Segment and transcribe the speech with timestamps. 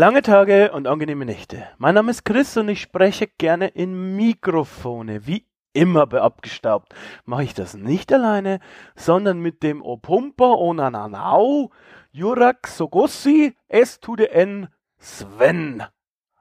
[0.00, 1.68] Lange Tage und angenehme Nächte.
[1.76, 5.26] Mein Name ist Chris und ich spreche gerne in Mikrofone.
[5.26, 5.44] Wie
[5.74, 6.94] immer bei Abgestaubt
[7.26, 8.60] mache ich das nicht alleine,
[8.96, 11.70] sondern mit dem Opumpa Onananau,
[12.12, 15.82] Jurak Sogossi, S to the N, Sven.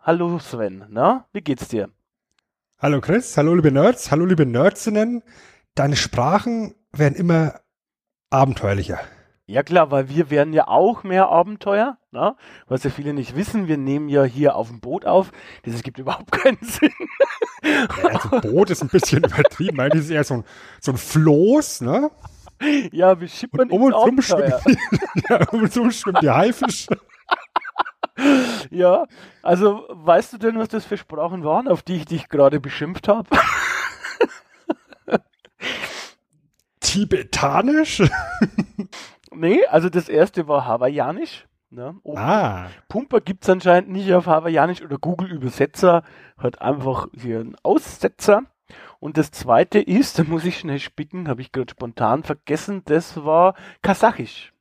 [0.03, 1.89] Hallo Sven, na, wie geht's dir?
[2.77, 5.21] Hallo Chris, hallo liebe Nerds, hallo liebe Nerdsinnen.
[5.75, 7.59] Deine Sprachen werden immer
[8.29, 8.99] abenteuerlicher.
[9.49, 12.35] Ja klar, weil wir werden ja auch mehr Abenteuer, ne?
[12.67, 13.67] was ja viele nicht wissen.
[13.67, 15.31] Wir nehmen ja hier auf dem Boot auf.
[15.63, 16.93] Das gibt überhaupt keinen Sinn.
[17.63, 19.77] Ja, also Boot ist ein bisschen übertrieben.
[19.77, 20.43] Das ist eher so ein,
[20.79, 22.11] so ein Floß, ne?
[22.91, 24.53] Ja, wie schippern um und schwimmen,
[25.29, 26.95] ja, um und um schwimmen die Haifische.
[28.69, 29.07] Ja,
[29.41, 33.07] also weißt du denn, was das für Sprachen waren, auf die ich dich gerade beschimpft
[33.07, 33.27] habe?
[36.81, 38.03] Tibetanisch?
[39.31, 41.47] Nee, also das erste war hawaiianisch.
[41.71, 41.95] Ne?
[42.15, 42.67] ah.
[42.87, 46.03] Pumper gibt es anscheinend nicht auf hawaiianisch oder Google Übersetzer
[46.37, 48.43] hat einfach hier einen Aussetzer.
[48.99, 53.23] Und das zweite ist, da muss ich schnell spicken, habe ich gerade spontan vergessen, das
[53.23, 54.53] war kasachisch.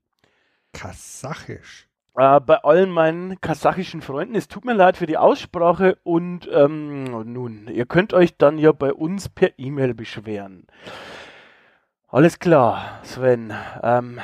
[0.72, 1.88] Kasachisch?
[2.14, 7.04] Äh, bei allen meinen kasachischen Freunden, es tut mir leid für die Aussprache und ähm,
[7.32, 10.66] nun, ihr könnt euch dann ja bei uns per E-Mail beschweren.
[12.08, 13.52] Alles klar, Sven.
[13.82, 14.20] Ähm,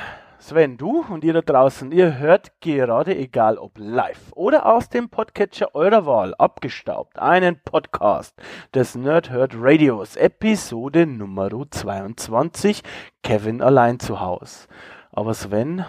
[0.47, 5.09] Sven, du und ihr da draußen, ihr hört gerade, egal ob live oder aus dem
[5.09, 8.35] Podcatcher eurer Wahl, abgestaubt, einen Podcast
[8.71, 12.83] des Nerdherd Radios, Episode Nummer 22,
[13.23, 14.67] Kevin allein zu Haus.
[15.11, 15.83] Aber Sven,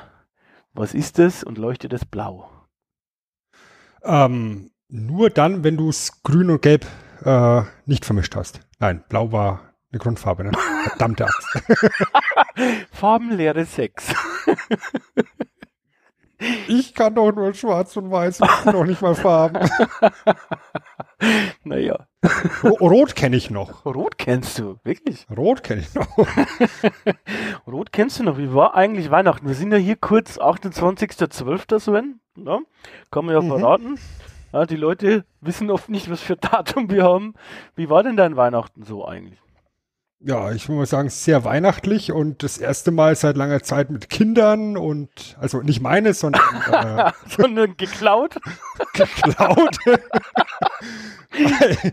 [0.73, 2.49] was ist es und leuchtet es blau?
[4.05, 6.87] Ähm, nur dann, wenn du es grün und gelb
[7.27, 8.61] äh, nicht vermischt hast.
[8.79, 10.53] Nein, blau war eine Grundfarbe, ne?
[10.89, 11.63] Verdammte Axt.
[12.93, 14.15] Farbenlehre 6.
[16.69, 19.69] ich kann doch nur schwarz und weiß, ich kann doch nicht mal Farben.
[21.65, 22.07] naja.
[22.63, 23.85] Rot kenne ich noch.
[23.87, 25.27] Rot kennst du, wirklich?
[25.35, 26.09] Rot kenne ich noch.
[27.67, 28.39] Rot kennst du noch.
[28.39, 29.47] Wie war eigentlich Weihnachten?
[29.47, 31.79] Wir sind ja hier kurz 28.12.
[31.79, 32.21] Sven.
[32.37, 32.59] Ja,
[33.11, 33.49] kann man ja mhm.
[33.49, 33.99] verraten.
[34.53, 37.35] Ja, die Leute wissen oft nicht, was für Datum wir haben.
[37.75, 39.41] Wie war denn dein Weihnachten so eigentlich?
[40.27, 44.11] Ja, ich muss mal sagen, sehr weihnachtlich und das erste Mal seit langer Zeit mit
[44.11, 46.43] Kindern und, also nicht meine, sondern,
[46.73, 48.37] äh, sondern geklaut.
[48.93, 49.79] geklaut.
[51.31, 51.93] bei,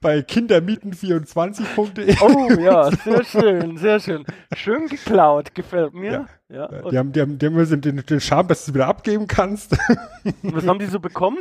[0.00, 2.16] bei kindermieten24.de.
[2.22, 4.24] Oh ja, sehr schön, sehr schön.
[4.56, 6.28] Schön geklaut, gefällt mir.
[6.48, 6.70] Ja.
[6.72, 9.26] ja die, haben, die, haben, die haben den, den Charme, dass du es wieder abgeben
[9.26, 9.72] kannst.
[10.42, 11.36] Was haben die so bekommen?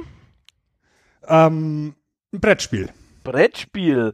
[1.30, 1.96] Ähm,
[2.34, 2.90] ein Brettspiel.
[3.24, 4.12] Brettspiel.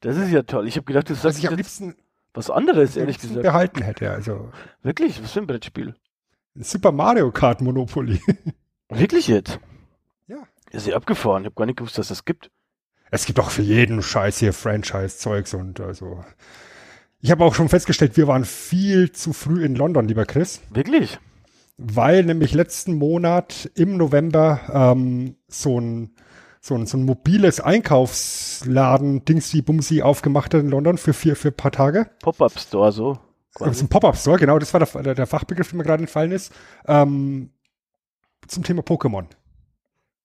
[0.00, 0.68] Das ist ja toll.
[0.68, 1.96] Ich habe gedacht, du sagst was ich am liebsten
[2.34, 3.42] was anderes, ehrlich gesagt.
[3.42, 4.10] behalten hätte.
[4.10, 4.50] Also.
[4.82, 5.22] Wirklich?
[5.22, 5.94] Was für ein Brettspiel?
[6.54, 8.20] Super Mario Kart Monopoly.
[8.88, 9.58] Wirklich jetzt?
[10.26, 10.42] Ja.
[10.70, 11.42] Ist ja abgefahren.
[11.42, 12.50] Ich habe gar nicht gewusst, dass das gibt.
[13.10, 16.24] Es gibt auch für jeden Scheiß hier Franchise-Zeugs und also.
[17.20, 20.60] Ich habe auch schon festgestellt, wir waren viel zu früh in London, lieber Chris.
[20.70, 21.18] Wirklich?
[21.76, 26.14] Weil nämlich letzten Monat im November ähm, so ein
[26.68, 31.48] so ein, so ein mobiles Einkaufsladen, Dingsy Bumsi aufgemacht hat in London für vier, für
[31.48, 32.10] ein paar Tage.
[32.22, 33.18] Pop-Up Store, so.
[33.58, 36.30] Das ist ein Pop-Up Store, genau, das war der, der Fachbegriff, der mir gerade entfallen
[36.30, 36.52] ist.
[36.86, 37.50] Ähm,
[38.46, 39.26] zum Thema Pokémon.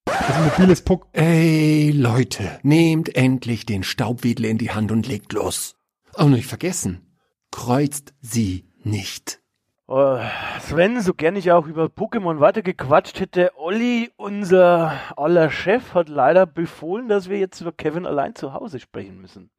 [0.06, 1.08] Also mobiles Pokémon.
[1.14, 5.76] Ey, Leute, nehmt endlich den Staubwedel in die Hand und legt los.
[6.16, 7.18] Und nicht vergessen,
[7.52, 9.43] kreuzt sie nicht.
[9.86, 10.18] Oh,
[10.62, 16.46] Sven, so gern ich auch über Pokémon weitergequatscht hätte, Olli, unser aller Chef, hat leider
[16.46, 19.50] befohlen, dass wir jetzt über Kevin allein zu Hause sprechen müssen.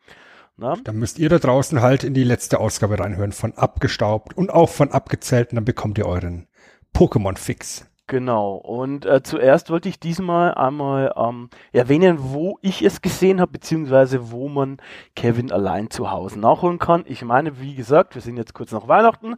[0.57, 0.77] Na?
[0.83, 4.71] Dann müsst ihr da draußen halt in die letzte Ausgabe reinhören von Abgestaubt und auch
[4.71, 6.49] von Abgezählt und dann bekommt ihr euren
[6.95, 7.87] Pokémon-Fix.
[8.07, 8.57] Genau.
[8.57, 14.31] Und äh, zuerst wollte ich diesmal einmal ähm, erwähnen, wo ich es gesehen habe, beziehungsweise
[14.31, 14.77] wo man
[15.17, 17.05] Kevin allein zu Hause nachholen kann.
[17.07, 19.37] Ich meine, wie gesagt, wir sind jetzt kurz nach Weihnachten,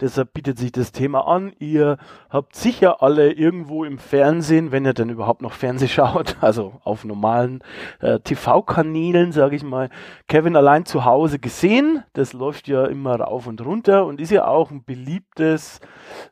[0.00, 1.52] deshalb bietet sich das Thema an.
[1.60, 1.96] Ihr
[2.28, 7.04] habt sicher alle irgendwo im Fernsehen, wenn ihr denn überhaupt noch Fernsehen schaut, also auf
[7.04, 7.62] normalen
[8.00, 9.90] äh, TV-Kanälen, sage ich mal,
[10.26, 12.02] Kevin allein zu Hause gesehen.
[12.14, 15.78] Das läuft ja immer rauf und runter und ist ja auch ein beliebtes,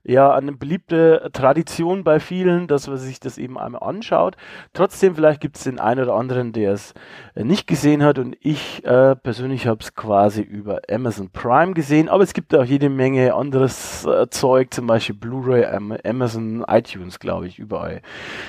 [0.02, 4.36] ja, eine beliebte Tradition Tradition bei vielen, dass man sich das eben einmal anschaut.
[4.72, 6.94] Trotzdem, vielleicht gibt es den einen oder anderen, der es
[7.34, 12.08] äh, nicht gesehen hat und ich äh, persönlich habe es quasi über Amazon Prime gesehen,
[12.08, 15.66] aber es gibt auch jede Menge anderes äh, Zeug, zum Beispiel Blu-ray,
[16.04, 18.00] Amazon, iTunes, glaube ich, überall.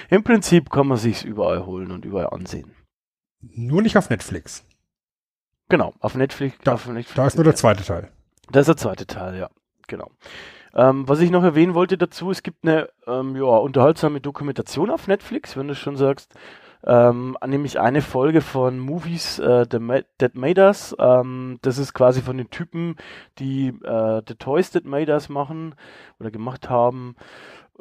[0.09, 2.71] Im Prinzip kann man sich überall holen und überall ansehen.
[3.41, 4.63] Nur nicht auf Netflix.
[5.69, 6.55] Genau, auf Netflix.
[6.63, 8.09] Da, auf Netflix da ist nur der zweite Teil.
[8.51, 9.49] Das ist der zweite Teil, ja.
[9.87, 10.11] Genau.
[10.73, 15.07] Ähm, was ich noch erwähnen wollte dazu, es gibt eine ähm, ja, unterhaltsame Dokumentation auf
[15.07, 16.33] Netflix, wenn du schon sagst.
[16.85, 20.95] Ähm, nämlich eine Folge von Movies äh, That Made Us.
[20.99, 22.95] Ähm, das ist quasi von den Typen,
[23.39, 25.75] die äh, The Toys That Made Us machen
[26.19, 27.15] oder gemacht haben.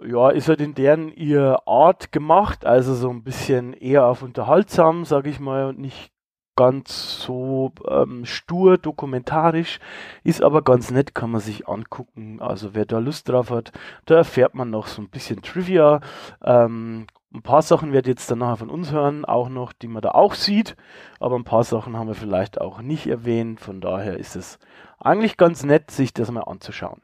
[0.04, 5.04] Ja, ist halt in deren ihr Art gemacht, also so ein bisschen eher auf unterhaltsam,
[5.04, 6.12] sag ich mal, und nicht
[6.56, 9.78] ganz so ähm, stur dokumentarisch,
[10.24, 12.40] ist aber ganz nett, kann man sich angucken.
[12.40, 13.72] Also wer da Lust drauf hat,
[14.06, 16.00] da erfährt man noch so ein bisschen Trivia.
[16.42, 19.88] Ähm, ein paar Sachen werdet ihr jetzt dann nachher von uns hören, auch noch, die
[19.88, 20.76] man da auch sieht,
[21.20, 23.60] aber ein paar Sachen haben wir vielleicht auch nicht erwähnt.
[23.60, 24.58] Von daher ist es
[24.98, 27.02] eigentlich ganz nett, sich das mal anzuschauen.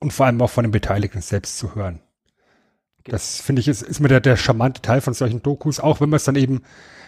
[0.00, 2.00] Und vor allem auch von den Beteiligten selbst zu hören.
[3.04, 3.14] Genau.
[3.14, 6.10] Das finde ich ist, ist mir der, der charmante Teil von solchen Dokus, auch wenn
[6.10, 6.62] man es dann eben,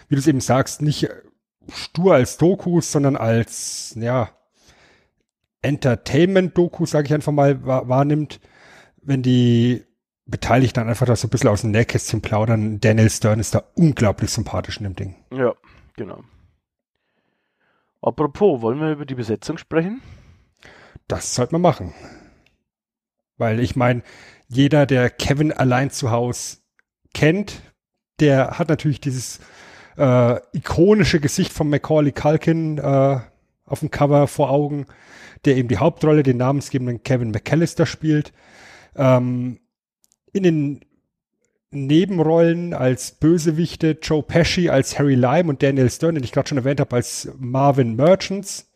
[0.07, 1.09] wie du es eben sagst, nicht
[1.71, 4.29] stur als Dokus, sondern als, ja,
[5.61, 8.39] Entertainment-Dokus, sage ich einfach mal, wahrnimmt,
[9.01, 9.85] wenn die
[10.25, 12.79] Beteiligten dann einfach da so ein bisschen aus dem Nähkästchen plaudern.
[12.79, 15.15] Daniel Stern ist da unglaublich sympathisch in dem Ding.
[15.31, 15.53] Ja,
[15.95, 16.23] genau.
[18.01, 20.01] Apropos, wollen wir über die Besetzung sprechen?
[21.07, 21.93] Das sollte man machen.
[23.37, 24.03] Weil ich meine,
[24.47, 26.57] jeder, der Kevin allein zu Hause
[27.13, 27.61] kennt,
[28.19, 29.39] der hat natürlich dieses
[29.97, 33.19] äh, ikonische Gesicht von Macaulay Culkin äh,
[33.65, 34.85] auf dem Cover vor Augen,
[35.45, 38.33] der eben die Hauptrolle, den namensgebenden Kevin McAllister spielt.
[38.95, 39.59] Ähm,
[40.31, 40.81] in den
[41.71, 46.59] Nebenrollen als Bösewichte Joe Pesci als Harry Lime und Daniel Stern, den ich gerade schon
[46.59, 48.71] erwähnt habe, als Marvin Merchants.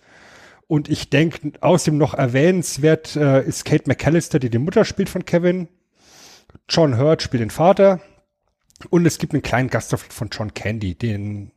[0.68, 5.26] Und ich denke, außerdem noch erwähnenswert äh, ist Kate McAllister, die die Mutter spielt von
[5.26, 5.70] Kevin.
[6.68, 8.02] John Hurt spielt den Vater.
[8.90, 11.52] Und es gibt einen kleinen Gastauftritt von John Candy, den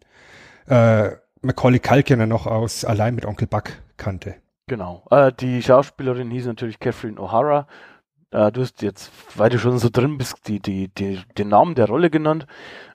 [0.67, 1.11] äh,
[1.43, 4.37] Macaulay Culkin noch aus Allein mit Onkel Buck kannte.
[4.67, 5.05] Genau.
[5.11, 7.67] Äh, die Schauspielerin hieß natürlich Catherine O'Hara.
[8.31, 11.75] Äh, du hast jetzt, weil du schon so drin bist, die, die, die, den Namen
[11.75, 12.47] der Rolle genannt.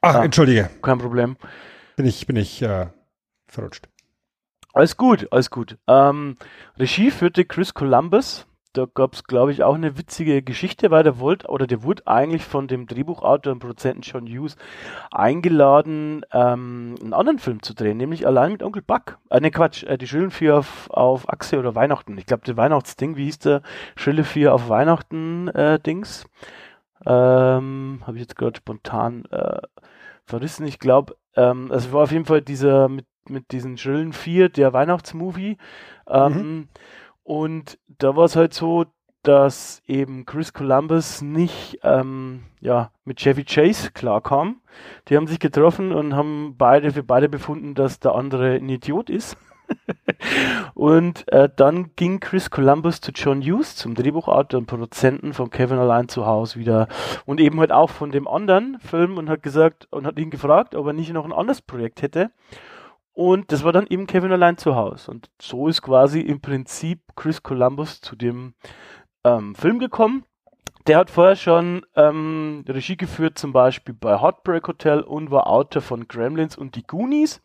[0.01, 0.69] Ach, äh, entschuldige.
[0.81, 1.37] Kein Problem.
[1.97, 2.87] Bin ich, bin ich äh,
[3.47, 3.89] verrutscht.
[4.73, 5.77] Alles gut, alles gut.
[5.87, 6.37] Ähm,
[6.77, 8.45] Regie führte Chris Columbus
[8.77, 12.05] da gab es, glaube ich, auch eine witzige Geschichte, weil der wollte, oder der wurde
[12.07, 14.57] eigentlich von dem Drehbuchautor und Produzenten John Hughes
[15.11, 19.17] eingeladen, ähm, einen anderen Film zu drehen, nämlich allein mit Onkel Buck.
[19.29, 22.17] Äh, ne, Quatsch, äh, die Schrillen 4 auf, auf Achse oder Weihnachten.
[22.17, 23.61] Ich glaube, der Weihnachtsding, wie hieß der?
[23.95, 26.25] Schrille 4 auf Weihnachten äh, Dings.
[27.05, 29.61] Ähm, Habe ich jetzt gerade spontan äh,
[30.25, 30.65] verrissen.
[30.65, 34.73] Ich glaube, ähm, also war auf jeden Fall dieser mit, mit diesen Schrillen 4, der
[34.73, 35.57] Weihnachtsmovie.
[36.07, 36.67] Ähm, mhm.
[37.25, 38.85] Und da war es halt so,
[39.23, 44.61] dass eben Chris Columbus nicht ähm, ja, mit Chevy Chase klarkam.
[45.07, 49.09] Die haben sich getroffen und haben beide für beide befunden, dass der andere ein Idiot
[49.09, 49.37] ist.
[50.75, 55.79] und äh, dann ging Chris Columbus zu John Hughes, zum Drehbuchautor und Produzenten von Kevin
[55.79, 56.87] Allein zu Hause wieder
[57.25, 60.75] und eben halt auch von dem anderen Film und hat gesagt und hat ihn gefragt,
[60.75, 62.29] ob er nicht noch ein anderes Projekt hätte.
[63.15, 65.09] Und das war dann eben Kevin allein zu Hause.
[65.09, 68.55] Und so ist quasi im Prinzip Chris Columbus zu dem
[69.23, 70.25] ähm, Film gekommen.
[70.85, 75.81] Der hat vorher schon ähm, Regie geführt, zum Beispiel bei Heartbreak Hotel und war Autor
[75.81, 77.41] von Gremlins und die Goonies.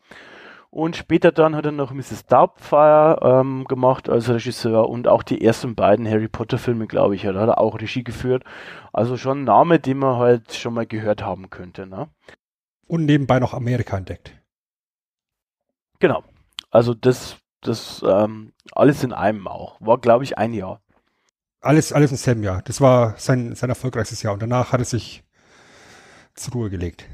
[0.69, 2.25] Und später dann hat er noch Mrs.
[2.25, 7.25] Doubtfire ähm, gemacht als Regisseur und auch die ersten beiden Harry Potter Filme, glaube ich,
[7.25, 8.43] hat er auch Regie geführt.
[8.91, 11.87] Also schon ein Name, den man halt schon mal gehört haben könnte.
[11.87, 12.09] Ne?
[12.87, 14.40] Und nebenbei noch Amerika entdeckt.
[16.01, 16.23] Genau.
[16.71, 19.79] Also das, das ähm, alles in einem auch.
[19.79, 20.81] War, glaube ich, ein Jahr.
[21.61, 22.61] Alles, alles im selben Jahr.
[22.63, 24.33] Das war sein, sein erfolgreichstes Jahr.
[24.33, 25.23] Und danach hat er sich
[26.33, 27.05] zur Ruhe gelegt.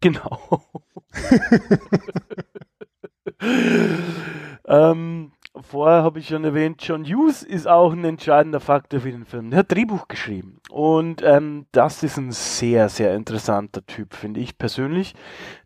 [0.00, 0.64] Genau.
[4.66, 9.24] ähm, vorher habe ich schon erwähnt, John Hughes ist auch ein entscheidender Faktor für den
[9.24, 9.50] Film.
[9.50, 10.60] Der hat Drehbuch geschrieben.
[10.70, 15.14] Und ähm, das ist ein sehr, sehr interessanter Typ, finde ich persönlich.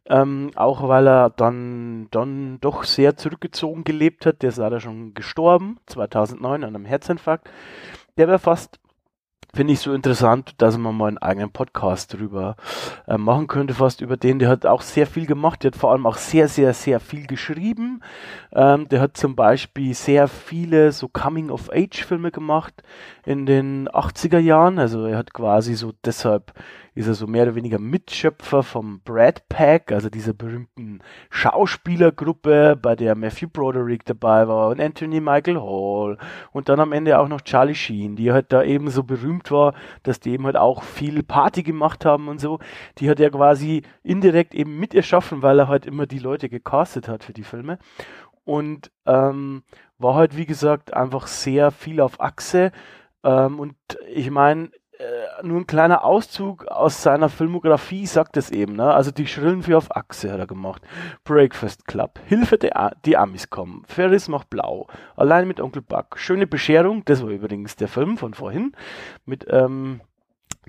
[0.07, 4.43] Ähm, auch weil er dann, dann doch sehr zurückgezogen gelebt hat.
[4.43, 7.51] Der ist leider schon gestorben, 2009 an einem Herzinfarkt.
[8.17, 8.79] Der wäre fast
[9.55, 12.57] finde ich so interessant, dass man mal einen eigenen Podcast drüber
[13.07, 14.39] äh, machen könnte, fast über den.
[14.39, 17.27] Der hat auch sehr viel gemacht, der hat vor allem auch sehr, sehr, sehr viel
[17.27, 18.03] geschrieben.
[18.53, 22.83] Ähm, der hat zum Beispiel sehr viele so Coming-of-Age-Filme gemacht
[23.25, 24.79] in den 80er Jahren.
[24.79, 26.53] Also er hat quasi so deshalb
[26.95, 32.97] ist er so mehr oder weniger Mitschöpfer vom Brad Pack, also dieser berühmten Schauspielergruppe, bei
[32.97, 36.19] der Matthew Broderick dabei war und Anthony Michael Hall
[36.53, 39.75] und dann am Ende auch noch Charlie Sheen, die halt da eben so berühmt war,
[40.03, 42.59] dass die eben halt auch viel Party gemacht haben und so.
[42.99, 47.09] Die hat er quasi indirekt eben mit erschaffen, weil er halt immer die Leute gecastet
[47.09, 47.79] hat für die Filme.
[48.45, 49.63] Und ähm,
[49.99, 52.73] war halt, wie gesagt, einfach sehr viel auf Achse.
[53.23, 53.77] Ähm, und
[54.09, 58.75] ich meine, äh, nur ein kleiner Auszug aus seiner Filmografie sagt es eben.
[58.75, 58.93] Ne?
[58.93, 60.83] Also die Schrillen für auf Achse hat er gemacht.
[61.23, 66.49] Breakfast Club, Hilfe, der, die Amis kommen, Ferris macht blau, allein mit Onkel Buck, schöne
[66.49, 68.73] Bescherung, das war übrigens der Film von vorhin
[69.25, 70.01] mit ähm,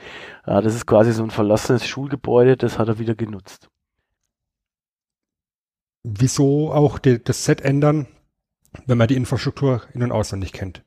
[0.47, 3.69] Äh, das ist quasi so ein verlassenes Schulgebäude, das hat er wieder genutzt
[6.05, 8.07] wieso auch die, das Set ändern,
[8.87, 10.83] wenn man die Infrastruktur in- und auswendig kennt.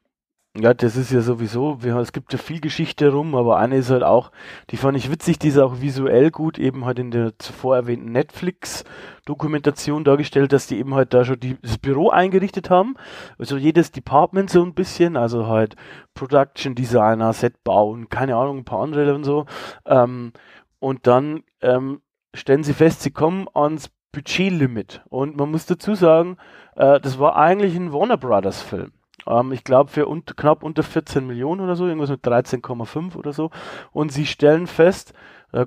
[0.58, 4.04] Ja, das ist ja sowieso, es gibt ja viel Geschichte rum, aber eine ist halt
[4.04, 4.32] auch,
[4.70, 8.14] die fand ich witzig, die ist auch visuell gut, eben halt in der zuvor erwähnten
[8.14, 12.96] Netflix-Dokumentation dargestellt, dass die eben halt da schon die, das Büro eingerichtet haben,
[13.38, 15.76] also jedes Department so ein bisschen, also halt
[16.14, 19.48] Production Designer, Set bauen, keine Ahnung, ein paar andere und so,
[19.86, 20.32] ähm,
[20.80, 22.00] und dann ähm,
[22.34, 25.02] stellen sie fest, sie kommen ans Budgetlimit.
[25.10, 26.38] Und man muss dazu sagen,
[26.76, 28.94] äh, das war eigentlich ein Warner Brothers Film.
[29.28, 33.34] Ähm, ich glaube für un knapp unter 14 Millionen oder so, irgendwas mit 13,5 oder
[33.34, 33.52] so.
[33.92, 35.14] Und sie stellen fest,
[35.52, 35.66] äh,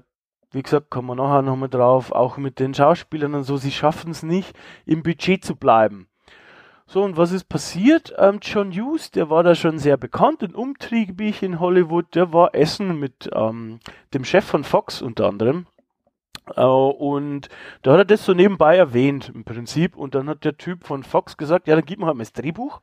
[0.50, 4.10] wie gesagt, kommen wir nachher nochmal drauf, auch mit den Schauspielern und so, sie schaffen
[4.12, 6.08] es nicht, im Budget zu bleiben.
[6.86, 8.14] So, und was ist passiert?
[8.16, 12.54] Ähm, John Hughes, der war da schon sehr bekannt und umtriebig in Hollywood, der war
[12.54, 13.80] essen mit ähm,
[14.14, 15.66] dem Chef von Fox unter anderem,
[16.56, 17.48] und
[17.82, 19.96] da hat er das so nebenbei erwähnt im Prinzip.
[19.96, 22.32] Und dann hat der Typ von Fox gesagt, ja, dann gib mir halt mal das
[22.32, 22.80] Drehbuch.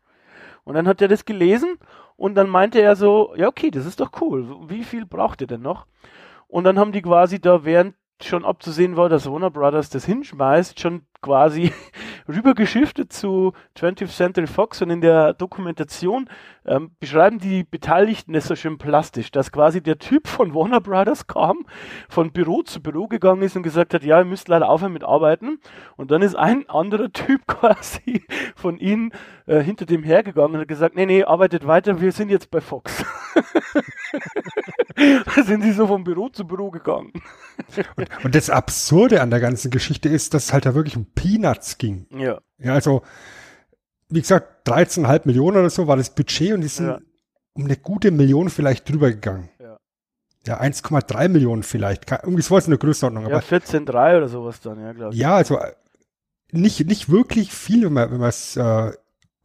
[0.64, 1.78] Und dann hat er das gelesen
[2.18, 4.70] und dann meinte er so, ja, okay, das ist doch cool.
[4.70, 5.86] Wie viel braucht ihr denn noch?
[6.48, 10.80] Und dann haben die quasi da, während schon abzusehen war, dass Warner Brothers das hinschmeißt,
[10.80, 11.74] schon quasi
[12.28, 16.30] rübergeschiftet zu 20th Century Fox und in der Dokumentation
[16.66, 21.28] ähm, beschreiben die Beteiligten das so schön plastisch, dass quasi der Typ von Warner Brothers
[21.28, 21.66] kam,
[22.10, 25.04] von Büro zu Büro gegangen ist und gesagt hat, ja, ihr müsst leider aufhören mit
[25.04, 25.60] Arbeiten.
[25.98, 28.24] Und dann ist ein anderer Typ quasi
[28.56, 29.12] von ihnen
[29.48, 32.62] äh, hinter dem hergegangen und hat gesagt, nee, nee, arbeitet weiter, wir sind jetzt bei
[32.62, 33.04] Fox.
[35.36, 37.12] da sind sie so von Büro zu Büro gegangen.
[37.96, 41.06] und, und das Absurde an der ganzen Geschichte ist, dass es halt da wirklich um
[41.06, 42.08] Peanuts ging.
[42.12, 42.40] Ja.
[42.58, 43.02] Ja, also,
[44.10, 47.00] wie gesagt, 13,5 Millionen oder so war das Budget und die sind ja.
[47.54, 49.50] um eine gute Million vielleicht drüber gegangen.
[49.60, 49.78] Ja.
[50.48, 52.10] Ja, 1,3 Millionen vielleicht.
[52.12, 53.30] Irgendwie so was in der Größenordnung.
[53.30, 55.20] Ja, 14,3 oder sowas dann, ja, glaube ich.
[55.20, 55.60] Ja, also
[56.52, 58.92] nicht, nicht wirklich viel, wenn man, wenn man es äh,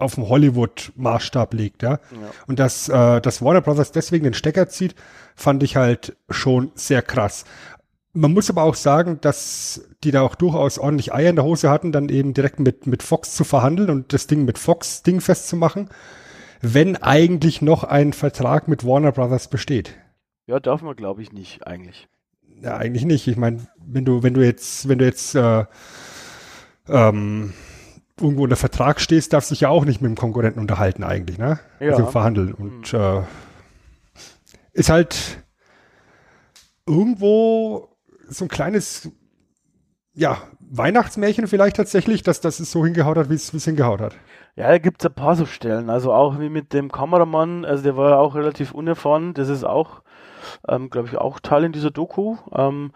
[0.00, 1.92] auf dem Hollywood-Maßstab legt, ja.
[1.92, 1.98] ja.
[2.46, 4.94] Und dass, äh, dass Warner Brothers deswegen den Stecker zieht,
[5.34, 7.44] fand ich halt schon sehr krass.
[8.12, 11.70] Man muss aber auch sagen, dass die da auch durchaus ordentlich Eier in der Hose
[11.70, 15.20] hatten, dann eben direkt mit, mit Fox zu verhandeln und das Ding mit Fox Ding
[15.20, 15.88] festzumachen,
[16.60, 19.94] wenn eigentlich noch ein Vertrag mit Warner Brothers besteht.
[20.46, 22.08] Ja, darf man glaube ich nicht, eigentlich.
[22.62, 23.28] Ja, eigentlich nicht.
[23.28, 25.64] Ich meine, wenn du, wenn du jetzt, wenn du jetzt äh,
[26.88, 27.52] ähm,
[28.20, 31.38] irgendwo unter Vertrag stehst, darfst du dich ja auch nicht mit dem Konkurrenten unterhalten eigentlich,
[31.38, 31.58] ne?
[31.80, 31.92] Ja.
[31.92, 32.52] Also verhandeln.
[32.54, 32.98] Und mhm.
[32.98, 33.22] äh,
[34.72, 35.44] ist halt
[36.86, 37.88] irgendwo
[38.28, 39.10] so ein kleines
[40.14, 44.16] ja, Weihnachtsmärchen vielleicht tatsächlich, dass das es so hingehaut hat, wie es hingehaut hat.
[44.56, 45.90] Ja, da gibt es ein paar so Stellen.
[45.90, 49.34] Also auch wie mit dem Kameramann, also der war ja auch relativ unerfahren.
[49.34, 50.02] Das ist auch,
[50.68, 52.36] ähm, glaube ich, auch Teil in dieser Doku.
[52.52, 52.92] Ähm,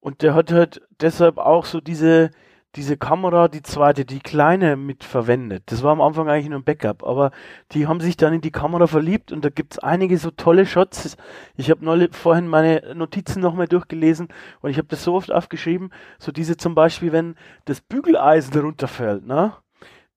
[0.00, 2.30] und der hat halt deshalb auch so diese,
[2.76, 5.64] diese Kamera, die zweite, die kleine mit verwendet.
[5.66, 7.30] Das war am Anfang eigentlich nur ein Backup, aber
[7.72, 10.66] die haben sich dann in die Kamera verliebt und da gibt es einige so tolle
[10.66, 11.16] Shots.
[11.56, 14.28] Ich habe vorhin meine Notizen nochmal durchgelesen
[14.60, 19.26] und ich habe das so oft aufgeschrieben, so diese zum Beispiel, wenn das Bügeleisen runterfällt,
[19.26, 19.54] ne?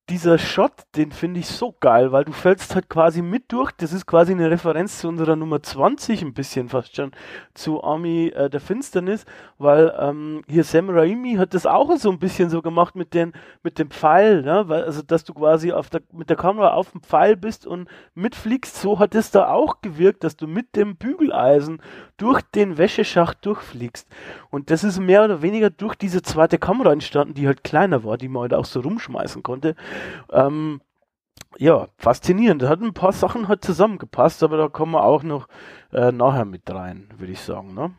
[0.09, 3.71] Dieser Shot, den finde ich so geil, weil du fällst halt quasi mit durch.
[3.71, 7.11] Das ist quasi eine Referenz zu unserer Nummer 20, ein bisschen fast schon
[7.53, 9.25] zu Army äh, der Finsternis,
[9.57, 13.31] weil ähm, hier Sam Raimi hat das auch so ein bisschen so gemacht mit den
[13.63, 14.63] mit dem Pfeil, ne?
[14.67, 17.87] weil, also dass du quasi auf der, mit der Kamera auf dem Pfeil bist und
[18.13, 18.81] mitfliegst.
[18.81, 21.81] So hat es da auch gewirkt, dass du mit dem Bügeleisen
[22.17, 24.07] durch den Wäscheschacht durchfliegst.
[24.49, 28.17] Und das ist mehr oder weniger durch diese zweite Kamera entstanden, die halt kleiner war,
[28.17, 29.75] die man halt auch so rumschmeißen konnte.
[30.31, 30.81] Ähm,
[31.57, 32.61] ja, faszinierend.
[32.61, 35.47] Da hat ein paar Sachen halt zusammengepasst, aber da kommen wir auch noch
[35.91, 37.73] äh, nachher mit rein, würde ich sagen.
[37.73, 37.93] Ne?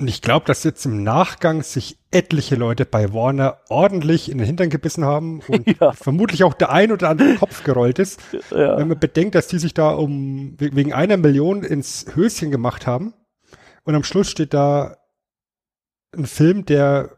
[0.00, 4.46] Und ich glaube, dass jetzt im Nachgang sich etliche Leute bei Warner ordentlich in den
[4.46, 5.92] Hintern gebissen haben und ja.
[5.92, 8.20] vermutlich auch der ein oder andere Kopf gerollt ist.
[8.50, 8.78] Ja.
[8.78, 13.12] Wenn man bedenkt, dass die sich da um wegen einer Million ins Höschen gemacht haben
[13.84, 14.96] und am Schluss steht da
[16.16, 17.17] ein Film, der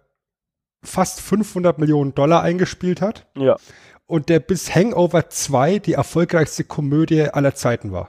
[0.82, 3.26] fast 500 Millionen Dollar eingespielt hat.
[3.36, 3.56] Ja.
[4.06, 8.08] Und der bis Hangover 2 die erfolgreichste Komödie aller Zeiten war.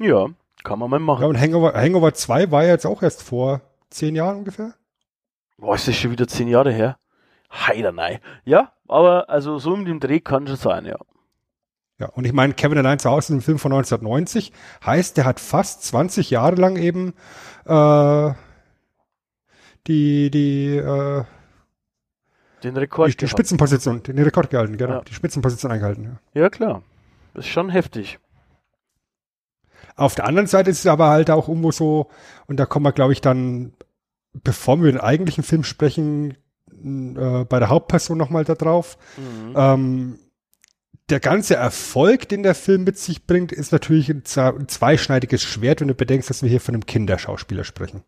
[0.00, 0.28] Ja,
[0.62, 1.22] kann man mal machen.
[1.22, 4.74] Ja, und Hangover, Hangover 2 war ja jetzt auch erst vor zehn Jahren ungefähr.
[5.58, 6.96] Boah, ist das schon wieder zehn Jahre her?
[7.52, 8.18] Heider nein.
[8.44, 10.96] Ja, aber also so in dem Dreh kann schon sein, ja.
[11.98, 14.52] Ja, und ich meine, Kevin allein zu Hause ist ein Film von 1990,
[14.84, 17.14] heißt, der hat fast 20 Jahre lang eben
[17.66, 18.32] äh,
[19.86, 21.24] die, die äh,
[22.64, 24.94] den Rekord die, die Spitzenposition, den Rekord gehalten, genau.
[24.94, 25.02] Ja.
[25.02, 26.18] Die Spitzenposition eingehalten.
[26.34, 26.42] Ja.
[26.42, 26.82] ja, klar.
[27.34, 28.18] Das ist schon heftig.
[29.96, 32.10] Auf der anderen Seite ist es aber halt auch irgendwo so,
[32.46, 33.74] und da kommen wir, glaube ich, dann,
[34.32, 36.36] bevor wir den eigentlichen Film sprechen,
[36.72, 38.98] äh, bei der Hauptperson nochmal da drauf.
[39.16, 39.54] Mhm.
[39.56, 40.18] Ähm,
[41.10, 45.80] der ganze Erfolg, den der Film mit sich bringt, ist natürlich ein, ein zweischneidiges Schwert,
[45.80, 48.04] wenn du bedenkst, dass wir hier von einem Kinderschauspieler sprechen.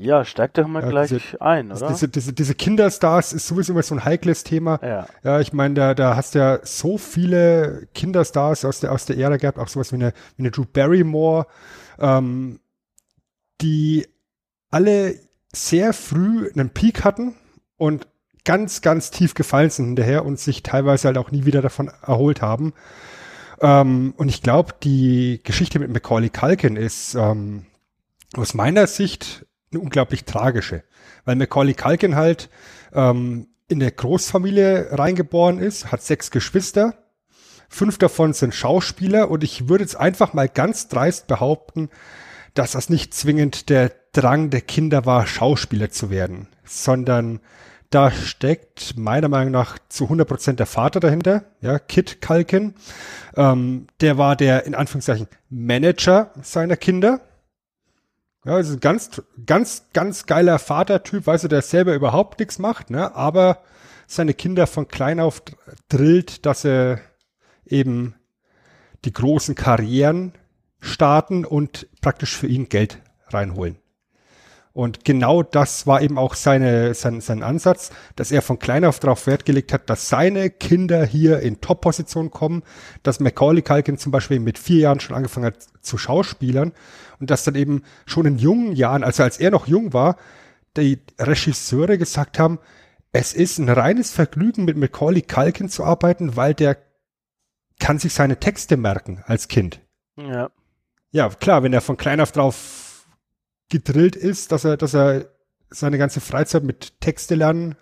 [0.00, 1.88] Ja, steig doch mal ja, gleich diese, ein, oder?
[1.88, 4.78] Diese, diese, diese Kinderstars ist sowieso immer so ein heikles Thema.
[4.80, 9.06] Ja, ja ich meine, da, da hast du ja so viele Kinderstars aus der, aus
[9.06, 11.46] der Ära gehabt, auch sowas wie eine, wie eine Drew Barrymore,
[11.98, 12.60] ähm,
[13.60, 14.06] die
[14.70, 15.16] alle
[15.52, 17.34] sehr früh einen Peak hatten
[17.76, 18.06] und
[18.44, 22.40] ganz, ganz tief gefallen sind hinterher und sich teilweise halt auch nie wieder davon erholt
[22.40, 22.72] haben.
[23.60, 27.66] Ähm, und ich glaube, die Geschichte mit Macaulay Culkin ist ähm,
[28.36, 30.82] aus meiner Sicht eine unglaublich tragische,
[31.24, 32.48] weil Macaulay Culkin halt
[32.92, 36.94] ähm, in eine Großfamilie reingeboren ist, hat sechs Geschwister,
[37.68, 41.90] fünf davon sind Schauspieler und ich würde jetzt einfach mal ganz dreist behaupten,
[42.54, 47.40] dass das nicht zwingend der Drang der Kinder war, Schauspieler zu werden, sondern
[47.90, 52.74] da steckt meiner Meinung nach zu 100 Prozent der Vater dahinter, ja, Kit Culkin.
[53.36, 57.20] Ähm, der war der, in Anführungszeichen, Manager seiner Kinder.
[58.44, 63.14] Ja, also ganz, ganz, ganz geiler Vatertyp, weißt du, der selber überhaupt nichts macht, ne?
[63.14, 63.62] Aber
[64.06, 65.42] seine Kinder von klein auf
[65.88, 67.00] drillt, dass er
[67.66, 68.14] eben
[69.04, 70.32] die großen Karrieren
[70.80, 73.76] starten und praktisch für ihn Geld reinholen.
[74.72, 79.00] Und genau das war eben auch seine, sein, sein Ansatz, dass er von klein auf
[79.00, 82.62] darauf Wert gelegt hat, dass seine Kinder hier in Top-Position kommen,
[83.02, 86.72] dass Macaulay Culkin zum Beispiel mit vier Jahren schon angefangen hat zu Schauspielern
[87.20, 90.16] und dass dann eben schon in jungen Jahren, also als er noch jung war,
[90.76, 92.58] die Regisseure gesagt haben,
[93.12, 96.76] es ist ein reines Vergnügen, mit Macaulay Culkin zu arbeiten, weil der
[97.78, 99.80] kann sich seine Texte merken als Kind.
[100.16, 100.50] Ja.
[101.10, 103.06] Ja, klar, wenn er von klein auf drauf
[103.70, 105.30] gedrillt ist, dass er, dass er
[105.70, 107.76] seine ganze Freizeit mit Texte lernen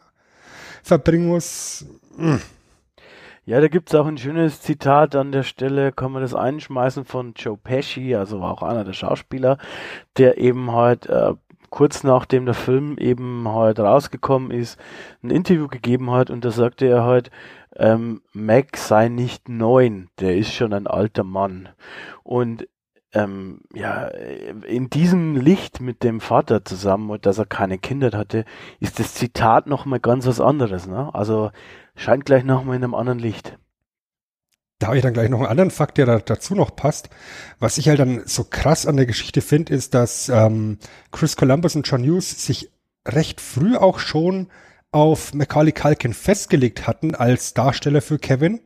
[0.83, 1.87] verbringen muss.
[2.16, 2.40] Mh.
[3.48, 7.32] Ja, da gibt's auch ein schönes Zitat an der Stelle, kann man das einschmeißen von
[7.37, 9.59] Joe Pesci, also auch einer der Schauspieler,
[10.16, 11.32] der eben halt äh,
[11.70, 14.80] kurz nachdem der Film eben halt rausgekommen ist,
[15.22, 17.30] ein Interview gegeben hat und da sagte er halt,
[17.76, 21.68] ähm, Mac sei nicht neun, der ist schon ein alter Mann.
[22.24, 22.66] Und
[23.12, 24.09] ähm, ja,
[24.66, 28.44] in diesem Licht mit dem Vater zusammen und dass er keine Kinder hatte,
[28.80, 30.88] ist das Zitat nochmal ganz was anderes.
[30.88, 31.14] Ne?
[31.14, 31.52] Also
[31.96, 33.59] scheint gleich nochmal in einem anderen Licht.
[34.78, 37.09] Da habe ich dann gleich noch einen anderen Fakt, der da, dazu noch passt.
[37.59, 40.78] Was ich halt dann so krass an der Geschichte finde, ist, dass ähm,
[41.12, 42.70] Chris Columbus und John Hughes sich
[43.06, 44.48] recht früh auch schon
[44.92, 48.61] auf Macaulay Culkin festgelegt hatten als Darsteller für Kevin,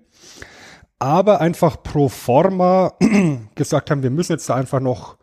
[0.99, 2.95] aber einfach pro forma
[3.55, 5.17] gesagt haben, wir müssen jetzt da einfach noch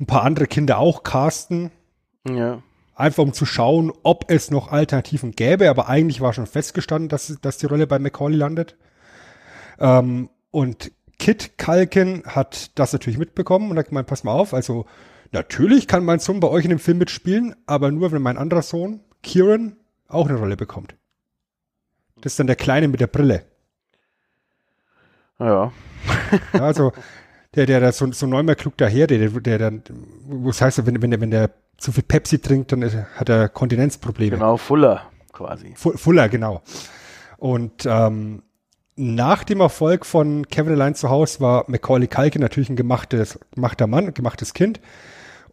[0.00, 1.70] ein paar andere Kinder auch casten.
[2.26, 2.62] Ja.
[2.98, 7.38] Einfach um zu schauen, ob es noch Alternativen gäbe, aber eigentlich war schon festgestanden, dass,
[7.40, 8.76] dass die Rolle bei Macaulay landet.
[9.78, 14.84] Ähm, und Kit Kalken hat das natürlich mitbekommen und hat gemeint, pass mal auf, also
[15.30, 18.62] natürlich kann mein Sohn bei euch in dem Film mitspielen, aber nur, wenn mein anderer
[18.62, 19.76] Sohn, Kieran,
[20.08, 20.96] auch eine Rolle bekommt.
[22.20, 23.44] Das ist dann der Kleine mit der Brille.
[25.38, 25.70] Ja.
[26.52, 26.90] ja also,
[27.54, 29.84] der, der da so, so neunmal klug daher, der, der dann,
[30.26, 34.36] was heißt, wenn, wenn, der, wenn der zu viel Pepsi trinkt, dann hat er Kontinenzprobleme.
[34.36, 35.74] Genau, Fuller quasi.
[35.76, 36.62] Fuller, genau.
[37.38, 38.42] Und ähm,
[38.96, 43.86] nach dem Erfolg von Kevin Allein zu Hause war Macaulay Culkin natürlich ein gemachtes, gemachter
[43.86, 44.80] Mann, gemachtes Kind.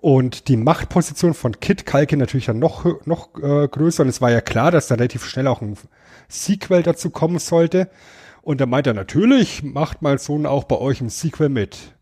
[0.02, 4.04] Und die Machtposition von Kit Culkin natürlich dann noch, noch äh, größer.
[4.04, 5.78] Und es war ja klar, dass da relativ schnell auch ein
[6.28, 7.90] Sequel dazu kommen sollte.
[8.42, 11.95] Und da meint er, natürlich macht mein Sohn auch bei euch im Sequel mit.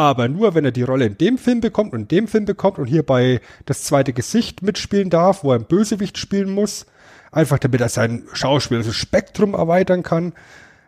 [0.00, 2.78] Aber nur, wenn er die Rolle in dem Film bekommt und in dem Film bekommt
[2.78, 6.86] und hierbei das zweite Gesicht mitspielen darf, wo er ein Bösewicht spielen muss.
[7.30, 10.32] Einfach damit er sein Schauspiel, also Spektrum erweitern kann.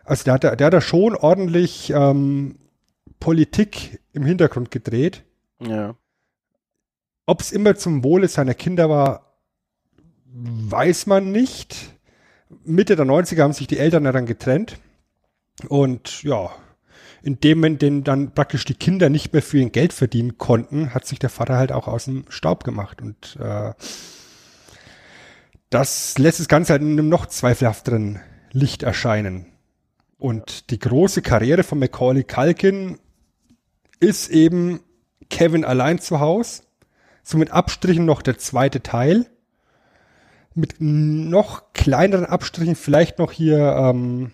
[0.03, 2.57] Also der hat, der hat da schon ordentlich ähm,
[3.19, 5.23] Politik im Hintergrund gedreht.
[5.59, 5.93] Ja.
[7.27, 9.37] Ob es immer zum Wohle seiner Kinder war,
[10.25, 11.99] weiß man nicht.
[12.65, 14.79] Mitte der 90er haben sich die Eltern dann getrennt.
[15.67, 16.49] Und ja,
[17.23, 20.93] in dem Moment, den dann praktisch die Kinder nicht mehr für ihn Geld verdienen konnten,
[20.93, 23.01] hat sich der Vater halt auch aus dem Staub gemacht.
[23.01, 23.71] Und äh,
[25.69, 28.19] das lässt das Ganze halt in einem noch zweifelhafteren
[28.51, 29.45] Licht erscheinen.
[30.17, 32.99] Und die große Karriere von Macaulay Culkin
[34.01, 34.81] ist eben
[35.29, 36.63] Kevin allein zu Hause.
[37.23, 39.27] So mit Abstrichen noch der zweite Teil.
[40.55, 44.31] Mit noch kleineren Abstrichen vielleicht noch hier, ähm,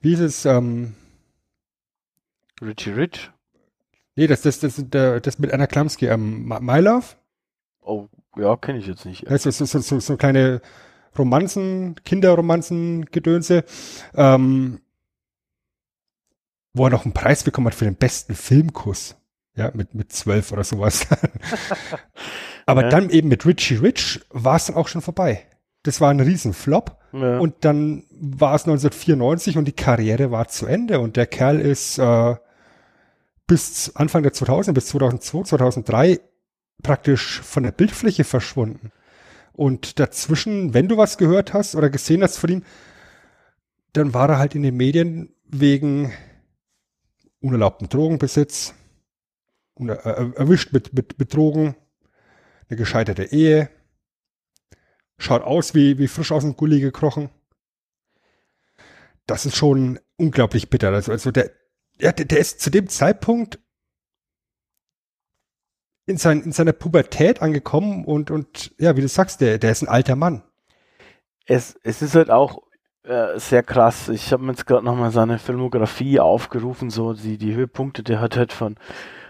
[0.00, 0.94] wie ist es, ähm,
[2.60, 3.30] Richie Rich?
[4.16, 7.06] Nee, das, das, das, das, das mit Anna Klamski, ähm, My Love?
[7.80, 9.28] Oh, ja, kenne ich jetzt nicht.
[9.28, 10.60] Also so, so, so, so kleine
[11.18, 13.64] Romanzen, Kinderromanzen-Gedönse.
[14.14, 14.80] Ähm,
[16.72, 19.16] wo er noch einen Preis bekommen hat für den besten Filmkuss.
[19.56, 21.06] Ja, mit, mit zwölf oder sowas.
[22.66, 22.88] Aber ja.
[22.88, 25.44] dann eben mit Richie Rich war es dann auch schon vorbei.
[25.82, 26.96] Das war ein Riesenflop.
[27.12, 27.38] Ja.
[27.38, 31.00] Und dann war es 1994 und die Karriere war zu Ende.
[31.00, 32.36] Und der Kerl ist äh,
[33.50, 36.20] bis Anfang der 2000, bis 2002, 2003
[36.84, 38.92] praktisch von der Bildfläche verschwunden.
[39.52, 42.62] Und dazwischen, wenn du was gehört hast oder gesehen hast von ihm,
[43.92, 46.12] dann war er halt in den Medien wegen
[47.40, 48.72] unerlaubten Drogenbesitz,
[49.80, 51.74] äh, erwischt mit, mit, mit Drogen,
[52.68, 53.68] eine gescheiterte Ehe,
[55.18, 57.30] schaut aus wie, wie frisch aus dem Gully gekrochen.
[59.26, 60.92] Das ist schon unglaublich bitter.
[60.92, 61.50] Also, also der,
[62.00, 63.58] ja, der, der ist zu dem Zeitpunkt
[66.06, 69.82] in, sein, in seiner Pubertät angekommen und, und ja, wie du sagst, der, der ist
[69.82, 70.42] ein alter Mann.
[71.46, 72.62] Es, es ist halt auch
[73.04, 74.08] äh, sehr krass.
[74.08, 78.36] Ich habe mir jetzt gerade nochmal seine Filmografie aufgerufen, so die, die Höhepunkte, der hat
[78.36, 78.76] halt von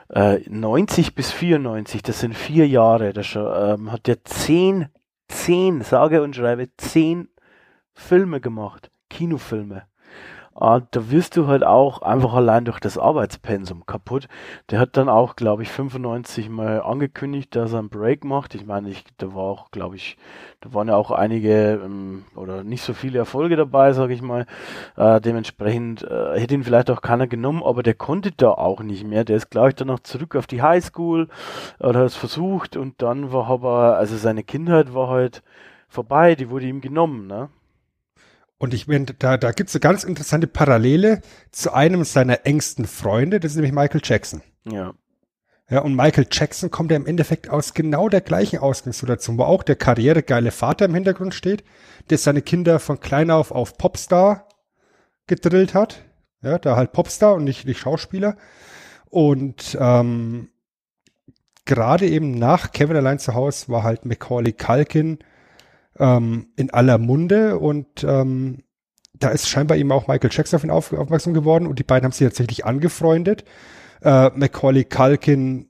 [0.09, 4.89] äh, 90 bis 94, das sind vier Jahre, da ähm, hat der zehn,
[5.29, 7.29] zehn, sage und schreibe, zehn
[7.95, 9.90] Filme gemacht, Kinofilme.
[10.55, 14.29] Da wirst du halt auch einfach allein durch das Arbeitspensum kaputt.
[14.71, 18.55] Der hat dann auch, glaube ich, 95 mal angekündigt, dass er einen Break macht.
[18.55, 20.19] Ich meine, ich, da war auch, glaube ich,
[20.61, 24.47] da waren ja auch einige ähm, oder nicht so viele Erfolge dabei, sage ich mal.
[24.99, 29.07] Uh, dementsprechend uh, hätte ihn vielleicht auch keiner genommen, aber der konnte da auch nicht
[29.07, 29.25] mehr.
[29.25, 31.29] Der ist, glaube ich, dann noch zurück auf die Highschool
[31.79, 35.43] oder hat es versucht und dann war aber, also seine Kindheit war halt
[35.89, 37.49] vorbei, die wurde ihm genommen, ne?
[38.61, 42.85] Und ich meine, da, da gibt es eine ganz interessante Parallele zu einem seiner engsten
[42.85, 44.43] Freunde, das ist nämlich Michael Jackson.
[44.71, 44.93] Ja.
[45.71, 49.63] Ja, und Michael Jackson kommt ja im Endeffekt aus genau der gleichen Ausgangssituation, wo auch
[49.63, 51.65] der karrieregeile Vater im Hintergrund steht,
[52.11, 54.47] der seine Kinder von klein auf auf Popstar
[55.27, 56.03] gedrillt hat.
[56.43, 58.37] Ja, da halt Popstar und nicht, nicht Schauspieler.
[59.09, 60.51] Und ähm,
[61.65, 65.19] gerade eben nach Kevin allein zu Hause war halt Macaulay Culkin
[66.01, 68.65] ähm, in aller Munde und ähm,
[69.15, 72.05] da ist scheinbar eben auch Michael Jackson auf ihn auf, aufmerksam geworden und die beiden
[72.05, 73.45] haben sich tatsächlich angefreundet.
[74.03, 75.69] Äh, Macaulay Culkin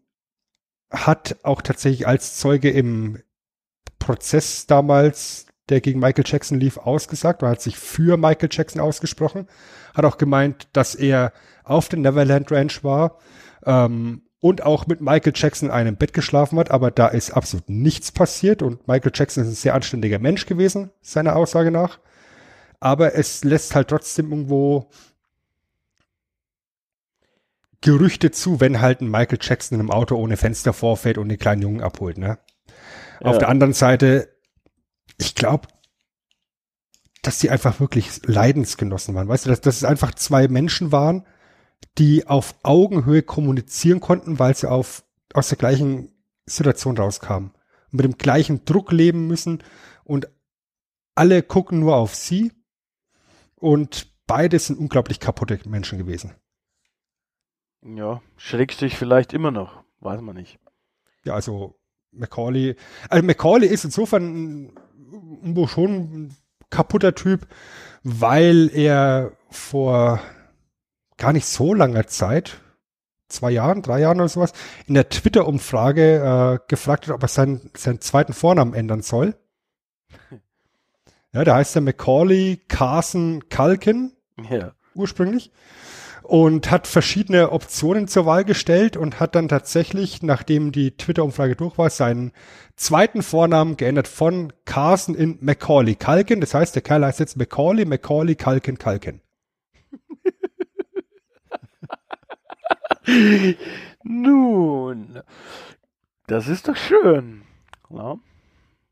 [0.90, 3.18] hat auch tatsächlich als Zeuge im
[3.98, 7.42] Prozess damals, der gegen Michael Jackson lief, ausgesagt.
[7.42, 9.46] Man hat sich für Michael Jackson ausgesprochen.
[9.94, 11.32] Hat auch gemeint, dass er
[11.64, 13.18] auf der Neverland Ranch war,
[13.64, 17.68] ähm, und auch mit Michael Jackson in einem Bett geschlafen hat, aber da ist absolut
[17.68, 21.98] nichts passiert und Michael Jackson ist ein sehr anständiger Mensch gewesen, seiner Aussage nach.
[22.80, 24.90] Aber es lässt halt trotzdem irgendwo
[27.82, 31.38] Gerüchte zu, wenn halt ein Michael Jackson in einem Auto ohne Fenster vorfährt und den
[31.38, 32.38] kleinen Jungen abholt, ne?
[33.20, 33.26] Ja.
[33.26, 34.34] Auf der anderen Seite,
[35.18, 35.68] ich glaube,
[37.22, 39.28] dass die einfach wirklich Leidensgenossen waren.
[39.28, 41.26] Weißt du, dass, dass es einfach zwei Menschen waren,
[41.98, 46.12] die auf Augenhöhe kommunizieren konnten, weil sie auf, aus der gleichen
[46.46, 47.50] Situation rauskamen.
[47.90, 49.62] Und mit dem gleichen Druck leben müssen
[50.04, 50.28] und
[51.14, 52.52] alle gucken nur auf sie
[53.56, 56.34] und beide sind unglaublich kaputte Menschen gewesen.
[57.82, 60.58] Ja, Schrägstrich vielleicht immer noch, weiß man nicht.
[61.24, 61.78] Ja, also
[62.12, 62.76] Macaulay,
[63.08, 64.72] also Macaulay ist insofern
[65.66, 66.36] schon ein
[66.70, 67.46] kaputter Typ,
[68.02, 70.20] weil er vor
[71.20, 72.60] gar nicht so langer Zeit,
[73.28, 74.52] zwei Jahren, drei Jahren oder sowas,
[74.86, 79.36] in der Twitter-Umfrage äh, gefragt hat, ob er seinen, seinen zweiten Vornamen ändern soll.
[81.32, 84.10] Ja, da heißt er Macaulay Carson Kalkin.
[84.50, 84.72] Ja.
[84.96, 85.52] Ursprünglich.
[86.24, 91.78] Und hat verschiedene Optionen zur Wahl gestellt und hat dann tatsächlich, nachdem die Twitter-Umfrage durch
[91.78, 92.32] war, seinen
[92.74, 96.40] zweiten Vornamen geändert von Carson in Macaulay Kalkin.
[96.40, 99.20] Das heißt, der Kerl heißt jetzt Macaulay, Macaulay Kalkin Kalkin.
[104.04, 105.22] Nun,
[106.26, 107.42] das ist doch schön.
[107.90, 108.16] Ja?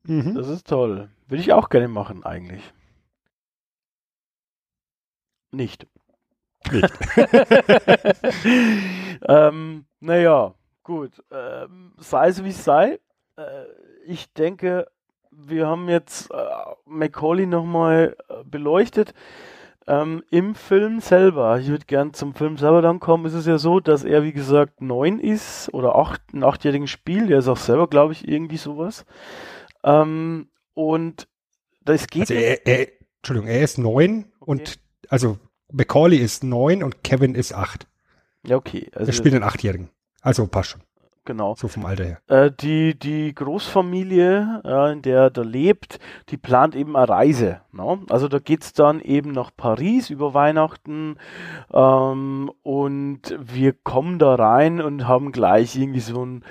[0.04, 0.34] Mhm.
[0.34, 1.08] Das ist toll.
[1.28, 2.62] Würde ich auch gerne machen, eigentlich.
[5.52, 5.87] Nicht.
[6.72, 6.92] Nicht.
[9.28, 11.22] ähm, naja, gut.
[11.30, 13.00] Ähm, sei es wie es sei.
[13.37, 13.64] Äh,
[14.06, 14.90] ich denke,
[15.30, 16.34] wir haben jetzt äh,
[16.84, 19.14] Macaulay nochmal äh, beleuchtet.
[19.88, 23.57] Ähm, Im Film selber, ich würde gern zum Film selber dann kommen, ist es ja
[23.57, 27.57] so, dass er, wie gesagt, neun ist oder acht, ein achtjährigen Spiel, der ist auch
[27.57, 29.07] selber, glaube ich, irgendwie sowas.
[29.83, 31.27] Ähm, und
[31.81, 32.31] das geht.
[32.31, 34.51] Also er, er, Entschuldigung, er ist neun okay.
[34.51, 35.38] und also
[35.72, 37.87] Macaulay ist neun und Kevin ist acht.
[38.46, 38.90] Ja, okay.
[38.94, 39.88] Also, er spielt einen Achtjährigen.
[40.20, 40.83] Also passt schon.
[41.28, 41.54] Genau.
[41.58, 42.20] So vom Alter her.
[42.28, 47.60] Äh, die, die Großfamilie, äh, in der er lebt, die plant eben eine Reise.
[47.70, 48.00] Ne?
[48.08, 51.16] Also da geht es dann eben nach Paris über Weihnachten
[51.70, 56.44] ähm, und wir kommen da rein und haben gleich irgendwie so ein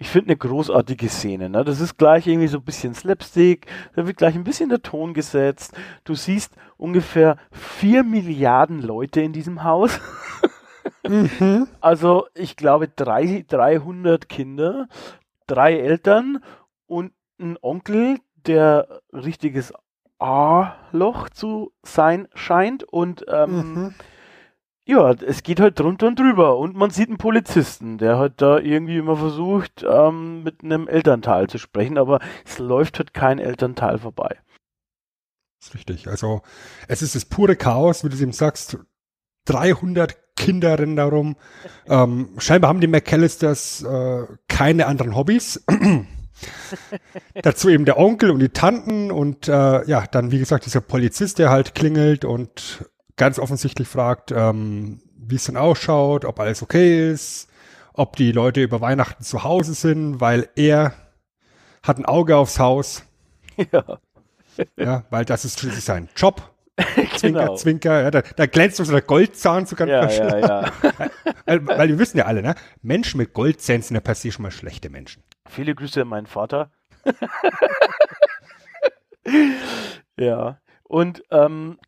[0.00, 1.48] ich finde eine großartige Szene.
[1.48, 1.62] Ne?
[1.62, 5.14] Das ist gleich irgendwie so ein bisschen Slapstick, da wird gleich ein bisschen der Ton
[5.14, 5.76] gesetzt.
[6.02, 10.00] Du siehst ungefähr vier Milliarden Leute in diesem Haus.
[11.06, 11.68] Mhm.
[11.80, 14.88] Also ich glaube drei, 300 Kinder,
[15.46, 16.42] drei Eltern
[16.86, 19.72] und ein Onkel, der richtiges
[20.18, 23.94] A-Loch zu sein scheint und ähm, mhm.
[24.84, 28.58] ja, es geht halt drunter und drüber und man sieht einen Polizisten, der halt da
[28.58, 33.98] irgendwie immer versucht, ähm, mit einem Elternteil zu sprechen, aber es läuft halt kein Elternteil
[33.98, 34.38] vorbei.
[35.60, 36.08] Das ist richtig.
[36.08, 36.42] Also
[36.88, 38.78] es ist das pure Chaos, wie du es eben sagst.
[39.46, 41.36] 300 Kinder rennen da rum.
[41.86, 45.62] Ähm, scheinbar haben die McAllisters äh, keine anderen Hobbys.
[47.42, 51.38] Dazu eben der Onkel und die Tanten und äh, ja, dann wie gesagt dieser Polizist,
[51.38, 57.12] der halt klingelt und ganz offensichtlich fragt, ähm, wie es denn ausschaut, ob alles okay
[57.12, 57.48] ist,
[57.92, 60.94] ob die Leute über Weihnachten zu Hause sind, weil er
[61.82, 63.02] hat ein Auge aufs Haus.
[63.72, 63.98] Ja.
[64.76, 66.50] ja, weil das ist schließlich sein Job.
[67.16, 67.56] Zwinker, genau.
[67.56, 70.72] Zwinker, ja, da, da glänzt so der Goldzahn so ganz ja, ja, ja.
[71.46, 72.54] weil, weil wir wissen ja alle, ne?
[72.82, 75.22] Menschen mit Goldzähnen sind ja per se schon mal schlechte Menschen.
[75.48, 76.70] Viele Grüße an meinen Vater.
[80.18, 80.58] ja.
[80.84, 81.78] Und ähm,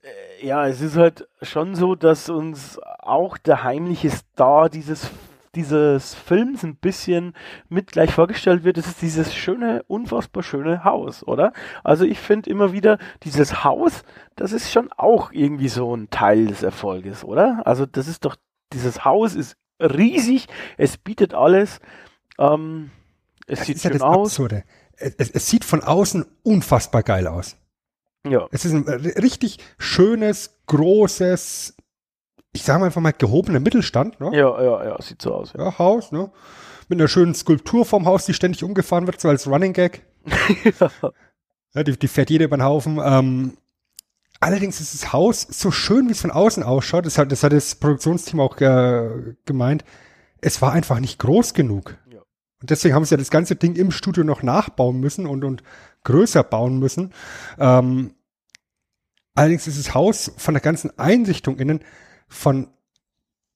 [0.40, 5.10] ja, es ist halt schon so, dass uns auch der heimliche Star dieses
[5.54, 7.34] dieses Films ein bisschen
[7.68, 11.52] mit gleich vorgestellt wird, ist dieses schöne, unfassbar schöne Haus, oder?
[11.84, 14.02] Also ich finde immer wieder, dieses Haus,
[14.36, 17.62] das ist schon auch irgendwie so ein Teil des Erfolges, oder?
[17.66, 18.36] Also das ist doch,
[18.72, 20.46] dieses Haus ist riesig,
[20.78, 21.80] es bietet alles,
[22.38, 22.90] ähm,
[23.46, 24.38] es das sieht schön ja aus.
[24.96, 27.56] Es, es sieht von außen unfassbar geil aus.
[28.28, 28.46] Ja.
[28.52, 31.74] Es ist ein richtig schönes, großes,
[32.52, 34.30] ich sage mal einfach mal gehobener Mittelstand, ne?
[34.32, 35.52] Ja, ja, ja, sieht so aus.
[35.54, 36.30] Ja, ja Haus, ne?
[36.88, 40.02] Mit einer schönen Skulptur vom Haus, die ständig umgefahren wird, so als Running Gag.
[41.74, 41.82] ja.
[41.82, 43.00] die, die, fährt jeder über den Haufen.
[43.02, 43.56] Ähm,
[44.40, 47.06] allerdings ist das Haus so schön, wie es von außen ausschaut.
[47.06, 49.84] Das hat das, hat das Produktionsteam auch äh, gemeint.
[50.42, 51.96] Es war einfach nicht groß genug.
[52.12, 52.20] Ja.
[52.60, 55.62] Und deswegen haben sie ja das ganze Ding im Studio noch nachbauen müssen und, und
[56.04, 57.14] größer bauen müssen.
[57.58, 58.14] Ähm,
[59.34, 61.80] allerdings ist das Haus von der ganzen Einrichtung innen
[62.32, 62.68] von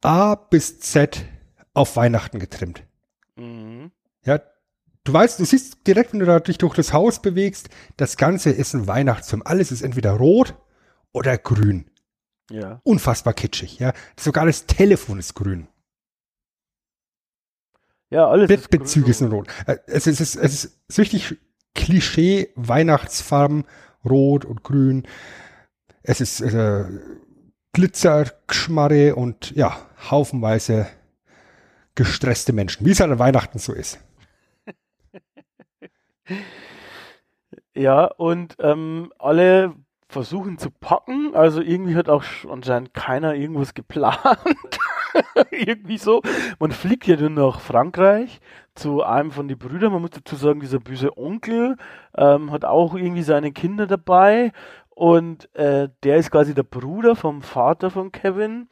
[0.03, 1.25] A bis Z
[1.75, 2.85] auf Weihnachten getrimmt.
[3.37, 3.91] Mhm.
[4.25, 4.41] Ja,
[5.05, 8.51] du weißt, du siehst direkt, wenn du da dich durch das Haus bewegst, das Ganze
[8.51, 9.43] ist ein Weihnachtsfilm.
[9.45, 10.55] Alles ist entweder rot
[11.13, 11.91] oder grün.
[12.51, 12.81] Ja.
[12.85, 13.93] Unfassbar kitschig, ja.
[14.19, 15.69] Sogar das Telefon ist grün.
[18.11, 19.49] Ja, alles ist Bettbezüge sind rot.
[19.67, 21.37] Äh, Es ist, es ist, es ist richtig
[21.75, 23.65] Klischee, Weihnachtsfarben,
[24.05, 25.09] rot und grün.
[26.03, 26.85] Es ist äh,
[27.77, 29.77] Glitzergeschmarre und ja,
[30.11, 30.87] haufenweise
[31.95, 34.01] gestresste Menschen, wie es an Weihnachten so ist.
[37.75, 39.75] Ja, und ähm, alle
[40.09, 41.35] versuchen zu packen.
[41.35, 44.19] Also irgendwie hat auch sch- anscheinend keiner irgendwas geplant.
[45.51, 46.23] irgendwie so.
[46.59, 48.41] Man fliegt ja dann nach Frankreich
[48.75, 49.93] zu einem von den Brüdern.
[49.93, 51.77] Man muss dazu sagen, dieser böse Onkel
[52.17, 54.53] ähm, hat auch irgendwie seine Kinder dabei.
[54.97, 58.67] Und äh, der ist quasi der Bruder vom Vater von Kevin.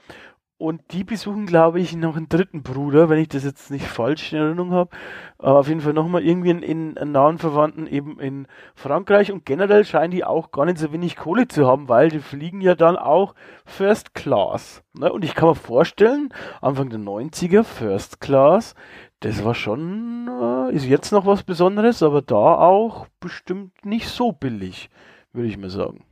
[0.56, 4.32] Und die besuchen, glaube ich, noch einen dritten Bruder, wenn ich das jetzt nicht falsch
[4.32, 4.88] in Erinnerung habe.
[5.36, 9.32] Aber auf jeden Fall nochmal irgendwie einen, in, einen nahen Verwandten eben in Frankreich.
[9.32, 12.62] Und generell scheinen die auch gar nicht so wenig Kohle zu haben, weil die fliegen
[12.62, 13.34] ja dann auch
[13.66, 14.82] First Class.
[14.94, 15.12] Ne?
[15.12, 16.32] Und ich kann mir vorstellen,
[16.62, 18.74] Anfang der 90er First Class,
[19.20, 20.30] das war schon,
[20.70, 24.88] äh, ist jetzt noch was Besonderes, aber da auch bestimmt nicht so billig,
[25.34, 26.02] würde ich mal sagen.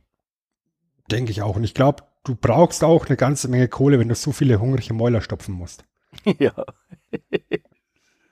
[1.11, 1.55] Denke ich auch.
[1.55, 4.93] Und ich glaube, du brauchst auch eine ganze Menge Kohle, wenn du so viele hungrige
[4.93, 5.83] Mäuler stopfen musst.
[6.39, 6.53] ja.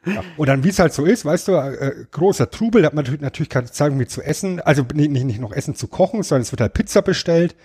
[0.06, 0.24] Ja.
[0.36, 3.06] Und dann, wie es halt so ist, weißt du, äh, großer Trubel, da hat man
[3.20, 6.42] natürlich, keine Zeit, irgendwie zu essen, also nicht, nicht, nicht noch Essen zu kochen, sondern
[6.42, 7.56] es wird halt Pizza bestellt.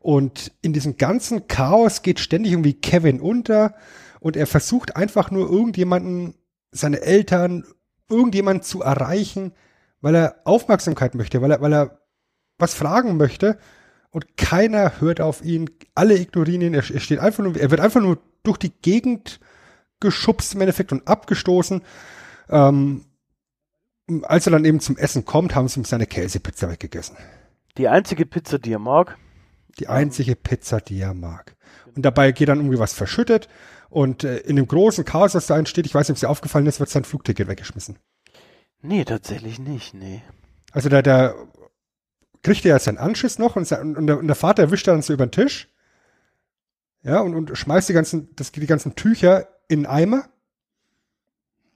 [0.00, 3.74] Und in diesem ganzen Chaos geht ständig irgendwie Kevin unter
[4.20, 6.34] und er versucht einfach nur irgendjemanden,
[6.72, 7.64] seine Eltern,
[8.10, 9.52] irgendjemanden zu erreichen,
[10.00, 12.00] weil er Aufmerksamkeit möchte, weil er, weil er
[12.58, 13.58] was fragen möchte
[14.14, 17.80] und keiner hört auf ihn, alle ignorieren ihn, er, er steht einfach nur, er wird
[17.80, 19.40] einfach nur durch die Gegend
[19.98, 21.82] geschubst im Endeffekt und abgestoßen.
[22.48, 23.06] Ähm,
[24.22, 27.16] als er dann eben zum Essen kommt, haben sie ihm seine Käsepizza weggegessen.
[27.76, 29.18] Die einzige Pizza, die er mag.
[29.80, 31.56] Die einzige Pizza, die er mag.
[31.96, 33.48] Und dabei geht dann irgendwie was verschüttet
[33.90, 36.30] und äh, in dem großen Chaos, was da entsteht, ich weiß nicht, ob es dir
[36.30, 37.98] aufgefallen ist, wird sein Flugticket weggeschmissen.
[38.80, 40.22] Nee, tatsächlich nicht, nee.
[40.70, 41.34] Also da, da
[42.44, 44.94] kriegt er ja seinen Anschiss noch und, sein, und, der, und der Vater erwischt er
[44.94, 45.68] dann so über den Tisch.
[47.02, 50.24] Ja, und, und schmeißt die ganzen, das, die ganzen Tücher in einen Eimer.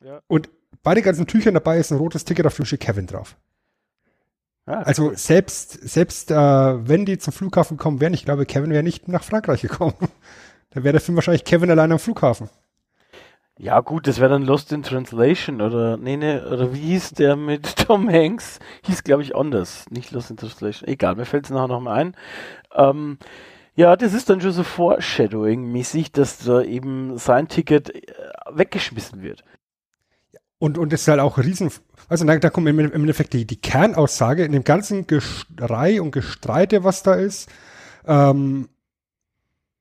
[0.03, 0.23] Ja.
[0.29, 0.49] Und
[0.83, 3.37] bei den ganzen Tüchern dabei ist ein rotes Ticket, auf steht Kevin drauf.
[4.65, 8.83] Ah, Also selbst, selbst äh, wenn die zum Flughafen kommen wären, ich glaube, Kevin wäre
[8.83, 9.95] nicht nach Frankreich gekommen.
[10.71, 12.51] Dann wäre der Film wahrscheinlich Kevin allein am Flughafen.
[13.61, 17.35] Ja, gut, das wäre dann Lost in Translation oder, nee, nee, oder wie hieß der
[17.35, 18.61] mit Tom Hanks?
[18.85, 19.87] Hieß, glaube ich, anders.
[19.91, 20.89] Nicht Lost in Translation.
[20.89, 22.17] Egal, mir fällt es nachher nochmal ein.
[22.73, 23.19] Ähm,
[23.75, 28.03] ja, das ist dann schon so Foreshadowing-mäßig, dass da eben sein Ticket äh,
[28.53, 29.43] weggeschmissen wird.
[30.61, 31.71] Und, und das ist halt auch riesen,
[32.09, 36.13] also da, da kommt im im Endeffekt die, die Kernaussage in dem ganzen Gestrei und
[36.13, 37.49] Gestreite, was da ist,
[38.07, 38.69] ähm,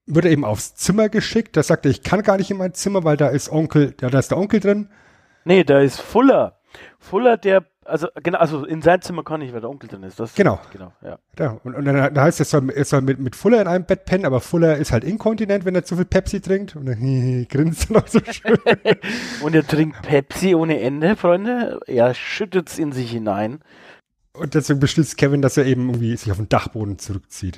[0.08, 1.56] wird er eben aufs Zimmer geschickt.
[1.56, 4.10] Da sagt er, ich kann gar nicht in mein Zimmer, weil da ist Onkel, ja,
[4.10, 4.90] da ist der Onkel drin.
[5.46, 6.60] Nee, da ist Fuller.
[7.00, 10.20] Fuller, der, also, genau, also in sein Zimmer kann ich, weil der Onkel drin ist.
[10.20, 10.60] Das, Genau.
[10.72, 11.20] Genau, ja.
[11.40, 13.68] Ja, und, und dann, dann heißt es, er soll, er soll mit, mit Fuller in
[13.68, 16.76] einem Bett pennen, aber Fuller ist halt inkontinent, wenn er zu viel Pepsi trinkt.
[16.76, 18.58] Und dann grinst er noch so schön.
[19.42, 21.80] Und er trinkt Pepsi ohne Ende, Freunde.
[21.88, 23.60] Er schüttet's in sich hinein.
[24.34, 27.58] Und deswegen beschließt Kevin, dass er eben irgendwie sich auf den Dachboden zurückzieht.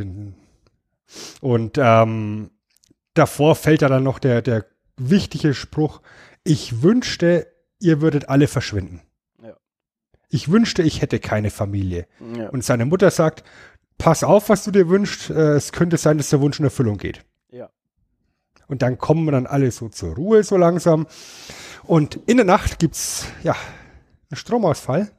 [1.42, 2.52] Und ähm,
[3.14, 4.66] davor fällt da dann noch der, der
[4.98, 6.02] wichtige Spruch,
[6.44, 7.48] ich wünschte,
[7.80, 9.02] ihr würdet alle verschwinden.
[9.42, 9.56] Ja.
[10.30, 12.08] Ich wünschte, ich hätte keine Familie.
[12.36, 12.50] Ja.
[12.50, 13.44] Und seine Mutter sagt,
[13.98, 16.98] pass auf, was du dir wünschst, äh, es könnte sein, dass der Wunsch in Erfüllung
[16.98, 17.26] geht.
[17.52, 17.70] ja.
[18.68, 21.08] Und dann kommen wir dann alle so zur Ruhe so langsam.
[21.84, 23.56] Und in der Nacht gibt's ja
[24.30, 25.12] einen Stromausfall.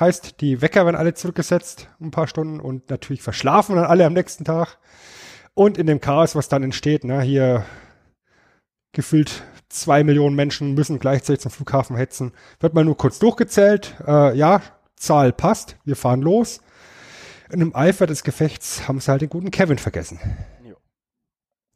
[0.00, 4.14] Heißt, die Wecker werden alle zurückgesetzt, ein paar Stunden und natürlich verschlafen dann alle am
[4.14, 4.78] nächsten Tag.
[5.52, 7.66] Und in dem Chaos, was dann entsteht, ne, hier
[8.92, 13.94] gefühlt zwei Millionen Menschen müssen gleichzeitig zum Flughafen hetzen, wird mal nur kurz durchgezählt.
[14.06, 14.62] Äh, ja,
[14.96, 16.60] Zahl passt, wir fahren los.
[17.52, 20.18] Und im Eifer des Gefechts haben sie halt den guten Kevin vergessen.
[20.64, 20.76] Jo.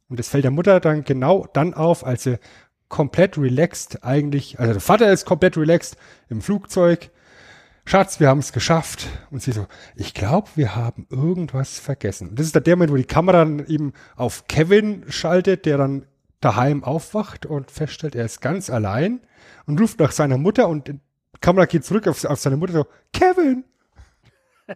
[0.09, 2.39] Und das fällt der Mutter dann genau dann auf, als sie
[2.89, 5.97] komplett relaxed eigentlich, also der Vater ist komplett relaxed
[6.29, 7.11] im Flugzeug.
[7.85, 9.07] Schatz, wir haben es geschafft.
[9.29, 12.29] Und sie so, ich glaube, wir haben irgendwas vergessen.
[12.29, 16.05] Und das ist der Moment, wo die Kamera dann eben auf Kevin schaltet, der dann
[16.41, 19.21] daheim aufwacht und feststellt, er ist ganz allein
[19.65, 20.99] und ruft nach seiner Mutter und die
[21.41, 23.63] Kamera geht zurück auf, auf seine Mutter so, Kevin!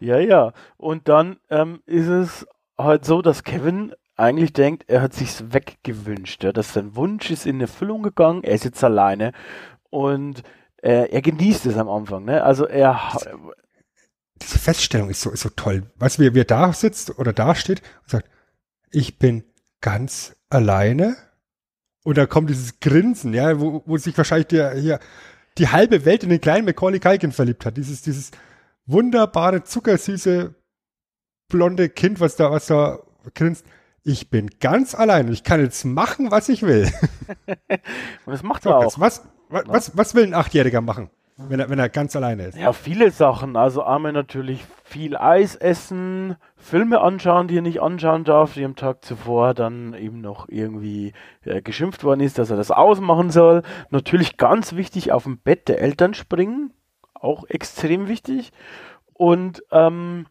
[0.00, 0.52] Ja, ja.
[0.76, 2.46] Und dann ähm, ist es
[2.76, 7.46] halt so, dass Kevin eigentlich denkt, er hat sich's weggewünscht, ja, dass sein Wunsch ist
[7.46, 9.32] in Erfüllung gegangen, er ist jetzt alleine
[9.90, 10.42] und
[10.84, 12.42] äh, er genießt es am Anfang, ne?
[12.42, 13.18] Also er
[14.42, 15.84] diese Feststellung ist so, ist so toll.
[15.96, 18.28] Weißt du, wie, wie er da sitzt oder da steht und sagt,
[18.90, 19.44] ich bin
[19.80, 21.16] ganz alleine.
[22.04, 25.00] Und da kommt dieses Grinsen, ja, wo, wo sich wahrscheinlich der, hier,
[25.56, 27.76] die halbe Welt in den kleinen Macaulay Culkin verliebt hat.
[27.76, 28.32] Dieses, dieses
[28.86, 30.54] wunderbare, zuckersüße,
[31.48, 32.98] blonde Kind, was da, was da
[33.34, 33.64] grinst.
[34.02, 35.32] Ich bin ganz allein.
[35.32, 36.92] Ich kann jetzt machen, was ich will.
[38.26, 38.98] Und das macht er auch.
[38.98, 39.22] Was,
[39.54, 41.10] was, was, was will ein Achtjähriger machen?
[41.36, 42.56] Wenn er, wenn er ganz alleine ist.
[42.56, 43.56] Ja, viele Sachen.
[43.56, 48.76] Also einmal natürlich viel Eis essen, Filme anschauen, die er nicht anschauen darf, die am
[48.76, 51.12] Tag zuvor dann eben noch irgendwie
[51.44, 53.62] äh, geschimpft worden ist, dass er das ausmachen soll.
[53.90, 56.72] Natürlich ganz wichtig, auf dem Bett der Eltern springen.
[57.14, 58.52] Auch extrem wichtig.
[59.12, 60.26] Und ähm,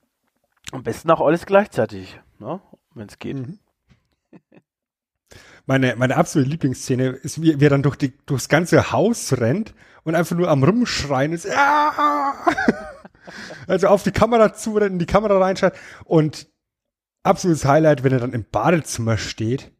[0.71, 2.61] am besten auch alles gleichzeitig, ne?
[2.95, 3.35] wenn es geht.
[3.35, 3.59] Mhm.
[5.65, 9.73] Meine, meine absolute Lieblingsszene ist, wie, wie er dann durch die, durchs ganze Haus rennt
[10.03, 11.45] und einfach nur am Rumschreien ist.
[11.45, 12.33] Ja!
[13.67, 15.73] also auf die Kamera zu, in die Kamera reinschreit
[16.05, 16.47] und
[17.23, 19.71] absolutes Highlight, wenn er dann im Badezimmer steht.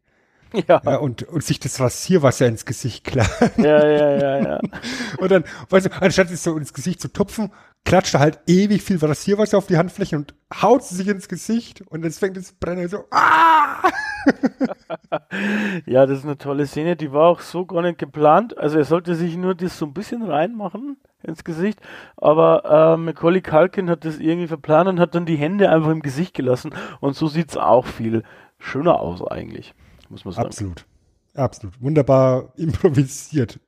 [0.68, 0.80] Ja.
[0.84, 0.96] ja.
[0.96, 3.58] und, und sich das Rasierwasser ins Gesicht klappt.
[3.58, 4.60] Ja, ja, ja, ja.
[5.18, 7.50] und dann, weißt du, anstatt sich so ins Gesicht zu tupfen,
[7.84, 11.82] klatscht er halt ewig viel Rasierwasser auf die Handfläche und haut sie sich ins Gesicht
[11.88, 13.82] und jetzt fängt das Brennen so, ah!
[15.86, 18.56] ja, das ist eine tolle Szene, die war auch so gar nicht geplant.
[18.56, 21.80] Also er sollte sich nur das so ein bisschen reinmachen ins Gesicht,
[22.16, 26.02] aber äh, Macaulay Culkin hat das irgendwie verplant und hat dann die Hände einfach im
[26.02, 28.22] Gesicht gelassen und so sieht es auch viel
[28.58, 29.74] schöner aus eigentlich,
[30.10, 30.46] muss man sagen.
[30.46, 30.86] Absolut,
[31.34, 31.80] absolut.
[31.80, 33.60] Wunderbar improvisiert,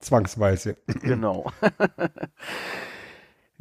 [0.00, 0.76] zwangsweise.
[1.02, 1.50] Genau.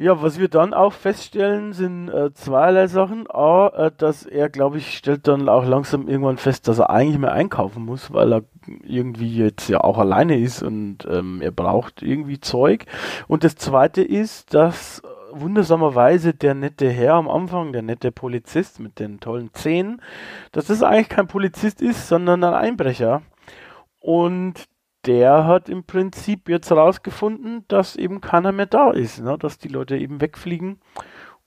[0.01, 3.29] Ja, was wir dann auch feststellen, sind äh, zweierlei Sachen.
[3.29, 7.19] A, äh, dass er, glaube ich, stellt dann auch langsam irgendwann fest, dass er eigentlich
[7.19, 8.43] mehr einkaufen muss, weil er
[8.83, 12.85] irgendwie jetzt ja auch alleine ist und ähm, er braucht irgendwie Zeug.
[13.27, 15.03] Und das zweite ist, dass
[15.33, 20.01] wundersamerweise der nette Herr am Anfang, der nette Polizist mit den tollen Zähnen,
[20.51, 23.21] dass das eigentlich kein Polizist ist, sondern ein Einbrecher.
[23.99, 24.65] Und
[25.05, 29.37] der hat im Prinzip jetzt rausgefunden, dass eben keiner mehr da ist, ne?
[29.37, 30.79] dass die Leute eben wegfliegen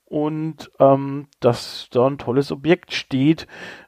[0.05, 3.47] und ähm, dass da ein tolles Objekt steht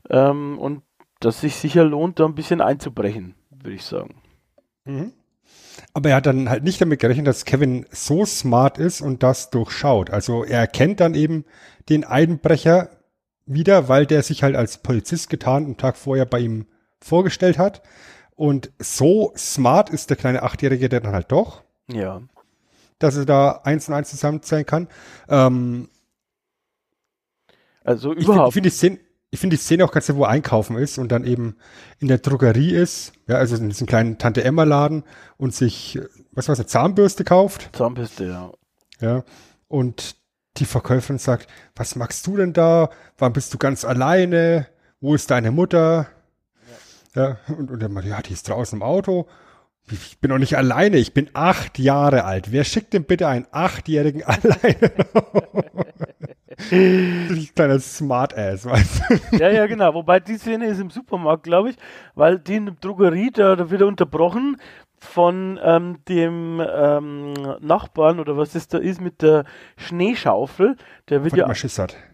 [0.10, 0.84] ähm, und
[1.20, 4.22] dass sich sicher lohnt, da ein bisschen einzubrechen, würde ich sagen.
[4.86, 5.14] Mhm.
[5.94, 9.50] Aber er hat dann halt nicht damit gerechnet, dass Kevin so smart ist und das
[9.50, 10.10] durchschaut.
[10.10, 11.46] Also er erkennt dann eben
[11.90, 12.90] den Einbrecher
[13.46, 16.68] wieder, weil der sich halt als Polizist getan einen Tag vorher bei ihm
[17.02, 17.82] vorgestellt hat.
[18.36, 21.64] Und so smart ist der kleine Achtjährige dann halt doch.
[21.92, 22.22] Ja.
[23.00, 24.88] Dass er da eins und eins zusammenzählen kann.
[25.30, 25.90] Ähm,
[27.84, 28.50] also überhaupt.
[28.50, 29.00] Ich finde find die, Szene,
[29.30, 31.58] ich find die Szene auch ganz, wo er einkaufen ist und dann eben
[32.00, 35.04] in der Drogerie ist, ja, also in diesem kleinen Tante Emma Laden
[35.38, 36.00] und sich,
[36.32, 37.70] was war's, eine Zahnbürste kauft.
[37.74, 38.52] Zahnbürste, ja.
[39.00, 39.24] Ja.
[39.68, 40.16] Und
[40.58, 42.90] die Verkäuferin sagt, was machst du denn da?
[43.18, 44.68] Wann bist du ganz alleine?
[45.02, 46.08] Wo ist deine Mutter?
[47.14, 49.28] Ja, und, und er meinte, ja, die ist draußen im Auto.
[49.90, 52.52] Ich bin doch nicht alleine, ich bin acht Jahre alt.
[52.52, 54.92] Wer schickt denn bitte einen Achtjährigen alleine?
[57.56, 59.38] kleiner Smart-Ass, weißt du?
[59.38, 59.94] Ja, ja, genau.
[59.94, 61.76] Wobei die Szene ist im Supermarkt, glaube ich,
[62.16, 64.58] weil die in der Drogerie, da, da wird er unterbrochen
[65.00, 69.46] von ähm, dem ähm, Nachbarn oder was das da ist mit der
[69.76, 70.76] Schneeschaufel.
[71.10, 71.46] Der wird von ja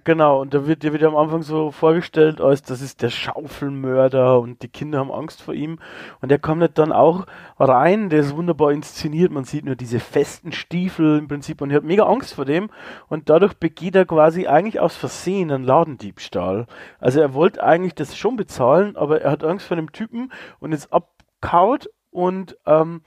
[0.04, 3.10] genau und da wird der wird ja am Anfang so vorgestellt als das ist der
[3.10, 5.80] Schaufelmörder und die Kinder haben Angst vor ihm
[6.22, 7.26] und der kommt nicht dann auch
[7.58, 8.10] rein.
[8.10, 9.32] Der ist wunderbar inszeniert.
[9.32, 12.70] Man sieht nur diese festen Stiefel im Prinzip und er hat mega Angst vor dem
[13.08, 16.68] und dadurch begeht er quasi eigentlich aus Versehen einen Ladendiebstahl.
[17.00, 20.74] Also er wollte eigentlich das schon bezahlen, aber er hat Angst vor dem Typen und
[20.74, 23.02] ist abkaut und ähm,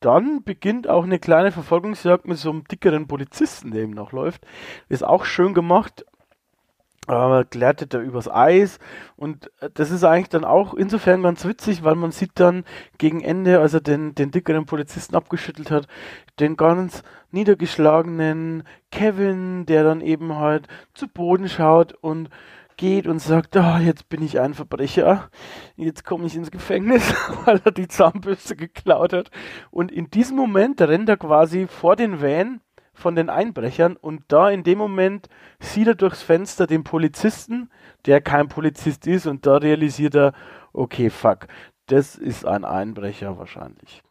[0.00, 4.46] dann beginnt auch eine kleine Verfolgungsjagd mit so einem dickeren Polizisten, der ihm noch läuft.
[4.88, 6.06] Ist auch schön gemacht.
[7.08, 8.78] Äh, glättet er übers Eis
[9.16, 12.64] und äh, das ist eigentlich dann auch insofern ganz witzig, weil man sieht dann
[12.98, 15.88] gegen Ende, als er den, den dickeren Polizisten abgeschüttelt hat,
[16.38, 22.28] den ganz niedergeschlagenen Kevin, der dann eben halt zu Boden schaut und
[22.80, 25.28] geht und sagt, oh, jetzt bin ich ein Verbrecher,
[25.76, 27.14] jetzt komme ich ins Gefängnis,
[27.44, 29.30] weil er die Zahnbürste geklaut hat.
[29.70, 32.62] Und in diesem Moment rennt er quasi vor den Van
[32.94, 35.28] von den Einbrechern und da in dem Moment
[35.58, 37.70] sieht er durchs Fenster den Polizisten,
[38.06, 40.32] der kein Polizist ist und da realisiert er,
[40.72, 41.48] okay, fuck,
[41.86, 44.02] das ist ein Einbrecher wahrscheinlich.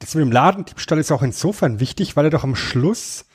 [0.00, 3.26] Das mit dem Ladendiebstahl ist auch insofern wichtig, weil er doch am Schluss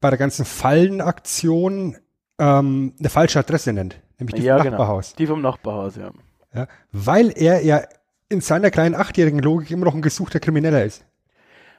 [0.00, 1.98] bei der ganzen Fallenaktion
[2.40, 4.78] ähm, eine falsche Adresse nennt, nämlich die ja, vom genau.
[4.78, 5.14] Nachbarhaus.
[5.14, 6.10] Die vom Nachbarhaus, ja.
[6.54, 7.82] Ja, weil er ja
[8.28, 11.04] in seiner kleinen achtjährigen Logik immer noch ein gesuchter Krimineller ist.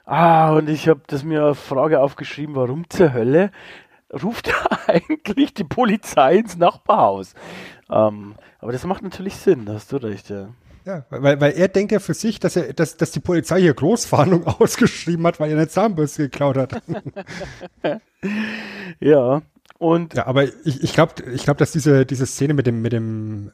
[0.04, 3.50] Ah, und ich habe das mir eine Frage aufgeschrieben, warum zur Hölle
[4.22, 7.34] ruft er eigentlich die Polizei ins Nachbarhaus?
[7.90, 10.48] Ähm, aber das macht natürlich Sinn, da hast du recht, ja.
[10.84, 13.74] Ja, weil, weil er denkt ja für sich, dass er, dass, dass die Polizei hier
[13.74, 16.82] Großfahndung ausgeschrieben hat, weil er eine Zahnbürste geklaut hat.
[19.00, 19.42] Ja,
[19.82, 22.92] und Ja, aber ich, ich glaube, ich glaub, dass diese, diese Szene mit dem, mit
[22.92, 23.52] dem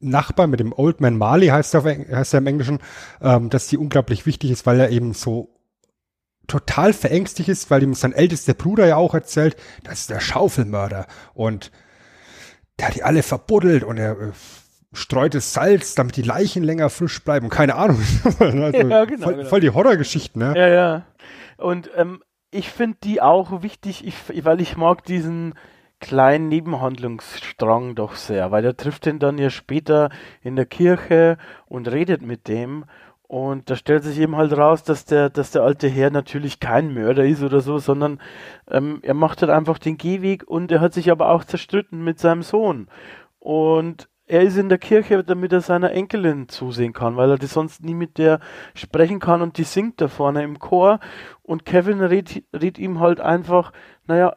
[0.00, 2.78] Nachbar, mit dem Old Man Marley heißt er, heißt er im Englischen,
[3.20, 5.54] ähm, dass die unglaublich wichtig ist, weil er eben so
[6.46, 11.06] total verängstigt ist, weil ihm sein ältester Bruder ja auch erzählt, das ist der Schaufelmörder
[11.34, 11.70] und
[12.78, 14.32] der hat die alle verbuddelt und er äh,
[14.94, 17.50] streut das Salz, damit die Leichen länger frisch bleiben.
[17.50, 18.00] Keine Ahnung.
[18.38, 19.48] also, Ja, genau, voll, genau.
[19.48, 20.54] voll die Horrorgeschichten, ne?
[20.56, 21.06] Ja, ja.
[21.58, 25.54] Und ähm, ich finde die auch wichtig, ich, weil ich mag diesen
[26.00, 30.10] kleinen Nebenhandlungsstrang doch sehr, weil er trifft ihn dann ja später
[30.42, 32.84] in der Kirche und redet mit dem.
[33.26, 36.94] Und da stellt sich eben halt raus, dass der, dass der alte Herr natürlich kein
[36.94, 38.20] Mörder ist oder so, sondern
[38.70, 42.18] ähm, er macht halt einfach den Gehweg und er hat sich aber auch zerstritten mit
[42.18, 42.88] seinem Sohn.
[43.38, 47.52] Und er ist in der Kirche, damit er seiner Enkelin zusehen kann, weil er das
[47.54, 48.40] sonst nie mit der
[48.74, 51.00] sprechen kann und die singt da vorne im Chor.
[51.42, 53.72] Und Kevin rät, rät ihm halt einfach,
[54.06, 54.36] naja,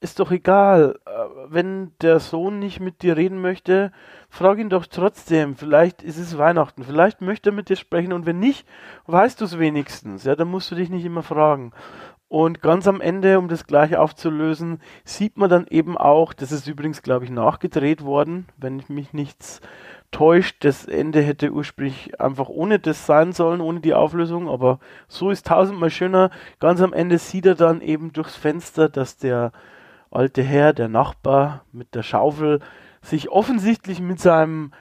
[0.00, 1.10] ist doch egal, äh,
[1.48, 3.90] wenn der Sohn nicht mit dir reden möchte,
[4.28, 5.56] frag ihn doch trotzdem.
[5.56, 8.68] Vielleicht ist es Weihnachten, vielleicht möchte er mit dir sprechen und wenn nicht,
[9.06, 10.24] weißt du es wenigstens.
[10.24, 11.72] Ja, dann musst du dich nicht immer fragen.
[12.34, 16.66] Und ganz am Ende, um das gleich aufzulösen, sieht man dann eben auch, das ist
[16.66, 19.60] übrigens, glaube ich, nachgedreht worden, wenn mich nichts
[20.10, 20.64] täuscht.
[20.64, 25.46] Das Ende hätte ursprünglich einfach ohne das sein sollen, ohne die Auflösung, aber so ist
[25.46, 26.30] tausendmal schöner.
[26.58, 29.52] Ganz am Ende sieht er dann eben durchs Fenster, dass der
[30.10, 32.58] alte Herr, der Nachbar mit der Schaufel,
[33.00, 34.72] sich offensichtlich mit seinem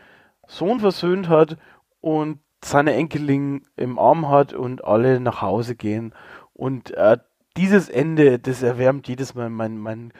[0.48, 1.58] Sohn versöhnt hat
[2.02, 6.16] und seine Enkelin im Arm hat und alle nach Hause gehen.
[6.56, 7.18] Und äh,
[7.58, 10.14] dieses Ende, das erwärmt jedes Mal meinen mein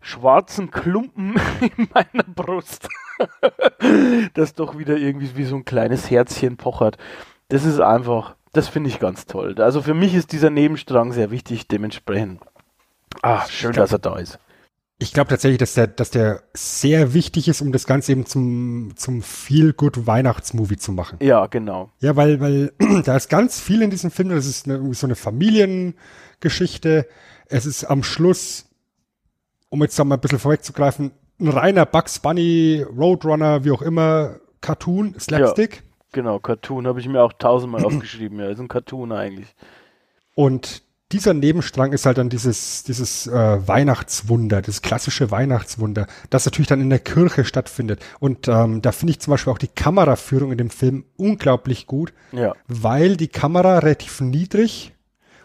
[0.00, 2.88] schwarzen Klumpen in meiner Brust,
[4.34, 6.98] das doch wieder irgendwie wie so ein kleines Herzchen pochert.
[7.48, 9.54] Das ist einfach, das finde ich ganz toll.
[9.60, 12.40] Also für mich ist dieser Nebenstrang sehr wichtig, dementsprechend.
[13.22, 14.38] Ah, schön, dass er da ist.
[14.98, 18.92] Ich glaube tatsächlich, dass der, dass der sehr wichtig ist, um das Ganze eben zum,
[18.94, 21.18] zum Feel-Good Weihnachtsmovie zu machen.
[21.20, 21.90] Ja, genau.
[21.98, 22.72] Ja, weil, weil
[23.04, 24.28] da ist ganz viel in diesem Film.
[24.28, 25.16] Das ist eine, irgendwie so eine
[26.42, 27.06] Familiengeschichte.
[27.46, 28.68] Es ist am Schluss,
[29.68, 35.14] um jetzt mal ein bisschen vorwegzugreifen, ein reiner Bugs Bunny, Roadrunner, wie auch immer, Cartoon,
[35.18, 35.82] Slapstick.
[36.12, 38.38] Genau, Cartoon habe ich mir auch tausendmal aufgeschrieben.
[38.38, 39.54] Ja, ist ein Cartoon eigentlich.
[40.34, 46.68] Und dieser Nebenstrang ist halt dann dieses, dieses äh, Weihnachtswunder, das klassische Weihnachtswunder, das natürlich
[46.68, 48.02] dann in der Kirche stattfindet.
[48.18, 52.14] Und ähm, da finde ich zum Beispiel auch die Kameraführung in dem Film unglaublich gut,
[52.32, 54.91] Ja, weil die Kamera relativ niedrig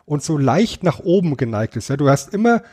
[0.07, 1.89] und so leicht nach oben geneigt ist.
[1.89, 2.63] Ja, du hast immer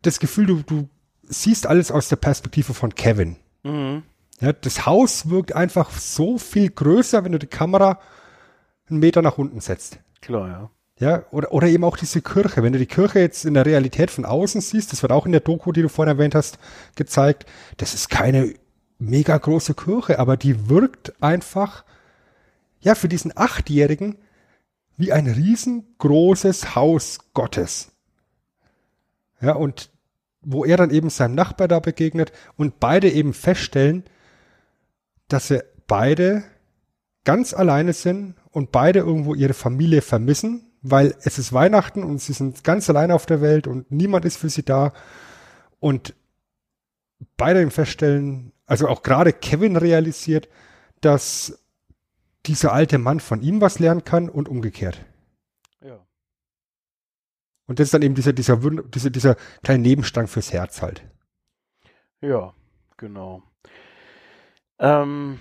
[0.00, 0.88] das Gefühl, du, du
[1.24, 3.36] siehst alles aus der Perspektive von Kevin.
[3.64, 4.04] mhm.
[4.40, 8.00] Ja, das Haus wirkt einfach so viel größer, wenn du die Kamera
[8.90, 10.00] einen Meter nach unten setzt.
[10.20, 10.70] klar, ja.
[10.98, 12.62] Ja, oder, oder eben auch diese Kirche.
[12.62, 15.32] Wenn du die Kirche jetzt in der Realität von außen siehst, das wird auch in
[15.32, 16.58] der Doku, die du vorhin erwähnt hast,
[16.96, 17.46] gezeigt,
[17.76, 18.54] das ist keine
[18.98, 21.84] mega große Kirche, aber die wirkt einfach,
[22.80, 24.16] ja, für diesen Achtjährigen
[24.96, 27.92] wie ein riesengroßes Haus Gottes.
[29.40, 29.90] Ja, und
[30.42, 34.04] wo er dann eben seinem Nachbar da begegnet und beide eben feststellen,
[35.28, 36.44] dass sie beide
[37.24, 42.32] ganz alleine sind und beide irgendwo ihre Familie vermissen, weil es ist Weihnachten und sie
[42.32, 44.92] sind ganz alleine auf der Welt und niemand ist für sie da.
[45.78, 46.14] Und
[47.36, 50.48] beide eben feststellen, also auch gerade Kevin realisiert,
[51.00, 51.61] dass
[52.46, 55.04] dieser alte Mann von ihm was lernen kann und umgekehrt.
[55.80, 56.04] Ja.
[57.66, 61.04] Und das ist dann eben dieser, dieser, dieser, dieser kleine Nebenstrang fürs Herz halt.
[62.20, 62.54] Ja,
[62.96, 63.42] genau.
[64.78, 65.38] Ähm,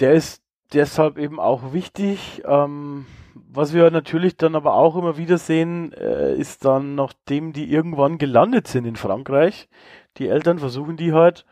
[0.00, 2.42] der ist deshalb eben auch wichtig.
[2.44, 7.70] Ähm, was wir natürlich dann aber auch immer wieder sehen, äh, ist dann, nachdem die
[7.70, 9.68] irgendwann gelandet sind in Frankreich,
[10.16, 11.44] die Eltern versuchen die halt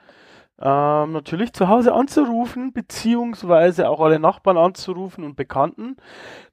[0.60, 5.96] ähm, natürlich zu Hause anzurufen, beziehungsweise auch alle Nachbarn anzurufen und Bekannten.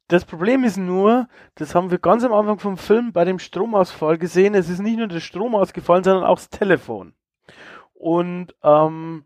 [0.07, 4.17] Das Problem ist nur, das haben wir ganz am Anfang vom Film bei dem Stromausfall
[4.17, 7.13] gesehen, es ist nicht nur der Strom ausgefallen, sondern auch das Telefon.
[7.93, 9.25] Und ähm,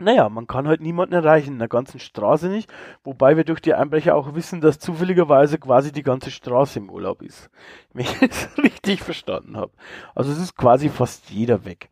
[0.00, 2.70] naja, man kann halt niemanden erreichen, in der ganzen Straße nicht,
[3.02, 7.22] wobei wir durch die Einbrecher auch wissen, dass zufälligerweise quasi die ganze Straße im Urlaub
[7.22, 7.50] ist.
[7.92, 9.72] Wenn ich es richtig verstanden habe.
[10.14, 11.90] Also es ist quasi fast jeder weg.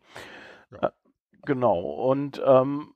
[0.81, 0.91] Ja.
[1.47, 2.89] Genau, und ähm,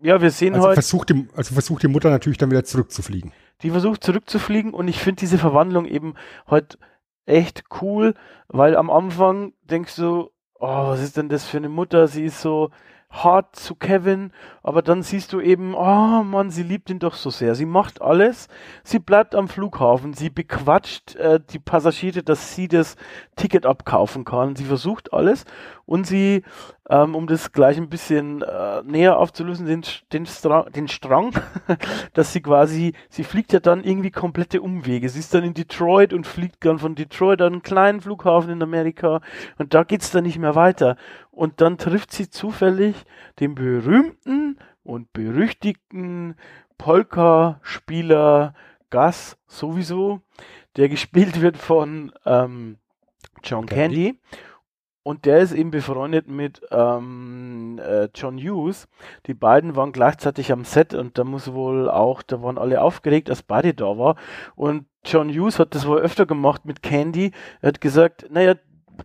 [0.00, 0.76] ja, wir sehen also halt.
[0.76, 3.32] Versucht die, also versucht die Mutter natürlich dann wieder zurückzufliegen.
[3.60, 6.14] Die versucht zurückzufliegen und ich finde diese Verwandlung eben
[6.46, 6.78] halt
[7.26, 8.14] echt cool,
[8.48, 12.08] weil am Anfang denkst du, oh, was ist denn das für eine Mutter?
[12.08, 12.70] Sie ist so,
[13.10, 14.32] hart zu Kevin,
[14.62, 17.54] aber dann siehst du eben, oh Mann, sie liebt ihn doch so sehr.
[17.54, 18.48] Sie macht alles,
[18.84, 22.96] sie bleibt am Flughafen, sie bequatscht äh, die Passagiere, dass sie das
[23.36, 24.56] Ticket abkaufen kann.
[24.56, 25.44] Sie versucht alles
[25.86, 26.44] und sie,
[26.88, 29.82] ähm, um das gleich ein bisschen äh, näher aufzulösen, den,
[30.12, 31.32] den, Stra den Strang,
[32.14, 35.08] dass sie quasi, sie fliegt ja dann irgendwie komplette Umwege.
[35.08, 38.62] Sie ist dann in Detroit und fliegt dann von Detroit an einen kleinen Flughafen in
[38.62, 39.20] Amerika
[39.58, 40.96] und da geht's dann nicht mehr weiter.
[41.30, 42.96] Und dann trifft sie zufällig
[43.38, 46.36] den berühmten und berüchtigten
[46.78, 48.54] Polka-Spieler
[48.90, 50.22] Gus sowieso,
[50.76, 52.78] der gespielt wird von ähm,
[53.42, 54.12] John Candy.
[54.12, 54.20] Candy.
[55.08, 58.88] Und der ist eben befreundet mit ähm, äh, John Hughes.
[59.24, 63.30] Die beiden waren gleichzeitig am Set und da muss wohl auch, da waren alle aufgeregt,
[63.30, 64.16] als beide da war.
[64.54, 67.32] Und John Hughes hat das wohl öfter gemacht mit Candy.
[67.62, 68.56] Er hat gesagt, naja,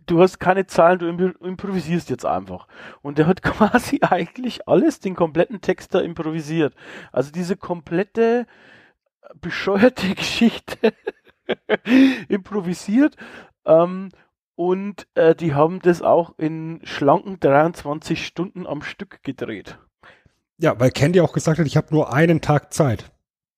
[0.06, 1.08] du hast keine Zahlen, du
[1.40, 2.68] improvisierst jetzt einfach.
[3.02, 6.76] Und der hat quasi eigentlich alles, den kompletten Text da improvisiert.
[7.14, 8.46] Also diese komplette
[9.40, 10.94] bescheuerte Geschichte
[12.28, 13.16] improvisiert.
[13.66, 14.10] Ähm,
[14.56, 19.78] und äh, die haben das auch in schlanken 23 Stunden am Stück gedreht.
[20.58, 23.12] Ja, weil Candy auch gesagt hat, ich habe nur einen Tag Zeit.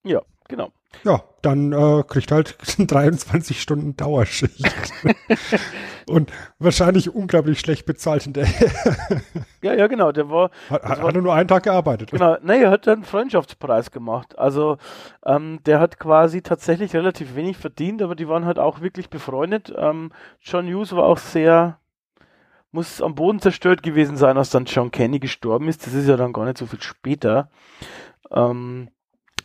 [0.04, 0.72] Ja, genau.
[1.04, 4.66] Ja, dann äh, kriegt halt 23 Stunden Dauerschicht.
[6.08, 8.72] und wahrscheinlich unglaublich schlecht bezahlt hinterher.
[9.62, 10.12] ja, ja, genau.
[10.12, 10.50] Der war.
[10.70, 12.12] Hat, hat war, er nur einen Tag gearbeitet.
[12.12, 12.38] Genau.
[12.42, 14.38] Nee, er hat einen Freundschaftspreis gemacht.
[14.38, 14.78] Also,
[15.26, 19.74] ähm, der hat quasi tatsächlich relativ wenig verdient, aber die waren halt auch wirklich befreundet.
[19.78, 21.80] Ähm, John Hughes war auch sehr.
[22.72, 25.86] Muss am Boden zerstört gewesen sein, als dann John Kenny gestorben ist.
[25.86, 27.50] Das ist ja dann gar nicht so viel später.
[28.32, 28.90] Ähm,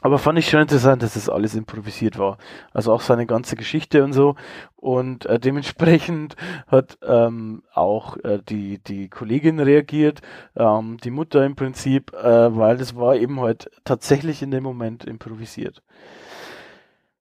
[0.02, 2.38] aber fand ich schon interessant, dass das alles improvisiert war.
[2.72, 4.34] Also auch seine ganze Geschichte und so.
[4.76, 6.36] Und äh, dementsprechend
[6.66, 10.22] hat ähm, auch äh, die, die Kollegin reagiert,
[10.56, 15.04] ähm, die Mutter im Prinzip, äh, weil das war eben halt tatsächlich in dem Moment
[15.04, 15.82] improvisiert.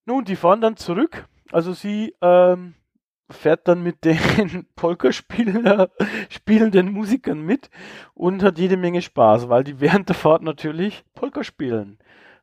[0.05, 1.25] Nun, die fahren dann zurück.
[1.51, 2.75] Also sie ähm,
[3.29, 4.05] fährt dann mit
[4.37, 7.69] den Polka-spielenden Musikern mit
[8.13, 11.97] und hat jede Menge Spaß, weil die während der Fahrt natürlich Polka spielen.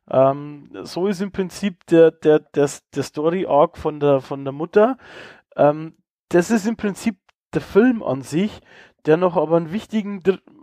[0.09, 4.97] Ähm, so ist im Prinzip der, der, der, der Story-Arc von der, von der Mutter.
[5.55, 5.97] Ähm,
[6.29, 7.17] das ist im Prinzip
[7.53, 8.61] der Film an sich,
[9.05, 10.21] der noch aber einen wichtigen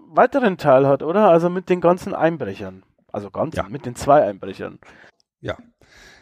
[0.08, 1.28] weiteren Teil hat, oder?
[1.28, 2.84] Also mit den ganzen Einbrechern.
[3.12, 3.68] Also ganz, ja.
[3.68, 4.78] mit den zwei Einbrechern.
[5.40, 5.56] Ja.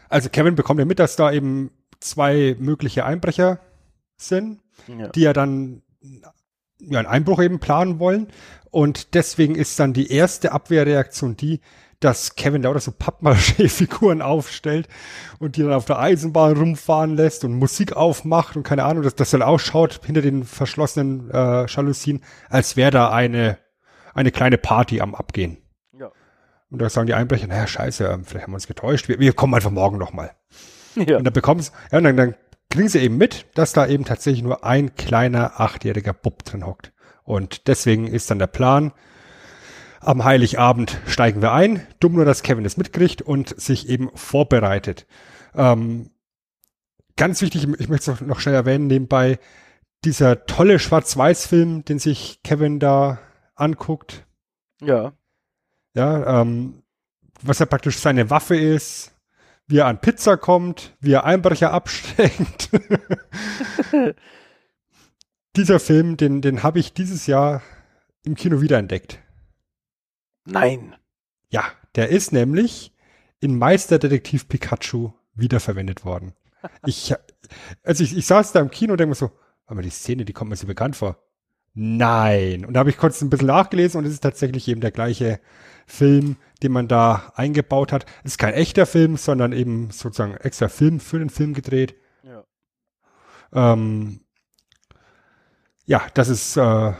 [0.08, 1.70] Also Kevin bekommt ja mit, dass da eben
[2.00, 3.60] zwei mögliche Einbrecher
[4.16, 5.08] sind, ja.
[5.08, 5.82] die ja dann
[6.80, 8.28] ja, einen Einbruch eben planen wollen.
[8.70, 11.60] Und deswegen ist dann die erste Abwehrreaktion die,
[12.04, 14.88] dass Kevin Lauder so Pappmaché-Figuren aufstellt
[15.38, 19.14] und die dann auf der Eisenbahn rumfahren lässt und Musik aufmacht und keine Ahnung, dass
[19.14, 23.58] das dann ausschaut hinter den verschlossenen äh, Jalousien, als wäre da eine,
[24.14, 25.58] eine kleine Party am Abgehen.
[25.98, 26.10] Ja.
[26.70, 29.32] Und da sagen die Einbrecher, naja, scheiße, ähm, vielleicht haben wir uns getäuscht, wir, wir
[29.32, 30.32] kommen einfach morgen nochmal.
[30.94, 31.18] Ja.
[31.18, 32.34] Und dann bekommen ja, und dann, dann
[32.68, 36.92] kriegen sie eben mit, dass da eben tatsächlich nur ein kleiner achtjähriger Bub drin hockt.
[37.22, 38.92] Und deswegen ist dann der Plan,
[40.02, 41.86] am Heiligabend steigen wir ein.
[42.00, 45.06] Dumm nur, dass Kevin es mitkriegt und sich eben vorbereitet.
[45.54, 46.10] Ähm,
[47.16, 49.38] ganz wichtig, ich möchte es noch schnell erwähnen, nebenbei,
[50.04, 53.18] dieser tolle Schwarz-Weiß-Film, den sich Kevin da
[53.54, 54.26] anguckt.
[54.80, 55.12] Ja.
[55.94, 56.82] Ja, ähm,
[57.42, 59.12] was ja praktisch seine Waffe ist,
[59.66, 62.70] wie er an Pizza kommt, wie er Einbrecher absteckt.
[65.56, 67.62] Dieser Film, den, den habe ich dieses Jahr
[68.24, 69.21] im Kino wiederentdeckt.
[70.44, 70.94] Nein.
[71.50, 71.64] Ja,
[71.94, 72.92] der ist nämlich
[73.40, 76.32] in Meisterdetektiv Pikachu wiederverwendet worden.
[76.86, 77.14] ich,
[77.82, 79.30] also ich, ich saß da im Kino und denke mir so,
[79.66, 81.18] aber die Szene, die kommt mir so bekannt vor.
[81.74, 82.64] Nein.
[82.64, 85.40] Und da habe ich kurz ein bisschen nachgelesen und es ist tatsächlich eben der gleiche
[85.86, 88.06] Film, den man da eingebaut hat.
[88.24, 91.94] Es ist kein echter Film, sondern eben sozusagen extra Film für den Film gedreht.
[92.22, 92.44] Ja.
[93.52, 94.20] Ähm,
[95.84, 96.92] ja, das ist äh,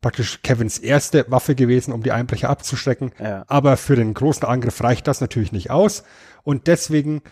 [0.00, 3.12] praktisch Kevins erste Waffe gewesen, um die Einbrecher abzuschrecken.
[3.18, 3.44] Ja.
[3.48, 6.04] Aber für den großen Angriff reicht das natürlich nicht aus.
[6.42, 7.22] Und deswegen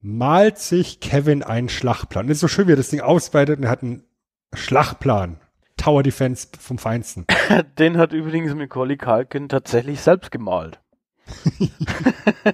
[0.00, 2.26] malt sich Kevin einen Schlachtplan.
[2.26, 4.04] Das ist so schön, wie er das Ding ausweitet und er hat einen
[4.52, 5.40] Schlachtplan.
[5.76, 7.26] Tower Defense vom Feinsten.
[7.78, 10.80] Den hat übrigens Macaulay Culkin tatsächlich selbst gemalt.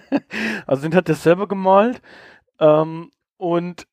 [0.66, 2.00] also den hat er selber gemalt.
[2.58, 3.86] Ähm, und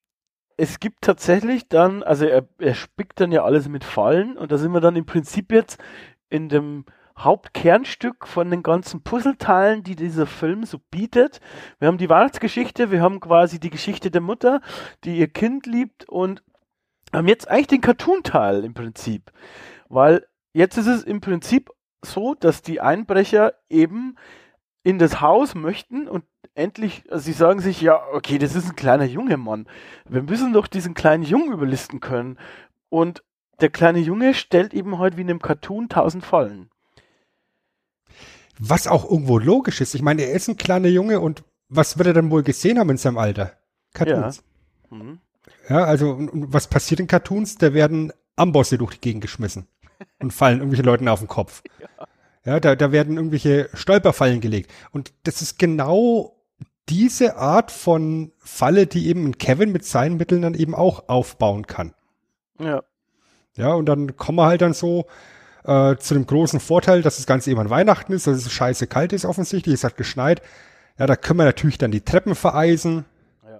[0.58, 4.58] es gibt tatsächlich dann, also er, er spickt dann ja alles mit Fallen und da
[4.58, 5.80] sind wir dann im Prinzip jetzt
[6.30, 6.86] in dem
[7.18, 11.42] Hauptkernstück von den ganzen Puzzleteilen, die dieser Film so bietet.
[11.80, 14.62] Wir haben die Weihnachtsgeschichte, wir haben quasi die Geschichte der Mutter,
[15.04, 16.44] die ihr Kind liebt und
[17.14, 19.32] haben jetzt eigentlich den Cartoon-Teil im Prinzip.
[19.90, 21.72] Weil jetzt ist es im Prinzip
[22.04, 24.16] so, dass die Einbrecher eben
[24.84, 26.24] in das Haus möchten und
[26.58, 29.68] endlich, also sie sagen sich, ja, okay, das ist ein kleiner Junge, Mann.
[30.10, 32.38] Wir müssen doch diesen kleinen Jungen überlisten können.
[32.90, 33.24] Und
[33.62, 36.70] der kleine Junge stellt eben heute wie in einem Cartoon tausend Fallen.
[38.60, 39.94] Was auch irgendwo logisch ist.
[39.94, 42.90] Ich meine, er ist ein kleiner Junge und was wird er dann wohl gesehen haben
[42.90, 43.54] in seinem Alter?
[43.94, 44.44] Cartoons.
[44.90, 45.20] Ja, mhm.
[45.70, 47.58] ja also was passiert in Cartoons?
[47.58, 49.68] Da werden Ambosse durch die Gegend geschmissen
[50.20, 51.62] und fallen irgendwelche Leuten auf den Kopf.
[52.46, 54.72] Ja, ja da, da werden irgendwelche Stolperfallen gelegt.
[54.92, 56.37] Und das ist genau
[56.90, 61.94] diese Art von Falle, die eben Kevin mit seinen Mitteln dann eben auch aufbauen kann.
[62.60, 62.84] Ja.
[63.56, 65.08] Ja, und dann kommen wir halt dann so
[65.64, 68.88] äh, zu dem großen Vorteil, dass das Ganze eben an Weihnachten ist, dass es scheiße
[68.88, 70.42] kalt ist offensichtlich, es hat geschneit.
[70.98, 73.06] Ja, da können wir natürlich dann die Treppen vereisen.
[73.44, 73.60] Ja,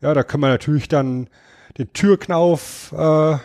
[0.00, 1.28] ja da können wir natürlich dann
[1.76, 3.36] den Türknauf äh,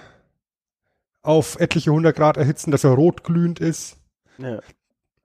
[1.23, 3.97] auf etliche hundert Grad erhitzen, dass er rotglühend ist.
[4.37, 4.59] Ja.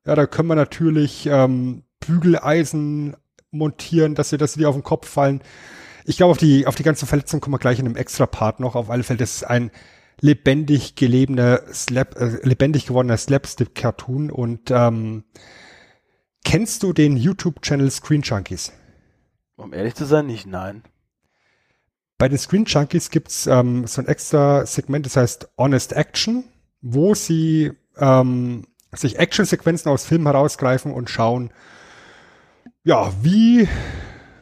[0.05, 3.17] Ja, da können wir natürlich ähm, Bügeleisen
[3.51, 5.41] montieren, dass sie, dass sie dir auf den Kopf fallen.
[6.05, 8.61] Ich glaube, auf die, auf die ganze Verletzung kommen wir gleich in einem extra Part
[8.61, 8.75] noch.
[8.75, 9.71] Auf alle Fälle, das ist ein
[10.21, 15.25] lebendig gelebener Slap, äh, lebendig gewordener Slapstick-Cartoon und ähm,
[16.45, 18.73] kennst du den YouTube-Channel Screen Junkies?
[19.57, 20.83] Um ehrlich zu sein, nicht, nein.
[22.17, 26.45] Bei den Screen Junkies gibt's ähm, so ein extra Segment, das heißt Honest Action,
[26.81, 31.53] wo sie ähm, sich Action-Sequenzen aus Filmen herausgreifen und schauen,
[32.89, 33.69] ja, wie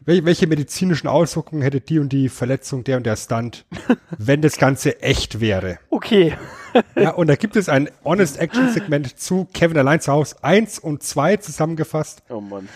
[0.05, 3.66] welche medizinischen Auswirkungen hätte die und die Verletzung, der und der Stunt,
[4.18, 5.80] wenn das Ganze echt wäre?
[5.90, 6.36] Okay.
[6.94, 10.78] ja, und da gibt es ein Honest Action Segment zu Kevin allein zu Hause 1
[10.78, 12.22] und 2 zusammengefasst.
[12.28, 12.68] Oh Mann.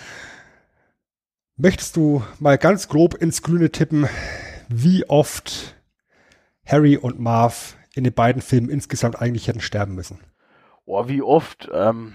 [1.56, 4.08] Möchtest du mal ganz grob ins Grüne tippen,
[4.68, 5.76] wie oft
[6.66, 10.18] Harry und Marv in den beiden Filmen insgesamt eigentlich hätten sterben müssen?
[10.84, 11.70] Oh, wie oft?
[11.72, 12.14] Ähm,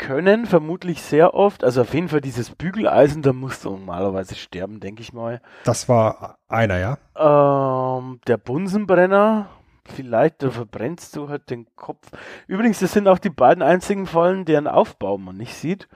[0.00, 4.80] können vermutlich sehr oft, also auf jeden Fall dieses Bügeleisen, da musst du normalerweise sterben,
[4.80, 5.42] denke ich mal.
[5.64, 7.98] Das war einer, ja?
[7.98, 9.50] Ähm, der Bunsenbrenner,
[9.84, 12.10] vielleicht, da verbrennst du halt den Kopf.
[12.46, 15.86] Übrigens, das sind auch die beiden einzigen Fallen, deren Aufbau man nicht sieht.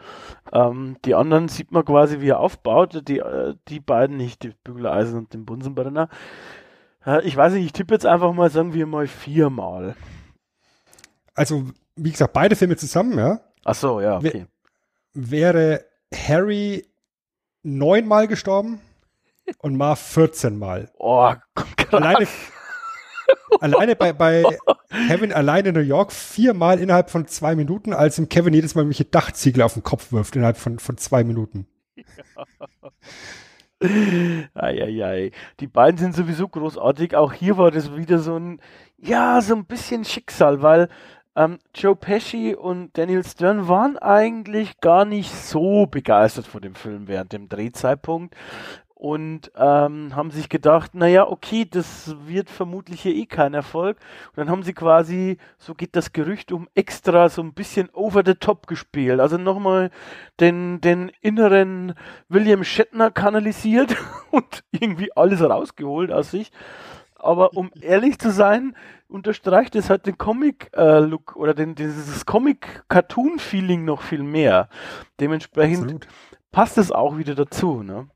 [0.53, 4.53] Ähm, die anderen sieht man quasi, wie er aufbaut, die, äh, die beiden nicht, die
[4.65, 6.11] Bügeleisen und den Bunsenbrenner.
[7.23, 9.95] Ich weiß nicht, ich tippe jetzt einfach mal, sagen wir mal viermal.
[11.35, 11.65] Also,
[11.97, 13.41] wie gesagt, beide Filme zusammen, ja?
[13.65, 14.47] Ach so, ja, okay.
[15.13, 15.85] Wäre
[16.15, 16.87] Harry
[17.63, 18.81] neunmal gestorben
[19.59, 20.91] und Marv 14 Mal.
[20.99, 21.33] Oh,
[21.77, 21.93] krass.
[21.93, 22.27] Alleine,
[23.61, 24.45] alleine bei, bei
[25.09, 28.83] Kevin alleine in New York viermal innerhalb von zwei Minuten, als ihm Kevin jedes Mal
[28.83, 31.67] irgendwelche Dachziegel auf den Kopf wirft innerhalb von, von zwei Minuten.
[34.55, 35.33] Eieiei.
[35.61, 37.17] Die beiden sind sowieso großartig.
[37.17, 38.61] Auch hier war das wieder so ein,
[38.97, 40.89] ja, so ein bisschen Schicksal, weil
[41.37, 47.09] ähm, Joe Pesci und Daniel Stern waren eigentlich gar nicht so begeistert von dem Film
[47.09, 48.35] während dem Drehzeitpunkt
[49.05, 53.99] und ähm, haben sich gedacht, naja, okay, das wird vermutlich hier eh kein Erfolg.
[54.29, 58.23] Und dann haben sie quasi, so geht das Gerücht um, extra so ein bisschen over
[58.25, 59.21] the top gespielt.
[59.21, 59.91] Also nochmal
[60.41, 61.93] den, den inneren
[62.31, 63.95] William Shatner kanalisiert
[64.31, 66.51] und irgendwie alles rausgeholt aus sich.
[67.25, 68.77] Aber um ehrlich zu sein,
[69.09, 74.69] unterstreicht es halt den Comic-Look äh, oder den, dieses Comic-Cartoon-Feeling noch viel mehr.
[75.21, 76.09] Dementsprechend Absolut.
[76.53, 77.83] passt es auch wieder dazu.
[77.83, 78.09] Ne?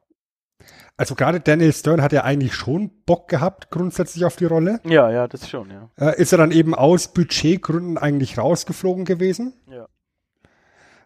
[0.97, 4.81] Also gerade Daniel Stern hat ja eigentlich schon Bock gehabt, grundsätzlich auf die Rolle.
[4.85, 5.89] Ja, ja, das schon, ja.
[5.97, 9.55] Äh, ist er dann eben aus Budgetgründen eigentlich rausgeflogen gewesen.
[9.67, 9.89] Ja.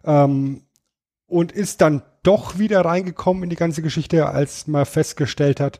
[0.03, 0.65] Ähm,
[1.27, 5.79] und ist dann doch wieder reingekommen in die ganze Geschichte, als man festgestellt hat,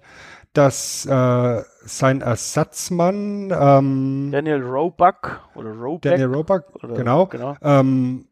[0.53, 7.55] dass äh, sein Ersatzmann ähm, Daniel Roebuck oder Roebuck, Daniel Roebuck, oder, genau, genau.
[7.61, 8.27] Ähm,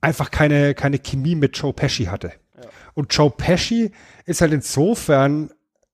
[0.00, 2.32] einfach keine, keine Chemie mit Joe Pesci hatte.
[2.56, 2.68] Ja.
[2.94, 3.92] Und Joe Pesci
[4.24, 5.50] ist halt insofern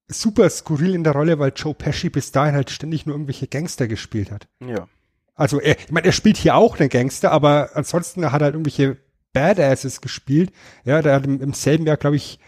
[0.07, 3.89] super skurril in der Rolle, weil Joe Pesci bis dahin halt ständig nur irgendwelche Gangster
[3.89, 4.47] gespielt hat.
[4.61, 4.87] Ja.
[5.35, 8.55] Also er, ich meine, er spielt hier auch den Gangster, aber ansonsten hat er halt
[8.55, 8.99] irgendwelche
[9.33, 10.53] Badasses gespielt.
[10.85, 12.39] Ja, der hat im, im selben Jahr, glaube ich,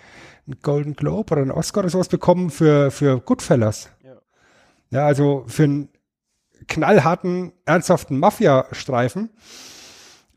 [0.46, 3.90] einen Golden Globe oder einen Oscar oder sowas bekommen für, für Goodfellas.
[4.02, 4.16] Ja.
[4.90, 5.88] ja, also für einen
[6.68, 9.30] knallharten, ernsthaften Mafia-Streifen.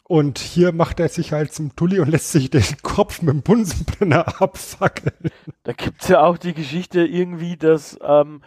[0.03, 3.41] Und hier macht er sich halt zum Tulli und lässt sich den Kopf mit dem
[3.43, 5.31] Bunsenbrenner abfackeln.
[5.63, 8.41] Da gibt's ja auch die Geschichte irgendwie, dass ähm,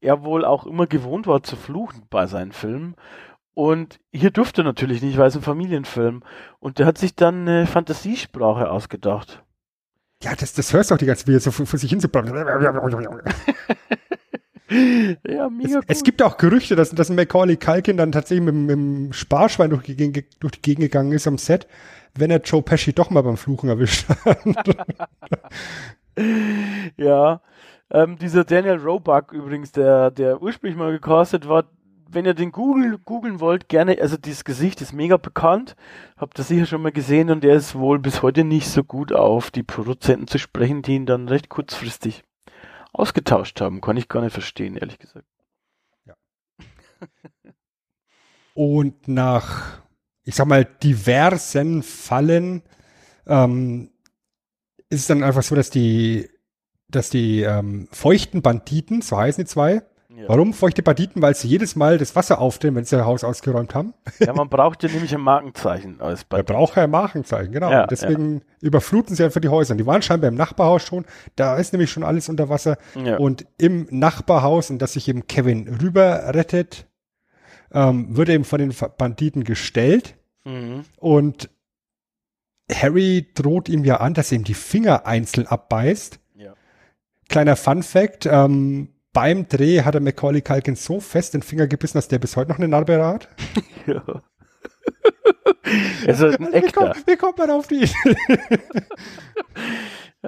[0.00, 2.96] er wohl auch immer gewohnt war zu fluchen bei seinen Filmen.
[3.54, 6.24] Und hier durfte er natürlich nicht, weil es ein Familienfilm.
[6.58, 9.44] Und der hat sich dann eine Fantasiesprache ausgedacht.
[10.24, 12.08] Ja, das, das hörst du auch die ganze Zeit, so vor sich hin so
[15.28, 18.70] Ja, mega es, es gibt auch Gerüchte, dass, dass Macaulay Culkin dann tatsächlich mit, mit
[18.70, 21.66] dem Sparschwein durch die, Gegend, durch die Gegend gegangen ist am Set,
[22.14, 24.38] wenn er Joe Pesci doch mal beim Fluchen erwischt hat.
[26.96, 27.40] Ja,
[27.90, 31.64] ähm, dieser Daniel Roebuck übrigens, der, der ursprünglich mal gecastet war,
[32.14, 35.76] wenn ihr den Google, googeln wollt, gerne, also dieses Gesicht ist mega bekannt,
[36.16, 39.12] habt ihr sicher schon mal gesehen und der ist wohl bis heute nicht so gut
[39.12, 42.24] auf die Produzenten zu sprechen, die ihn dann recht kurzfristig
[42.92, 43.80] ausgetauscht haben.
[43.80, 45.26] Kann ich gar nicht verstehen, ehrlich gesagt.
[48.54, 49.80] Und nach,
[50.22, 52.62] ich sag mal, diversen Fallen
[53.26, 53.90] ähm,
[54.88, 56.30] ist es dann einfach so, dass die,
[56.88, 59.82] dass die ähm, feuchten Banditen, so heißen die zwei,
[60.16, 60.28] Ja.
[60.28, 61.22] warum feuchte Banditen?
[61.22, 63.94] Weil sie jedes Mal das Wasser aufdrehen, wenn sie ihr Haus ausgeräumt haben.
[64.20, 67.70] ja, man braucht ja nämlich ein Markenzeichen als Da bei braucht er ein Markenzeichen, genau.
[67.70, 69.72] Ja, Deswegen überfluten sie einfach die Häuser.
[69.72, 71.04] Und die waren scheinbar im Nachbarhaus schon.
[71.36, 72.78] Da ist nämlich schon alles unter Wasser.
[72.94, 73.16] ja.
[73.16, 76.86] Und im Nachbarhaus, in das sich eben Kevin rüber rettet,
[77.72, 80.16] ähm, wird eben von den Banditen gestellt.
[80.44, 80.84] Mhm.
[80.96, 81.50] Und
[82.72, 86.18] Harry droht ihm ja an, dass er ihm die Finger einzeln abbeißt.
[86.36, 86.54] Ja.
[87.28, 91.96] Kleiner Fun Fact, ähm, beim Dreh hat er Macaulay Culkin so fest den Finger gebissen,
[91.96, 93.28] dass der bis heute noch eine Narbe hat.
[93.86, 94.02] ja.
[96.06, 96.72] also ein Wie echter.
[96.92, 97.88] kommt, wie kommt man auf die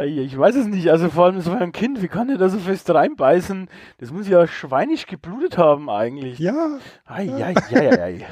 [0.02, 0.88] ich weiß es nicht.
[0.90, 3.68] Also vor allem so ein Kind, wie kann der da so fest reinbeißen?
[3.98, 6.38] Das muss ja schweinisch geblutet haben eigentlich.
[6.38, 8.26] Ja, Ei, ei, ei, ei, ei.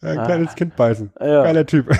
[0.02, 0.24] ein Ah.
[0.26, 1.12] kleines Kind beißen.
[1.20, 1.42] Ja.
[1.44, 1.90] Geiler Typ.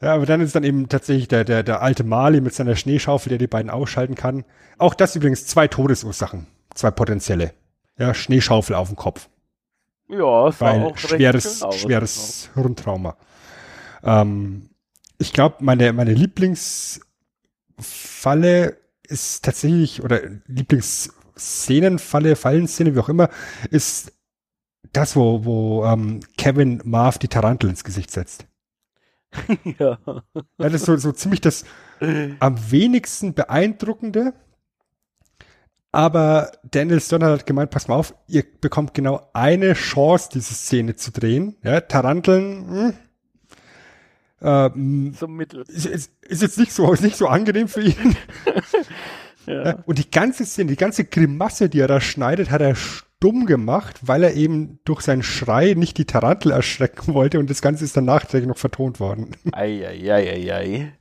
[0.00, 3.30] Ja, aber dann ist dann eben tatsächlich der, der, der alte Marley mit seiner Schneeschaufel,
[3.30, 4.44] der die beiden ausschalten kann.
[4.78, 6.46] Auch das übrigens zwei Todesursachen.
[6.74, 7.52] Zwei potenzielle.
[7.98, 9.28] Ja, Schneeschaufel auf dem Kopf.
[10.08, 11.80] Ja, es weil auch schweres, aus.
[11.80, 13.16] schweres Hirntrauma.
[14.04, 14.70] Ähm,
[15.18, 23.30] ich glaube, meine, meine Lieblingsfalle ist tatsächlich, oder Lieblingsszenenfalle, Fallenszene, wie auch immer,
[23.70, 24.12] ist
[24.92, 28.46] das, wo, wo ähm, Kevin Marv die Tarantel ins Gesicht setzt.
[29.78, 29.98] ja.
[30.04, 30.22] Ja,
[30.58, 31.64] das ist so, so ziemlich das
[32.40, 34.34] am wenigsten beeindruckende.
[35.90, 40.96] Aber Daniel Stern hat gemeint, pass mal auf, ihr bekommt genau eine Chance, diese Szene
[40.96, 41.56] zu drehen.
[41.62, 42.94] Ja, Taranteln, hm,
[44.40, 45.64] ähm, So mittel.
[45.68, 48.16] ist, ist, ist jetzt nicht so, ist nicht so angenehm für ihn.
[49.46, 52.76] Ja, und die ganze Szene, die ganze Grimasse, die er da schneidet, hat er
[53.18, 57.62] stumm gemacht, weil er eben durch seinen Schrei nicht die Tarantel erschrecken wollte und das
[57.62, 59.32] Ganze ist dann nachträglich noch vertont worden.
[59.52, 60.92] Ei, ei, ei, ei, ei.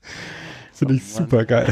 [0.74, 1.68] Finde ich Oh super geil.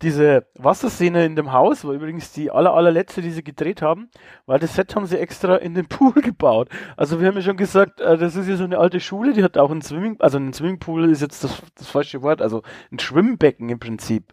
[0.00, 4.10] Diese Wasserszene in dem Haus war übrigens die aller, allerletzte, die sie gedreht haben,
[4.46, 6.68] weil das Set haben sie extra in den Pool gebaut.
[6.96, 9.42] Also wir haben ja schon gesagt, äh, das ist ja so eine alte Schule, die
[9.42, 13.00] hat auch einen Swimming, also ein Swimmingpool ist jetzt das, das falsche Wort, also ein
[13.00, 14.32] Schwimmbecken im Prinzip,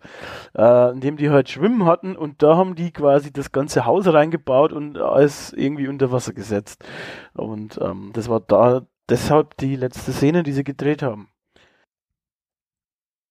[0.56, 4.06] äh, in dem die halt schwimmen hatten und da haben die quasi das ganze Haus
[4.06, 6.86] reingebaut und alles irgendwie unter Wasser gesetzt.
[7.34, 11.30] Und ähm, das war da deshalb die letzte Szene, die sie gedreht haben.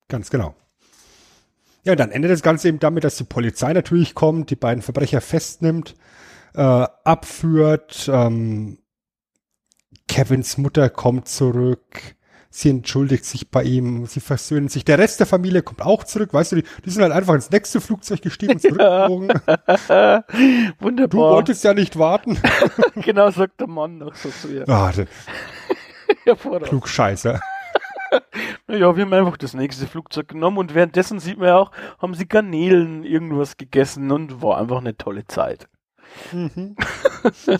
[0.08, 0.54] Ganz genau.
[1.84, 4.82] Ja, und dann endet das Ganze eben damit, dass die Polizei natürlich kommt, die beiden
[4.82, 5.94] Verbrecher festnimmt,
[6.54, 8.10] äh, abführt.
[8.12, 8.78] Ähm,
[10.08, 12.16] Kevins Mutter kommt zurück.
[12.56, 14.84] Sie entschuldigt sich bei ihm, sie versöhnen sich.
[14.84, 17.50] Der Rest der Familie kommt auch zurück, weißt du, die, die sind halt einfach ins
[17.50, 19.28] nächste Flugzeug gestiegen und zurückgeflogen.
[20.78, 21.08] Wunderbar.
[21.08, 22.38] Du wolltest ja nicht warten.
[22.94, 24.68] genau, sagt der Mann noch so zu ihr.
[24.68, 24.92] Ah,
[26.24, 26.68] Hervorragend.
[26.68, 27.40] Klugscheißer.
[28.68, 32.14] Ja, wir haben einfach das nächste Flugzeug genommen und währenddessen sieht man ja auch, haben
[32.14, 35.68] sie Garnelen irgendwas gegessen und war einfach eine tolle Zeit.
[36.32, 36.76] Mhm.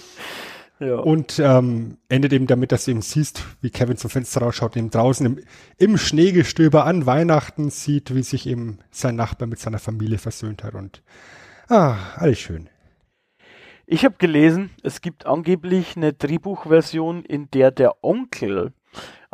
[0.81, 0.97] Ja.
[0.97, 4.91] Und ähm, endet eben damit, dass du eben siehst, wie Kevin zum Fenster rausschaut, eben
[4.91, 5.41] draußen im,
[5.79, 10.75] im Schneegestöber an Weihnachten sieht, wie sich eben sein Nachbar mit seiner Familie versöhnt hat
[10.75, 11.03] und
[11.69, 12.69] ah, alles schön.
[13.87, 18.73] Ich habe gelesen, es gibt angeblich eine Drehbuchversion, in der der Onkel,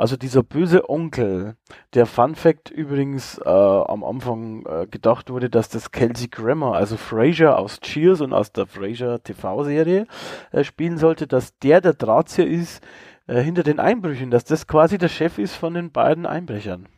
[0.01, 1.57] also dieser böse Onkel,
[1.93, 6.97] der Fun Fact übrigens äh, am Anfang äh, gedacht wurde, dass das Kelsey Grammer, also
[6.97, 10.07] Frasier aus Cheers und aus der Frasier TV-Serie
[10.53, 12.83] äh, spielen sollte, dass der der Drahtzieher ist
[13.27, 16.89] äh, hinter den Einbrüchen, dass das quasi der Chef ist von den beiden Einbrechern.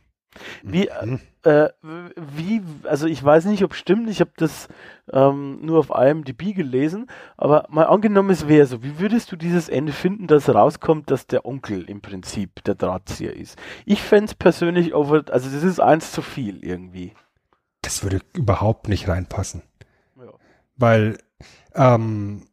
[0.63, 1.21] Wie, mhm.
[1.43, 1.69] äh,
[2.17, 4.69] wie, also ich weiß nicht, ob stimmt, ich habe das
[5.13, 9.69] ähm, nur auf IMDb gelesen, aber mal angenommen, es wäre so, wie würdest du dieses
[9.69, 13.59] Ende finden, dass rauskommt, dass der Onkel im Prinzip der Drahtzieher ist?
[13.85, 17.13] Ich fände es persönlich over, also das ist eins zu viel irgendwie.
[17.83, 19.63] Das würde überhaupt nicht reinpassen.
[20.17, 20.33] Ja.
[20.77, 21.19] Weil,
[21.75, 22.47] ähm,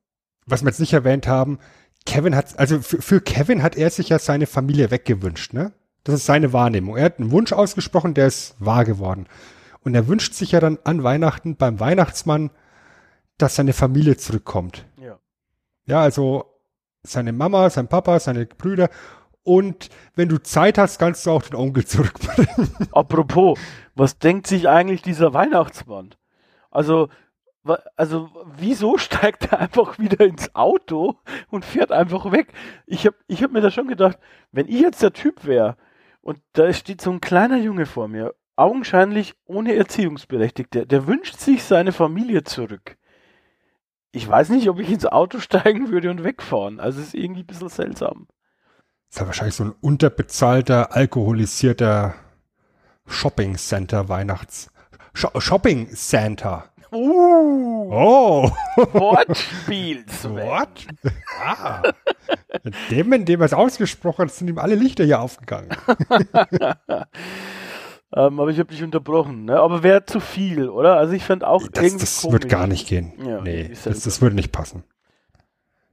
[0.45, 1.59] was wir jetzt nicht erwähnt haben,
[2.05, 5.71] Kevin hat, also für, für Kevin hat er sich ja seine Familie weggewünscht, ne?
[6.09, 6.97] Das ist seine Wahrnehmung.
[6.97, 9.27] Er hat einen Wunsch ausgesprochen, der ist wahr geworden.
[9.81, 12.49] Und er wünscht sich ja dann an Weihnachten beim Weihnachtsmann,
[13.37, 14.87] dass seine Familie zurückkommt.
[14.97, 15.19] Ja.
[15.85, 16.45] Ja, also
[17.03, 18.89] seine Mama, sein Papa, seine Brüder.
[19.43, 22.71] Und wenn du Zeit hast, kannst du auch den Onkel zurückbringen.
[22.91, 23.59] Apropos,
[23.93, 26.15] was denkt sich eigentlich dieser Weihnachtsmann?
[26.71, 27.09] Also,
[27.95, 31.17] also wieso steigt er einfach wieder ins Auto
[31.51, 32.51] und fährt einfach weg?
[32.87, 34.17] Ich habe ich hab mir da schon gedacht,
[34.51, 35.77] wenn ich jetzt der Typ wäre
[36.21, 41.63] und da steht so ein kleiner Junge vor mir, augenscheinlich ohne Erziehungsberechtigte, der wünscht sich
[41.63, 42.97] seine Familie zurück.
[44.11, 46.79] Ich weiß nicht, ob ich ins Auto steigen würde und wegfahren.
[46.79, 48.27] Also es ist irgendwie ein bisschen seltsam.
[49.07, 52.15] Das ist ja wahrscheinlich so ein unterbezahlter, alkoholisierter
[53.07, 54.71] Shopping Center Weihnachts.
[55.13, 56.68] Sh Shopping Center.
[56.91, 57.87] Uh.
[57.91, 58.51] Oh.
[58.75, 60.87] Wortspiel, What?
[61.41, 61.83] Ah.
[62.89, 65.69] Dem, in dem er es ausgesprochen hat, sind ihm alle Lichter hier aufgegangen.
[68.15, 69.45] ähm, aber ich habe dich unterbrochen.
[69.45, 69.59] Ne?
[69.59, 70.95] Aber wäre zu viel, oder?
[70.95, 73.13] Also ich fand auch das, irgendwie Das wird gar nicht gehen.
[73.23, 74.83] Ja, nee, das, das würde nicht passen.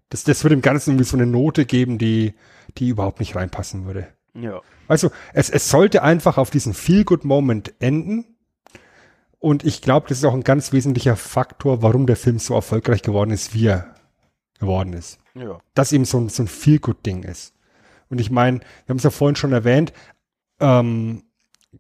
[0.09, 2.35] Das, das würde dem Ganzen irgendwie so eine Note geben, die,
[2.79, 4.09] die überhaupt nicht reinpassen würde.
[4.35, 4.61] Ja.
[4.89, 8.36] Also es, es sollte einfach auf diesen Feel-Good-Moment enden
[9.47, 13.03] und ich glaube, das ist auch ein ganz wesentlicher Faktor, warum der Film so erfolgreich
[13.03, 13.95] geworden ist, wie er
[14.59, 15.21] geworden ist.
[15.35, 15.61] Ja.
[15.73, 17.55] Dass eben so ein, so ein Feel-Good-Ding ist.
[18.09, 19.93] Und ich meine, wir haben es ja vorhin schon erwähnt,
[20.59, 21.23] ähm,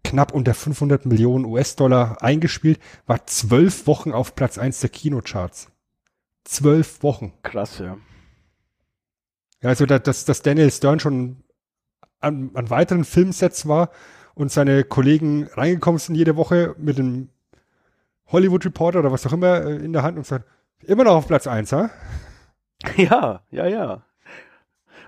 [0.04, 5.66] knapp unter 500 Millionen US-Dollar eingespielt, war zwölf Wochen auf Platz eins der Kinocharts.
[6.44, 7.32] Zwölf Wochen.
[7.42, 7.98] Krass, ja.
[9.60, 11.42] Ja, also, dass, dass Daniel Stern schon
[12.20, 13.90] an, an weiteren Filmsets war
[14.36, 17.30] und seine Kollegen reingekommen sind jede Woche mit dem
[18.28, 20.46] Hollywood Reporter oder was auch immer äh, in der Hand und sagt,
[20.82, 21.90] immer noch auf Platz 1, ha?
[22.96, 24.02] Ja, ja, ja.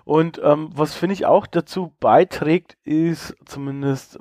[0.05, 4.19] Und ähm, was finde ich auch dazu beiträgt, ist zumindest,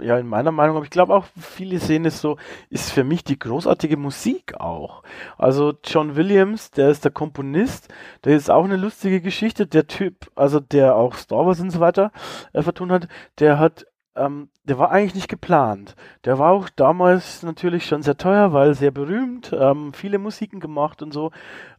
[0.00, 2.36] ja, in meiner Meinung, aber ich glaube auch viele sehen es so,
[2.70, 5.02] ist für mich die großartige Musik auch.
[5.36, 7.92] Also John Williams, der ist der Komponist,
[8.22, 9.66] der ist auch eine lustige Geschichte.
[9.66, 12.12] Der Typ, also der auch Star Wars und so weiter
[12.52, 13.08] äh, vertun hat,
[13.40, 13.86] der hat
[14.16, 15.96] ähm, der war eigentlich nicht geplant.
[16.24, 21.02] Der war auch damals natürlich schon sehr teuer, weil sehr berühmt, ähm, viele Musiken gemacht
[21.02, 21.32] und so.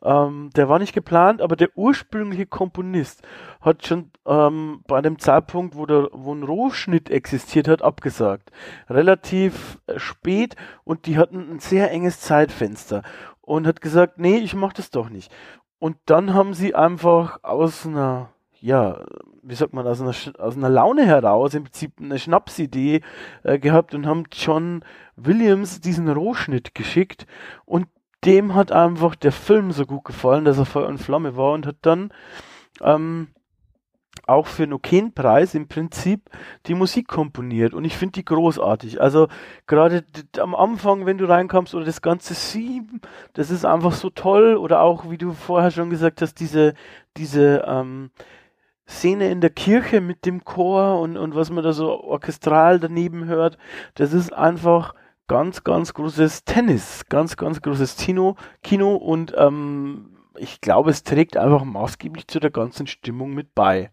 [0.04, 3.24] Ähm, der war nicht geplant, aber der ursprüngliche Komponist
[3.62, 8.52] hat schon ähm, bei dem Zeitpunkt, wo, der, wo ein Rohschnitt existiert hat, abgesagt.
[8.90, 13.04] Relativ äh, spät und die hatten ein sehr enges Zeitfenster
[13.42, 15.32] und hat gesagt, nee, ich mach das doch nicht.
[15.80, 18.30] Und dann haben sie einfach aus einer
[18.66, 19.05] ja,
[19.43, 23.01] wie sagt man, aus einer, aus einer Laune heraus im Prinzip eine Schnapsidee
[23.43, 24.84] äh, gehabt und haben John
[25.16, 27.28] Williams diesen Rohschnitt geschickt
[27.66, 27.86] und
[28.26, 31.68] dem hat einfach der Film so gut gefallen, dass er Feuer und Flamme war und
[31.68, 32.09] hat dann
[32.82, 33.28] ähm,
[34.26, 36.32] auch für einen okayen Preis im Prinzip
[36.66, 38.99] die Musik komponiert und ich finde die großartig.
[38.99, 39.28] Also
[39.68, 40.03] gerade
[40.39, 42.99] am Anfang, wenn du reinkommst oder das ganze Sieben,
[43.34, 46.74] das ist einfach so toll oder auch, wie du vorher schon gesagt hast, diese,
[47.16, 48.09] diese, ähm,
[48.88, 53.26] Szene in der Kirche mit dem Chor und, und was man da so orchestral daneben
[53.26, 53.58] hört,
[53.96, 54.94] das ist einfach
[55.28, 61.38] ganz, ganz großes Tennis, ganz, ganz großes Kino, Kino und ähm, ich glaube, es trägt
[61.38, 63.92] einfach maßgeblich zu der ganzen Stimmung mit bei.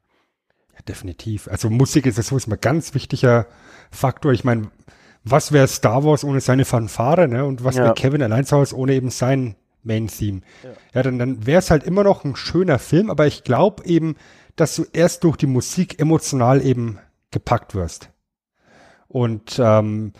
[0.74, 1.48] Ja, definitiv.
[1.48, 3.46] Also Musik ist so ist ein ganz wichtiger
[3.90, 4.32] Faktor.
[4.32, 4.70] Ich meine,
[5.24, 7.44] was wäre Star Wars ohne seine Fanfare, ne?
[7.44, 7.84] Und was ja.
[7.84, 10.40] wäre Kevin allein zu Hause ohne eben sein Main Theme?
[10.62, 13.84] Ja, ja dann, dann wäre es halt immer noch ein schöner Film, aber ich glaube
[13.84, 14.16] eben,
[14.56, 16.98] dass du erst durch die Musik emotional eben
[17.30, 18.10] gepackt wirst.
[19.08, 20.12] Und ähm,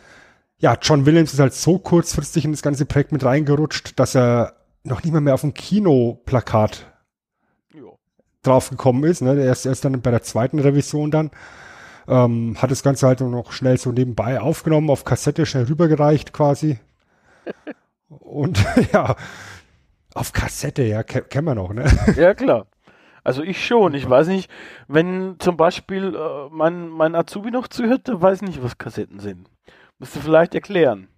[0.59, 4.55] ja, John Williams ist halt so kurzfristig in das ganze Projekt mit reingerutscht, dass er
[4.85, 6.87] noch nicht mal mehr auf dem Kinoplakat
[8.43, 9.22] draufgekommen ist.
[9.22, 9.41] Ne?
[9.41, 11.30] Er ist erst dann bei der zweiten Revision dann.
[12.09, 16.78] Ähm, hat das Ganze halt noch schnell so nebenbei aufgenommen, auf Kassette schnell rübergereicht quasi.
[18.09, 19.16] Und ja,
[20.14, 21.85] auf Kassette, ja, kennen wir noch, ne?
[22.16, 22.66] Ja, klar.
[23.25, 23.95] Also ich schon.
[23.95, 24.51] Ich weiß nicht,
[24.89, 29.49] wenn zum Beispiel äh, mein, mein Azubi noch zuhört, der weiß nicht, was Kassetten sind.
[29.99, 31.09] Musst du vielleicht erklären.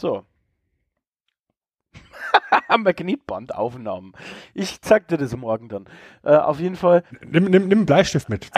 [0.00, 0.24] So.
[2.78, 4.12] Magnetbandaufnahmen.
[4.54, 5.86] Ich zeig dir das morgen dann.
[6.22, 7.02] Äh, auf jeden Fall.
[7.24, 8.50] Nimm, nimm, nimm einen Bleistift mit.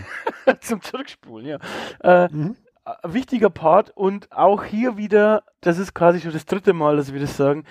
[0.60, 1.58] Zum Zurückspulen, ja.
[2.00, 2.56] Äh, Mhm.
[2.84, 7.12] ein wichtiger Part und auch hier wieder, das ist quasi schon das dritte Mal, dass
[7.12, 7.64] wir das sagen,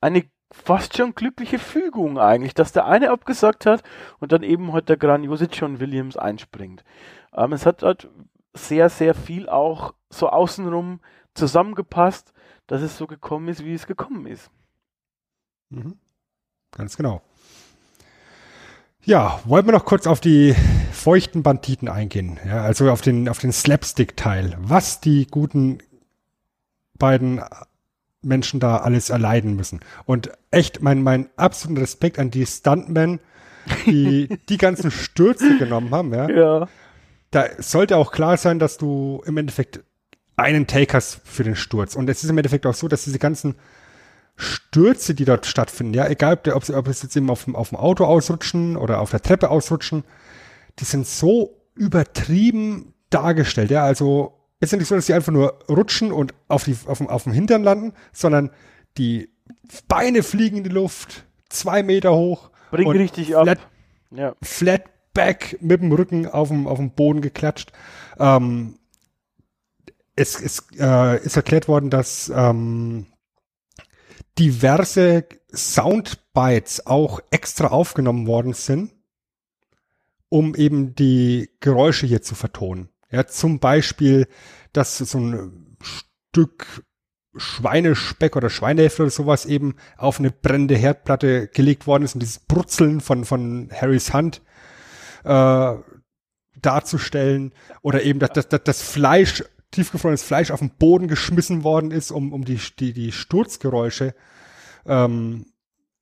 [0.00, 3.82] eine fast schon glückliche Fügung eigentlich, dass der eine abgesagt hat
[4.18, 6.84] und dann eben halt der grandiose John Williams einspringt.
[7.34, 8.08] Ähm, es hat halt
[8.54, 11.00] sehr, sehr viel auch so außenrum
[11.34, 12.32] zusammengepasst,
[12.66, 14.50] dass es so gekommen ist, wie es gekommen ist.
[15.70, 15.96] Mhm.
[16.72, 17.22] Ganz genau.
[19.02, 20.54] Ja, wollen wir noch kurz auf die
[20.92, 22.38] feuchten Banditen eingehen.
[22.44, 24.56] Ja, also auf den, auf den Slapstick-Teil.
[24.60, 25.78] Was die guten
[26.98, 27.40] beiden
[28.22, 29.80] Menschen da alles erleiden müssen.
[30.04, 33.20] Und echt, mein, mein absoluter Respekt an die Stuntmen,
[33.86, 36.28] die die ganzen Stürze genommen haben, ja.
[36.28, 36.68] Ja.
[37.30, 39.80] Da sollte auch klar sein, dass du im Endeffekt
[40.36, 41.94] einen Take hast für den Sturz.
[41.94, 43.54] Und es ist im Endeffekt auch so, dass diese ganzen
[44.36, 47.44] Stürze, die dort stattfinden, ja, egal ob, der, ob, sie, ob es jetzt eben auf
[47.44, 50.04] dem, auf dem Auto ausrutschen oder auf der Treppe ausrutschen,
[50.78, 55.58] die sind so übertrieben dargestellt, ja, also ist ja nicht so, dass sie einfach nur
[55.68, 58.50] rutschen und auf, die, auf, dem, auf dem Hintern landen, sondern
[58.98, 59.30] die
[59.88, 63.44] Beine fliegen in die Luft, zwei Meter hoch, Bringt Und richtig ab.
[63.44, 63.68] flat-
[64.12, 64.36] Ja.
[64.42, 67.72] flat back mit dem Rücken auf dem, auf dem Boden geklatscht.
[68.18, 68.78] Ähm,
[70.14, 73.06] es es äh, ist erklärt worden, dass ähm,
[74.38, 78.92] diverse Soundbites auch extra aufgenommen worden sind,
[80.28, 82.89] um eben die Geräusche hier zu vertonen.
[83.10, 84.28] Ja, zum Beispiel,
[84.72, 86.84] dass so ein Stück
[87.36, 92.40] Schweinespeck oder Schweinehälfte oder sowas eben auf eine brennende Herdplatte gelegt worden ist und dieses
[92.40, 94.42] Brutzeln von, von Harrys Hand
[95.24, 95.74] äh,
[96.60, 97.52] darzustellen
[97.82, 102.10] oder eben, dass, dass, dass das Fleisch, tiefgefrorenes Fleisch auf den Boden geschmissen worden ist,
[102.10, 104.14] um, um die, die, die Sturzgeräusche
[104.86, 105.46] ähm,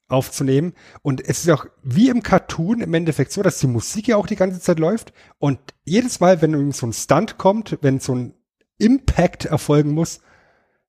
[0.09, 0.75] aufzunehmen.
[1.03, 4.27] Und es ist auch wie im Cartoon im Endeffekt so, dass die Musik ja auch
[4.27, 8.35] die ganze Zeit läuft und jedes Mal, wenn so ein Stunt kommt, wenn so ein
[8.79, 10.21] Impact erfolgen muss,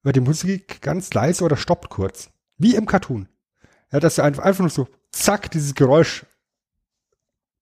[0.03, 2.30] wird die Musik ganz leise oder stoppt kurz.
[2.57, 3.28] Wie im Cartoon.
[3.91, 6.26] Ja, dass du einfach, einfach nur so, zack, dieses Geräusch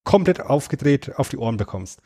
[0.04, 2.00] komplett aufgedreht auf die Ohren bekommst.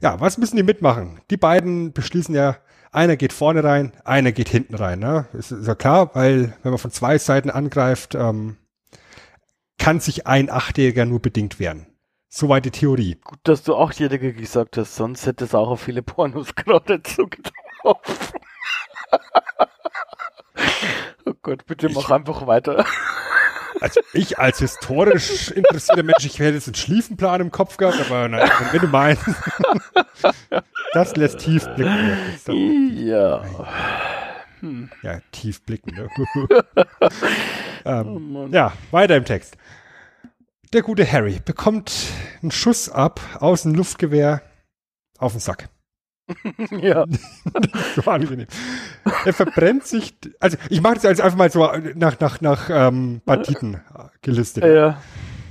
[0.00, 1.20] Ja, was müssen die mitmachen?
[1.30, 2.56] Die beiden beschließen ja,
[2.90, 4.98] einer geht vorne rein, einer geht hinten rein.
[4.98, 5.26] Ne?
[5.32, 8.56] Ist, ist ja klar, weil wenn man von zwei Seiten angreift, ähm,
[9.82, 11.86] kann sich ein Achtjähriger nur bedingt wehren.
[12.28, 13.16] Soweit die Theorie.
[13.24, 18.14] Gut, dass du Achtjährige gesagt hast, sonst hätte es auch auf viele Pornos gerade zugetroffen.
[21.26, 22.86] oh Gott, bitte mach einfach weiter.
[23.80, 28.28] Also ich als historisch interessierter Mensch, ich hätte jetzt einen Schliefenplan im Kopf gehabt, aber
[28.28, 29.24] nein, wenn, du meinst,
[30.92, 32.16] das lässt tief blicken.
[33.04, 33.42] Ja.
[35.02, 35.94] Ja, tief blicken.
[35.94, 36.08] Ne?
[37.84, 38.52] Oh ähm, Mann.
[38.52, 39.56] ja, weiter im Text.
[40.72, 41.92] Der gute Harry bekommt
[42.40, 44.40] einen Schuss ab aus dem Luftgewehr
[45.18, 45.68] auf den Sack.
[46.80, 47.04] ja.
[47.96, 48.46] so angenehm.
[49.24, 53.20] Er verbrennt sich, also ich mache das jetzt einfach mal so nach, nach, nach ähm,
[53.24, 54.64] Banditen äh, gelistet.
[54.64, 55.02] Ja.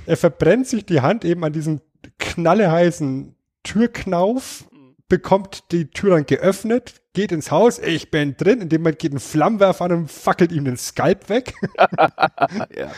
[0.06, 1.80] Er verbrennt sich die Hand eben an diesem
[2.18, 4.64] knalleheißen Türknauf,
[5.08, 9.12] bekommt die Tür dann geöffnet, geht ins Haus, ich bin drin, in dem Moment geht
[9.12, 11.54] ein Flammenwerfer an und fackelt ihm den Skalp weg.
[12.76, 12.90] Ja.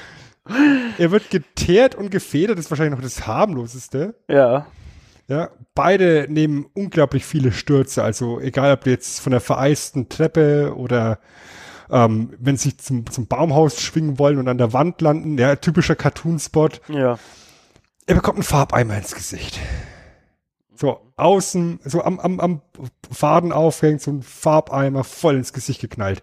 [0.98, 4.14] er wird geteert und gefedert, das ist wahrscheinlich noch das harmloseste.
[4.28, 4.66] Ja.
[5.26, 11.18] Ja, beide nehmen unglaublich viele Stürze, also egal ob jetzt von der vereisten Treppe oder
[11.90, 15.96] ähm, wenn sie zum, zum Baumhaus schwingen wollen und an der Wand landen, ja, typischer
[15.96, 16.68] Cartoon-Spot.
[16.88, 17.18] Ja.
[18.06, 19.58] Er bekommt einen Farbeimer ins Gesicht.
[20.76, 22.62] So, außen, so am, am, am
[23.12, 26.22] Faden aufhängt, so ein Farbeimer voll ins Gesicht geknallt.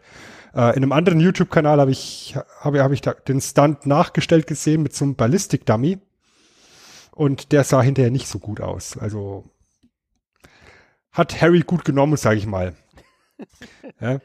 [0.53, 4.83] Äh, in einem anderen YouTube-Kanal habe ich, habe, habe ich da den Stunt nachgestellt gesehen
[4.83, 5.99] mit so einem Ballistik-Dummy.
[7.11, 8.97] Und der sah hinterher nicht so gut aus.
[8.97, 9.45] Also
[11.11, 12.75] hat Harry gut genommen, sage ich mal.
[13.99, 14.19] ja.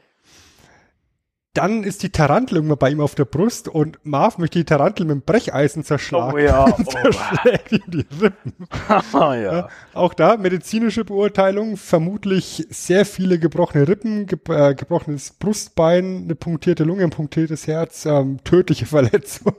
[1.57, 5.05] Dann ist die Tarantel irgendwann bei ihm auf der Brust und Marv möchte die Tarantel
[5.07, 6.33] mit dem Brecheisen zerschlagen.
[6.35, 6.63] Oh ja.
[6.77, 6.91] und Oh.
[6.91, 8.53] zerschlägt ihm die Rippen.
[8.87, 9.01] Ah,
[9.35, 9.53] ja.
[9.53, 16.35] Ja, auch da medizinische Beurteilung, vermutlich sehr viele gebrochene Rippen, ge äh, gebrochenes Brustbein, eine
[16.35, 19.55] punktierte Lunge, ein punktiertes Herz, ähm, tödliche Verletzung.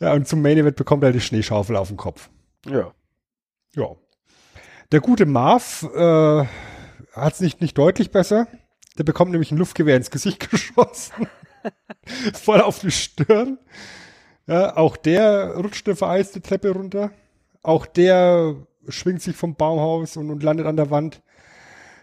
[0.00, 2.28] ja, und zum Main Event bekommt er die Schneeschaufel auf den Kopf.
[2.66, 2.92] Ja.
[3.74, 3.86] Ja.
[4.90, 6.44] Der gute Marv äh,
[7.14, 8.48] hat es nicht, nicht deutlich besser.
[8.98, 11.28] Der bekommt nämlich ein Luftgewehr ins Gesicht geschossen.
[12.34, 13.58] Voll auf die Stirn.
[14.46, 17.12] Ja, auch der rutscht eine vereiste Treppe runter.
[17.62, 18.56] Auch der
[18.88, 21.22] schwingt sich vom Baumhaus und, und landet an der Wand.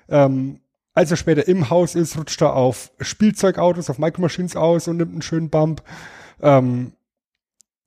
[0.08, 0.62] Ähm,
[0.94, 4.98] als er später im Haus ist, rutscht er auf Spielzeugautos, auf Micro Machines aus und
[4.98, 5.84] nimmt einen schönen Bump.
[6.42, 6.94] Ähm,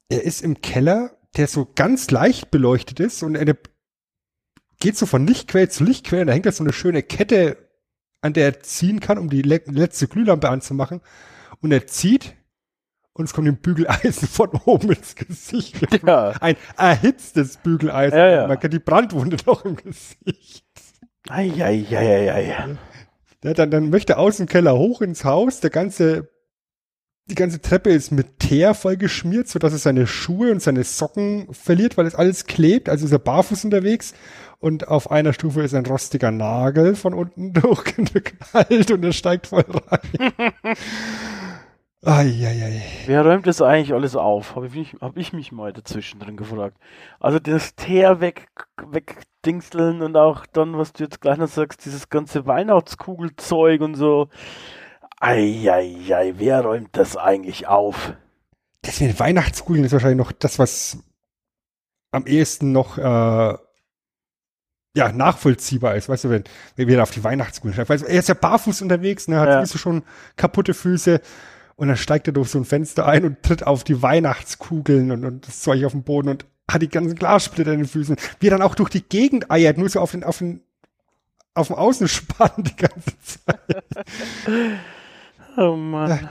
[0.09, 3.57] er ist im Keller, der so ganz leicht beleuchtet ist und eine
[4.81, 7.57] geht so von Lichtquelle zu Lichtquelle, da hängt da so eine schöne Kette,
[8.21, 11.01] an der er ziehen kann, um die le letzte Glühlampe anzumachen.
[11.61, 12.35] Und er zieht
[13.13, 15.77] und es kommt dem Bügeleisen von oben ins Gesicht.
[16.07, 16.31] Ja.
[16.41, 18.19] Ein erhitztes Bügeleisen.
[18.19, 18.47] Ja, ja.
[18.47, 20.65] Man kennt die Brandwunde noch im Gesicht.
[21.29, 22.77] Eieieiei.
[23.43, 25.61] Ja, dann, dann möchte er aus dem Keller hoch ins Haus.
[25.61, 26.31] Der ganze,
[27.31, 31.47] die ganze Treppe ist mit Teer voll geschmiert, sodass er seine Schuhe und seine Socken
[31.53, 32.89] verliert, weil es alles klebt.
[32.89, 34.13] Also ist er barfuß unterwegs.
[34.59, 39.65] Und auf einer Stufe ist ein rostiger Nagel von unten durchgeknallt und er steigt voll
[39.89, 40.43] rein.
[42.03, 42.83] Eieiei.
[43.07, 44.57] Wer räumt das eigentlich alles auf?
[44.57, 46.79] Habe ich, mich- hab ich mich mal dazwischen drin gefragt.
[47.21, 48.47] Also das Teer weg,
[48.91, 54.29] wegdingseln und auch dann, was du jetzt gleich noch sagst, dieses ganze Weihnachtskugelzeug und so.
[55.21, 58.15] Eieiei, wer räumt das eigentlich auf?
[58.83, 60.99] Das mit den Weihnachtskugeln ist wahrscheinlich noch das, was
[62.11, 63.55] am ehesten noch äh,
[64.97, 66.45] ja, nachvollziehbar ist, weißt du, wenn,
[66.77, 67.77] wenn wir da auf die Weihnachtskugeln.
[67.89, 69.55] Weißt du, er ist ja barfuß unterwegs, ne, hat Ja.
[69.59, 70.03] sowieso schon
[70.37, 71.21] kaputte Füße
[71.77, 75.25] und dann steigt er durch so ein Fenster ein und tritt auf die Weihnachtskugeln und,
[75.25, 78.17] und das Zeug auf den Boden und hat die ganzen Glassplitter in den Füßen.
[78.41, 80.63] Wie er dann auch durch die Gegend eiert, nur so auf den, auf den,
[81.55, 83.85] auf dem Außenspann die ganze Zeit.
[85.57, 86.29] Oh Mann.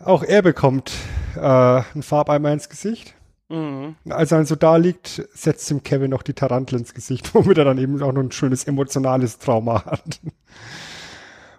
[0.00, 0.92] Auch er bekommt
[1.36, 3.14] äh, einen Farbeimer ins Gesicht.
[3.48, 3.96] Mhm.
[4.08, 7.58] Als er dann so da liegt, setzt ihm Kevin noch die Tarantel ins Gesicht, womit
[7.58, 10.20] er dann eben auch noch ein schönes emotionales Trauma hat.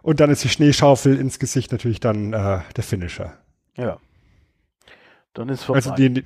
[0.02, 3.34] Und dann ist die Schneeschaufel ins Gesicht natürlich dann äh, der Finisher.
[3.76, 3.98] Ja.
[5.34, 5.78] Dann ist vorbei.
[5.78, 6.26] Also die,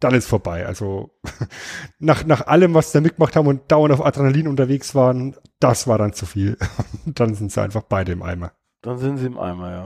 [0.00, 0.66] dann ist vorbei.
[0.66, 1.10] Also
[1.98, 5.86] nach, nach allem, was sie da mitgemacht haben und dauernd auf Adrenalin unterwegs waren, das
[5.86, 6.56] war dann zu viel.
[7.06, 8.52] dann sind sie einfach beide im Eimer.
[8.82, 9.84] Dann sind sie im Eimer, ja.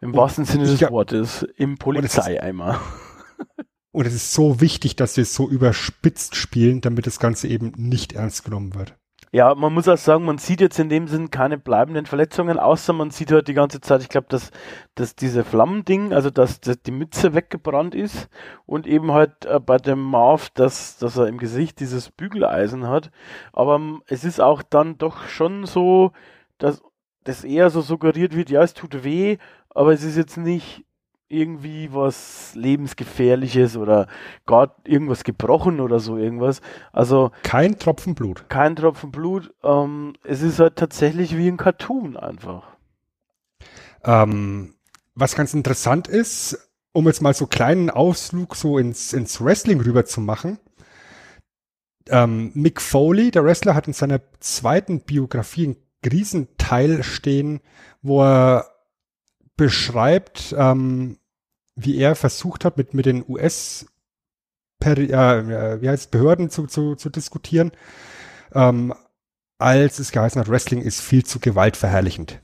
[0.00, 1.44] Im Und wahrsten Sinne des glaub- Wortes.
[1.56, 2.80] Im Polizeieimer.
[3.92, 7.72] Und es ist so wichtig, dass wir es so überspitzt spielen, damit das Ganze eben
[7.76, 8.94] nicht ernst genommen wird.
[9.30, 12.94] Ja, man muss auch sagen, man sieht jetzt in dem Sinn keine bleibenden Verletzungen, außer
[12.94, 14.50] man sieht halt die ganze Zeit, ich glaube, dass,
[14.94, 18.28] dass diese Flammending, also dass, dass die Mütze weggebrannt ist
[18.64, 23.10] und eben halt äh, bei dem Marv, dass, dass er im Gesicht dieses Bügeleisen hat.
[23.52, 26.12] Aber ähm, es ist auch dann doch schon so,
[26.56, 26.82] dass
[27.28, 29.38] das eher so suggeriert wird, ja, es tut weh,
[29.70, 30.84] aber es ist jetzt nicht
[31.30, 34.06] irgendwie was lebensgefährliches oder
[34.46, 36.62] gar irgendwas gebrochen oder so irgendwas.
[36.90, 38.48] Also Kein Tropfen Blut.
[38.48, 39.54] kein Tropfen Blut.
[39.62, 42.64] Ähm, es ist halt tatsächlich wie ein Cartoon einfach.
[44.04, 44.74] Ähm,
[45.14, 50.06] was ganz interessant ist, um jetzt mal so kleinen Ausflug so ins, ins Wrestling rüber
[50.06, 50.58] zu machen.
[52.08, 57.60] Ähm, Mick Foley, der Wrestler, hat in seiner zweiten Biografie Riesenteil stehen,
[58.02, 58.70] wo er
[59.56, 61.18] beschreibt, ähm,
[61.74, 63.86] wie er versucht hat, mit, mit den US
[64.80, 67.72] äh, wie heißt, Behörden zu, zu, zu diskutieren,
[68.54, 68.94] ähm,
[69.58, 72.40] als es geheißen hat, Wrestling ist viel zu gewaltverherrlichend.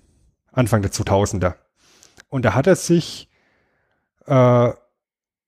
[0.53, 1.55] Anfang der 2000er.
[2.29, 3.31] Und da hat er sich
[4.27, 4.73] äh,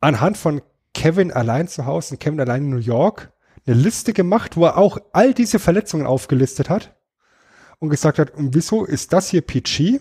[0.00, 0.62] anhand von
[0.94, 3.32] Kevin allein zu Hause und Kevin allein in New York
[3.66, 6.95] eine Liste gemacht, wo er auch all diese Verletzungen aufgelistet hat
[7.78, 10.00] und gesagt hat, und wieso ist das hier PG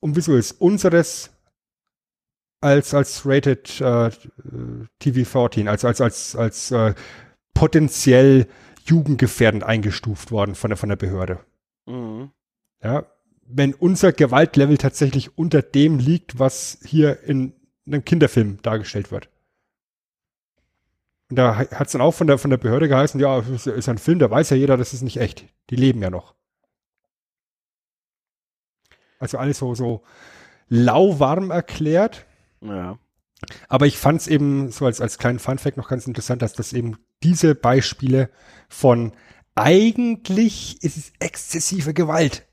[0.00, 1.30] und wieso ist unseres
[2.60, 4.10] als als rated äh,
[5.00, 6.94] TV 14, also als als als äh,
[7.54, 8.46] potenziell
[8.84, 11.40] jugendgefährdend eingestuft worden von der von der Behörde.
[11.86, 12.30] Mhm.
[12.82, 13.06] Ja,
[13.46, 17.52] wenn unser Gewaltlevel tatsächlich unter dem liegt, was hier in
[17.86, 19.28] einem Kinderfilm dargestellt wird.
[21.30, 23.66] Und da hat es dann auch von der, von der Behörde geheißen, ja, es ist,
[23.66, 25.46] ist ein Film, da weiß ja jeder, das ist nicht echt.
[25.70, 26.34] Die leben ja noch.
[29.22, 30.02] Also alles so, so
[30.68, 32.26] lauwarm erklärt.
[32.60, 32.98] Ja.
[33.68, 36.72] Aber ich fand es eben so als, als kleinen Funfact noch ganz interessant, dass das
[36.72, 38.30] eben diese Beispiele
[38.68, 39.12] von
[39.54, 42.48] eigentlich ist es exzessive Gewalt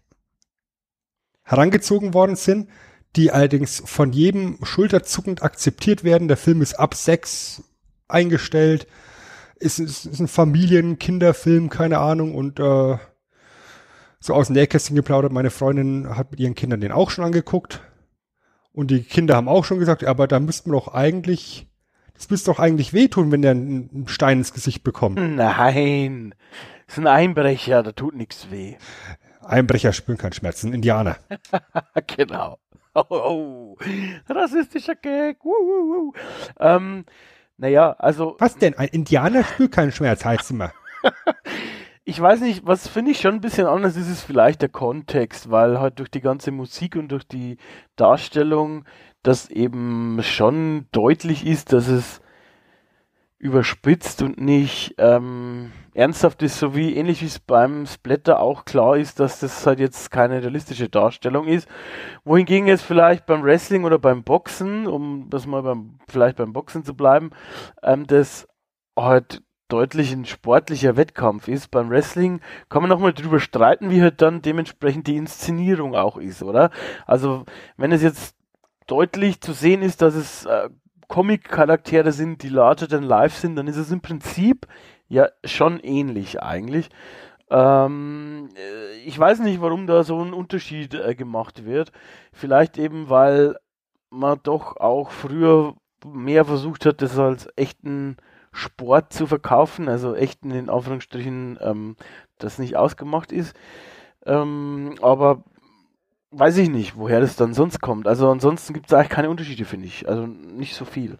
[1.42, 2.70] herangezogen worden sind,
[3.16, 6.28] die allerdings von jedem schulterzuckend akzeptiert werden.
[6.28, 7.64] Der Film ist ab sechs
[8.08, 8.86] eingestellt,
[9.56, 12.98] ist, ist, ist ein Familien-, Kinderfilm, keine Ahnung, und äh,
[14.20, 17.82] so aus dem Nähkästchen geplaudert, meine Freundin hat mit ihren Kindern den auch schon angeguckt.
[18.72, 21.68] Und die Kinder haben auch schon gesagt, aber da müsste man doch eigentlich,
[22.14, 25.18] das müsste doch eigentlich wehtun, wenn der einen Stein ins Gesicht bekommt.
[25.18, 26.36] Nein.
[26.86, 28.76] Das ist ein Einbrecher, da tut nichts weh.
[29.42, 31.18] Einbrecher spüren keinen Schmerz, ein Indianer.
[32.08, 32.60] genau.
[32.94, 33.78] Oh, oh.
[34.28, 35.38] Rassistischer Gag.
[36.60, 37.06] Ähm,
[37.58, 38.78] naja, also Was denn?
[38.78, 40.72] Ein Indianer spürt keinen Schmerz, heißt immer.
[42.10, 45.52] ich weiß nicht, was finde ich schon ein bisschen anders ist, ist vielleicht der Kontext,
[45.52, 47.58] weil halt durch die ganze Musik und durch die
[47.96, 48.86] Darstellung
[49.22, 52.20] das eben schon deutlich ist, dass es
[53.38, 58.98] überspitzt und nicht ähm, ernsthaft ist, so wie ähnlich wie es beim Splatter auch klar
[58.98, 61.70] ist, dass das halt jetzt keine realistische Darstellung ist.
[62.26, 66.84] Wohingegen jetzt vielleicht beim Wrestling oder beim Boxen, um das mal beim, vielleicht beim Boxen
[66.84, 67.30] zu bleiben,
[67.84, 68.48] ähm, das
[68.98, 71.72] halt deutlich ein sportlicher Wettkampf ist.
[71.72, 76.44] Beim Wrestling kann man nochmal drüber streiten, wie halt dann dementsprechend die Inszenierung auch ist,
[76.44, 76.72] oder?
[77.06, 77.46] Also,
[77.78, 78.36] wenn es jetzt
[78.88, 80.70] deutlich zu sehen ist, dass es äh,
[81.08, 84.68] Comic-Charaktere sind, die larger than life sind, dann ist es im Prinzip
[85.08, 86.90] ja schon ähnlich eigentlich.
[87.50, 91.92] Ähm, äh, ich weiß nicht, warum da so ein Unterschied äh, gemacht wird.
[92.32, 93.56] Vielleicht eben, weil
[94.10, 95.76] man doch auch früher
[96.06, 98.18] mehr versucht hat, das als echten
[98.52, 101.96] Sport zu verkaufen, also echten in Anführungsstrichen, ähm,
[102.38, 103.56] das nicht ausgemacht ist.
[104.26, 105.44] Ähm, aber
[106.32, 108.08] weiß ich nicht, woher das dann sonst kommt.
[108.08, 110.08] Also ansonsten gibt es eigentlich keine Unterschiede, finde ich.
[110.08, 111.18] Also nicht so viel.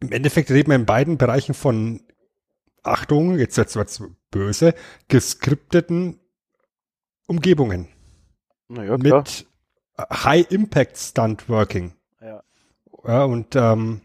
[0.00, 2.02] Im Endeffekt reden wir in beiden Bereichen von
[2.82, 4.74] Achtung, jetzt wird's was böse,
[5.08, 6.18] geskripteten
[7.28, 7.88] Umgebungen.
[8.68, 9.18] Naja, klar.
[9.20, 9.46] Mit
[10.10, 11.92] High-Impact-Stunt-Working.
[12.20, 12.42] Ja.
[13.06, 13.24] ja.
[13.24, 14.00] Und ähm,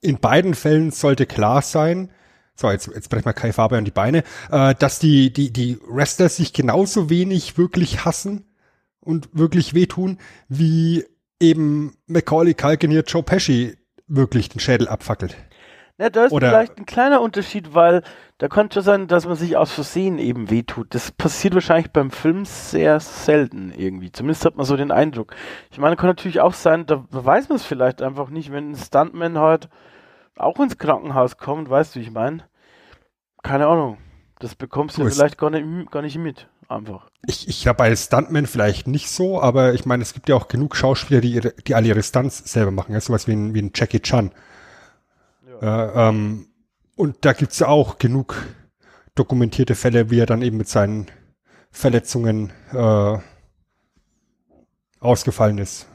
[0.00, 2.10] in beiden Fällen sollte klar sein,
[2.54, 5.78] so, jetzt, jetzt brechen wir Kai Faber an die Beine, äh, dass die, die, die
[5.88, 8.44] Wrestler sich genauso wenig wirklich hassen
[9.00, 10.18] und wirklich wehtun,
[10.48, 11.06] wie
[11.40, 15.36] eben Macaulay Culkin hier Joe Pesci wirklich den Schädel abfackelt.
[15.96, 18.02] Ja, da ist Oder- vielleicht ein kleiner Unterschied, weil
[18.38, 20.94] da kann schon sein, dass man sich aus Versehen eben wehtut.
[20.94, 24.10] Das passiert wahrscheinlich beim Film sehr selten irgendwie.
[24.10, 25.34] Zumindest hat man so den Eindruck.
[25.70, 28.76] Ich meine, kann natürlich auch sein, da weiß man es vielleicht einfach nicht, wenn ein
[28.76, 29.68] Stuntman halt
[30.42, 32.44] auch ins Krankenhaus kommt, weißt du, wie ich meine?
[33.42, 33.98] Keine Ahnung.
[34.38, 36.48] Das bekommst du Du, es- vielleicht gar nicht, gar nicht mit.
[36.68, 37.08] Einfach.
[37.26, 40.46] Ich, ich glaube, bei Stuntmen vielleicht nicht so, aber ich meine, es gibt ja auch
[40.46, 42.92] genug Schauspieler, die, ihre, die alle ihre Stunts selber machen.
[42.92, 44.30] Ja, sowas wie ein, wie ein Jackie Chan.
[45.60, 46.08] Ja.
[46.08, 46.46] ähm,
[46.96, 48.36] und da gibt's ja auch genug
[49.16, 51.06] dokumentierte Fälle, wie er dann eben mit seinen
[51.72, 53.18] Verletzungen äh,
[55.00, 55.86] ausgefallen ist.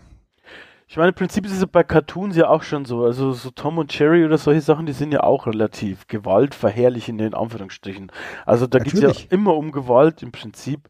[0.87, 3.03] Ich meine, im Prinzip ist es bei Cartoons ja auch schon so.
[3.05, 7.33] Also so Tom und Jerry oder solche Sachen, die sind ja auch relativ gewaltverherrlichend in
[7.33, 8.11] Anführungsstrichen.
[8.45, 10.87] Also da geht es ja immer um Gewalt im Prinzip.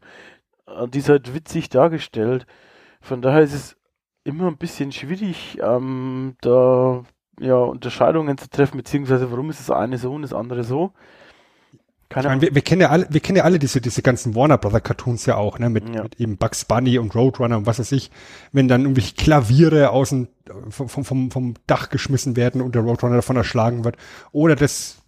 [0.66, 2.46] Äh, Die ist halt witzig dargestellt.
[3.00, 3.76] Von daher ist es
[4.24, 7.04] immer ein bisschen schwierig, ähm, da
[7.40, 10.92] ja, Unterscheidungen zu treffen, beziehungsweise warum ist das eine so und das andere so.
[12.08, 14.34] Ich Keine meine, wir, wir kennen ja alle, wir kennen ja alle diese, diese ganzen
[14.36, 16.04] Warner Brother Cartoons ja auch, ne, mit, Ja.
[16.04, 18.10] mit eben Bugs Bunny und Roadrunner und was weiß ich,
[18.52, 20.28] wenn dann irgendwie Klaviere aus dem,
[20.70, 23.96] vom, vom- vom, Dach geschmissen werden und der Roadrunner davon erschlagen wird.
[24.30, 24.98] Oder das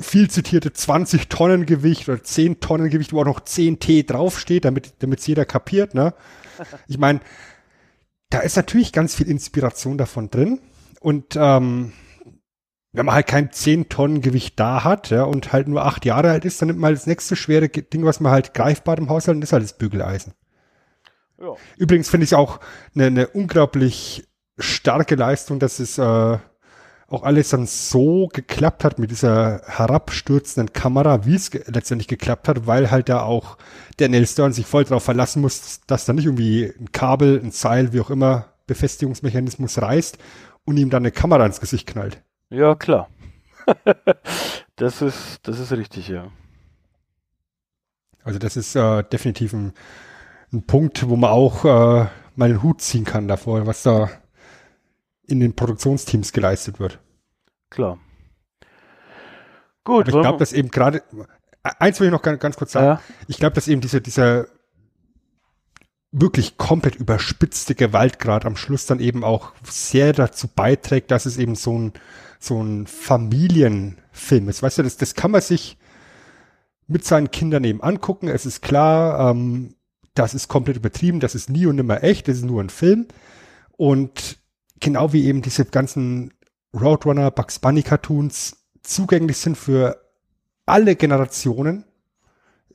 [0.00, 4.64] viel zitierte 20 Tonnen Gewicht oder 10 Tonnen Gewicht, wo auch noch 10 T draufsteht,
[4.64, 6.14] damit es jeder kapiert, ne?
[6.88, 7.20] Ich meine,
[8.30, 10.60] da ist natürlich ganz viel Inspiration davon drin.
[11.00, 11.92] Und ähm,
[12.94, 16.30] wenn man halt kein 10 Tonnen Gewicht da hat, ja, und halt nur acht Jahre
[16.30, 19.08] alt ist, dann nimmt man halt das nächste schwere Ding, was man halt greifbar im
[19.08, 20.32] Haushalt, und das ist halt das Bügeleisen.
[21.40, 21.54] ja.
[21.76, 22.60] Übrigens finde ich es auch
[22.94, 26.38] eine, eine unglaublich starke Leistung, dass es äh,
[27.08, 32.46] auch alles dann so geklappt hat mit dieser herabstürzenden Kamera, wie es ge letztendlich geklappt
[32.46, 33.58] hat, weil halt da auch
[33.98, 37.50] der Neil Stern sich voll darauf verlassen muss, dass da nicht irgendwie ein Kabel, ein
[37.50, 40.16] Seil, wie auch immer, Befestigungsmechanismus reißt
[40.64, 42.22] und ihm dann eine Kamera ins Gesicht knallt.
[42.50, 43.08] Ja, klar.
[44.76, 46.30] das ist, das ist richtig, ja.
[48.22, 49.72] Also das ist äh, definitiv ein,
[50.52, 52.06] ein Punkt, wo man auch äh,
[52.36, 54.10] mal den Hut ziehen kann davor, was da
[55.26, 56.98] in den Produktionsteams geleistet wird.
[57.70, 57.98] Klar.
[59.84, 61.02] Gut, Aber ich glaube, dass eben gerade,
[61.62, 64.46] eins will ich noch ganz, ganz kurz sagen, ja, ich glaube, dass eben diese, dieser
[66.16, 71.56] wirklich komplett überspitzte Gewaltgrad am Schluss dann eben auch sehr dazu beiträgt, dass es eben
[71.56, 71.92] so ein,
[72.38, 74.62] so ein Familienfilm ist.
[74.62, 75.76] Weißt du, das, das kann man sich
[76.86, 78.28] mit seinen Kindern eben angucken.
[78.28, 79.74] Es ist klar, ähm,
[80.14, 83.08] das ist komplett übertrieben, das ist nie und nimmer echt, das ist nur ein Film.
[83.72, 84.38] Und
[84.78, 86.32] genau wie eben diese ganzen
[86.72, 90.00] Roadrunner, Bugs Bunny Cartoons zugänglich sind für
[90.64, 91.84] alle Generationen,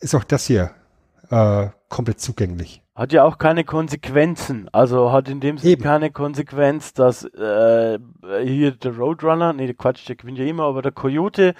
[0.01, 0.71] ist auch das hier
[1.29, 2.83] äh, komplett zugänglich.
[2.95, 4.67] Hat ja auch keine Konsequenzen.
[4.73, 7.99] Also hat in dem Sinne keine Konsequenz, dass äh,
[8.43, 11.53] hier der Roadrunner, nee, der Quatsch, der gewinnt ja immer, aber der Coyote,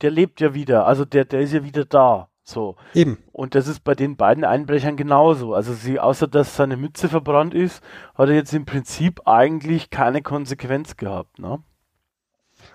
[0.00, 0.86] der lebt ja wieder.
[0.86, 2.28] Also der, der ist ja wieder da.
[2.42, 2.76] So.
[2.94, 3.18] Eben.
[3.32, 5.52] Und das ist bei den beiden Einbrechern genauso.
[5.52, 7.82] Also sie, außer dass seine Mütze verbrannt ist,
[8.14, 11.58] hat er jetzt im Prinzip eigentlich keine Konsequenz gehabt, ne?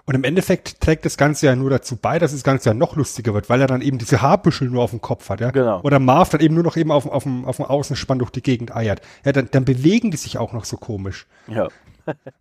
[0.06, 2.96] Und im Endeffekt trägt das Ganze ja nur dazu bei, dass das Ganze ja noch
[2.96, 5.52] lustiger wird, weil er dann eben diese Haarbüschel nur auf dem Kopf hat, ja.
[5.52, 5.82] Genau.
[5.82, 8.42] Oder Marv dann eben nur noch eben auf, auf, dem, auf dem Außenspann durch die
[8.42, 9.02] Gegend eiert.
[9.24, 11.28] Ja, dann, dann bewegen die sich auch noch so komisch.
[11.48, 11.68] Ja.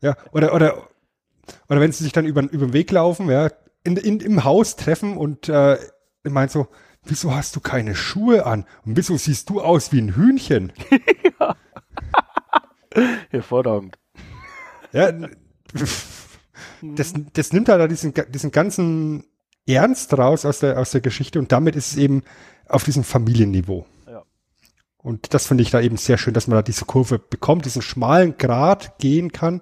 [0.00, 0.88] Ja, oder, oder
[1.68, 3.50] oder wenn sie sich dann über, über den Weg laufen, ja,
[3.84, 5.78] in, in, im Haus treffen und äh,
[6.24, 6.68] meint so,
[7.04, 8.66] wieso hast du keine Schuhe an?
[8.84, 10.72] Und wieso siehst du aus wie ein Hühnchen?
[11.40, 11.56] ja.
[13.30, 13.96] Hervorragend.
[14.92, 15.12] Ja,
[16.82, 19.24] das, das nimmt halt diesen, diesen ganzen
[19.66, 22.22] Ernst raus aus der, aus der Geschichte und damit ist es eben
[22.68, 23.86] auf diesem Familienniveau.
[24.06, 24.22] Ja.
[24.98, 27.82] Und das finde ich da eben sehr schön, dass man da diese Kurve bekommt, diesen
[27.82, 29.60] schmalen Grad gehen kann,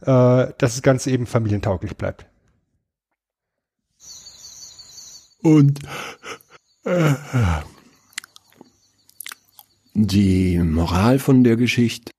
[0.00, 2.26] äh, dass das Ganze eben familientauglich bleibt.
[5.42, 5.80] Und
[6.84, 7.14] äh,
[9.94, 12.12] die Moral von der Geschichte?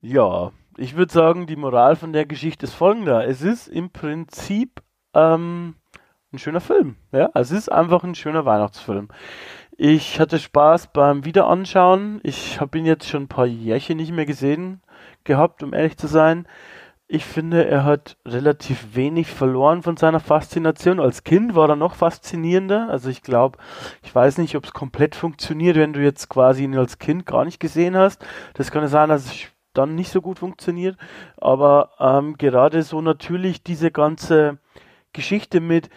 [0.00, 3.26] Ja, ich würde sagen, die Moral von der Geschichte ist folgender.
[3.26, 4.82] Es ist im Prinzip
[5.14, 5.74] ähm,
[6.32, 6.96] ein schöner Film.
[7.12, 9.08] Ja, es ist einfach ein schöner Weihnachtsfilm.
[9.76, 12.20] Ich hatte Spaß beim Wiederanschauen.
[12.22, 14.80] Ich habe ihn jetzt schon ein paar Jährchen nicht mehr gesehen
[15.24, 16.46] gehabt, um ehrlich zu sein.
[17.08, 20.98] Ich finde, er hat relativ wenig verloren von seiner Faszination.
[20.98, 22.88] Als Kind war er noch faszinierender.
[22.88, 23.58] Also ich glaube,
[24.02, 27.44] ich weiß nicht, ob es komplett funktioniert, wenn du jetzt quasi ihn als Kind gar
[27.44, 28.24] nicht gesehen hast.
[28.54, 29.50] Das kann sein, dass es
[29.80, 30.96] dann nicht so gut funktioniert.
[31.36, 34.58] Aber ähm, gerade so natürlich diese ganze
[35.12, 35.90] Geschichte mit,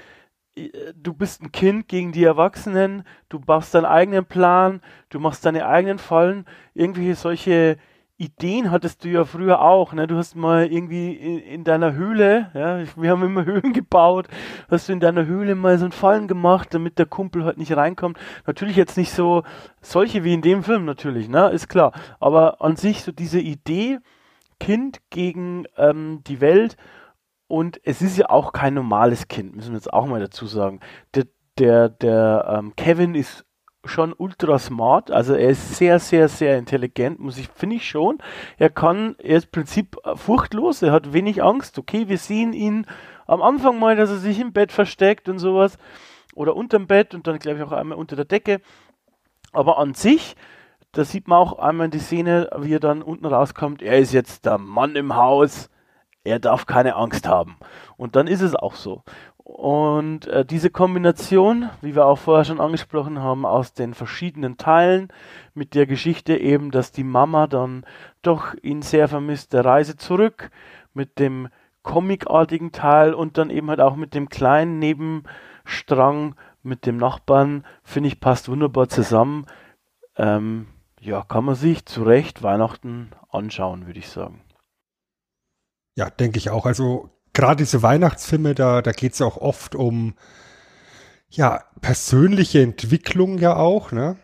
[0.56, 5.46] äh, du bist ein Kind gegen die Erwachsenen, du machst deinen eigenen Plan, du machst
[5.46, 7.78] deine eigenen Fallen, irgendwelche solche
[8.24, 10.08] Ideen hattest du ja früher auch, ne?
[10.08, 14.28] Du hast mal irgendwie in, in, deiner Höhle, ja, wir haben immer Höhlen gebaut,
[14.70, 17.76] hast du in deiner Höhle mal so einen Fallen gemacht, damit der Kumpel halt nicht
[17.76, 18.18] reinkommt.
[18.48, 19.44] Natürlich jetzt nicht so
[19.82, 21.50] solche wie in dem Film natürlich, ne?
[21.50, 21.92] Ist klar.
[22.20, 24.00] Aber an sich so diese Idee,
[24.60, 26.78] Kind gegen ähm, die Welt
[27.48, 30.80] und es ist ja auch kein normales Kind, müssen wir jetzt auch mal dazu sagen.
[31.16, 31.26] Der,
[31.58, 33.46] der, der ähm, Kevin ist
[33.86, 38.20] schon ultra smart, also er ist sehr, sehr, sehr intelligent, muss ich, finde ich schon.
[38.58, 41.78] Er kann, er ist im Prinzip furchtlos, er hat wenig Angst.
[41.78, 42.86] Okay, wir sehen ihn
[43.28, 45.78] am Anfang mal, dass er sich im Bett versteckt und sowas.
[46.36, 48.62] Oder unterm Bett und dann glaube ich auch einmal unter der Decke.
[49.52, 50.36] Aber an sich,
[50.94, 54.14] da sieht man auch einmal in die Szene, wie er dann unten rauskommt, er ist
[54.14, 55.70] jetzt der Mann im Haus,
[56.24, 57.58] er darf keine Angst haben.
[57.98, 59.04] Und dann ist es auch so.
[59.44, 65.10] Und äh, diese Kombination, wie wir auch vorher schon angesprochen haben, aus den verschiedenen Teilen
[65.54, 67.86] mit der Geschichte eben, dass die Mama dann
[68.22, 70.50] doch ihn sehr vermisst, der Reise zurück,
[70.94, 71.50] mit dem
[71.82, 78.08] comicartigen Teil und dann eben halt auch mit dem kleinen Nebenstrang mit dem Nachbarn, finde
[78.08, 79.46] ich, passt wunderbar zusammen.
[80.16, 80.68] Ähm,
[81.02, 84.42] ja, kann man sich zu Recht Weihnachten anschauen, würde ich sagen.
[85.96, 86.66] Ja, denke ich auch.
[86.66, 90.16] Also gerade diese Weihnachtsfilme, da, da geht es auch oft um
[91.30, 94.18] ja, persönliche Entwicklung ja auch, ne?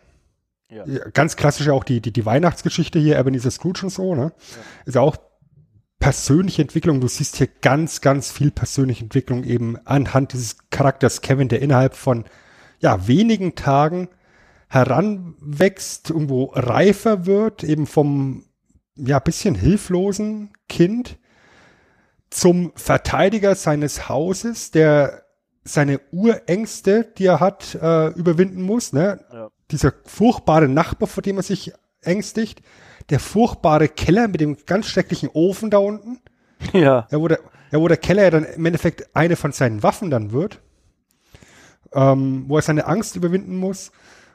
[0.70, 0.84] Ja.
[1.12, 4.32] Ganz klassisch auch die, die, die Weihnachtsgeschichte hier, Ebenezer Scrooge und so, ne?
[4.32, 4.58] Ja.
[4.84, 5.16] Ist auch
[5.98, 7.00] persönliche Entwicklung.
[7.00, 11.94] Du siehst hier ganz, ganz viel persönliche Entwicklung eben anhand dieses Charakters Kevin, der innerhalb
[11.94, 12.24] von
[12.78, 14.08] ja, wenigen Tagen
[14.68, 18.44] heranwächst, irgendwo reifer wird, eben vom
[18.96, 21.18] ja, bisschen hilflosen Kind
[22.30, 25.24] zum Verteidiger seines Hauses, der
[25.64, 28.92] seine Urängste, die er hat, äh, überwinden muss.
[28.92, 29.24] Ne?
[29.32, 29.50] Ja.
[29.70, 32.62] Dieser furchtbare Nachbar, vor dem er sich ängstigt.
[33.10, 36.20] Der furchtbare Keller mit dem ganz schrecklichen Ofen da unten.
[36.74, 37.08] Ja.
[37.10, 37.38] Ja, wo der,
[37.70, 40.60] ja, wo der Keller ja dann im Endeffekt eine von seinen Waffen dann wird.
[41.94, 43.92] Ähm, wo er seine Angst überwinden muss.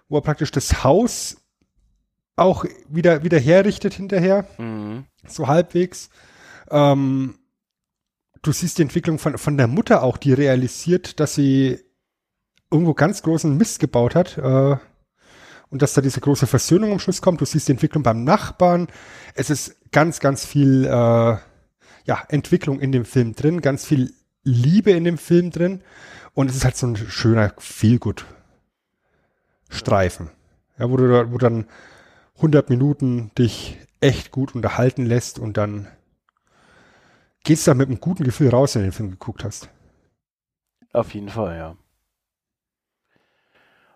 [0.09, 1.37] Wo er praktisch das Haus
[2.35, 4.47] auch wieder, wieder herrichtet hinterher.
[4.57, 5.05] Mhm.
[5.27, 6.09] So halbwegs.
[6.71, 7.35] Ähm,
[8.45, 11.79] du siehst die Entwicklung von, von der Mutter auch, die realisiert, dass sie
[12.71, 14.37] irgendwo ganz großen Mist gebaut hat.
[14.37, 14.77] Äh,
[15.69, 17.41] und dass da diese große Versöhnung am Schluss kommt.
[17.41, 18.87] Du siehst die Entwicklung beim Nachbarn.
[19.33, 21.41] Es ist ganz, ganz viel äh, ja,
[22.29, 24.13] Entwicklung in dem Film drin, ganz viel
[24.43, 25.81] Liebe in dem Film drin.
[26.33, 30.29] Und es ist halt so ein schöner Feelgood-Streifen.
[30.77, 31.65] Ja, wo du, wo dann
[32.35, 35.87] 100 Minuten dich echt gut unterhalten lässt und dann
[37.45, 39.69] gehst da mit einem guten Gefühl raus, wenn du den Film geguckt hast.
[40.91, 41.75] Auf jeden Fall, ja.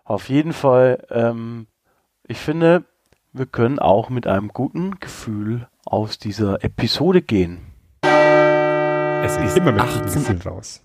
[0.04, 1.66] Auf jeden Fall, ähm,
[2.26, 2.84] ich finde,
[3.32, 7.66] wir können auch mit einem guten Gefühl aus dieser Episode gehen.
[8.02, 10.82] Es ist immer mit 18 Gefühl raus.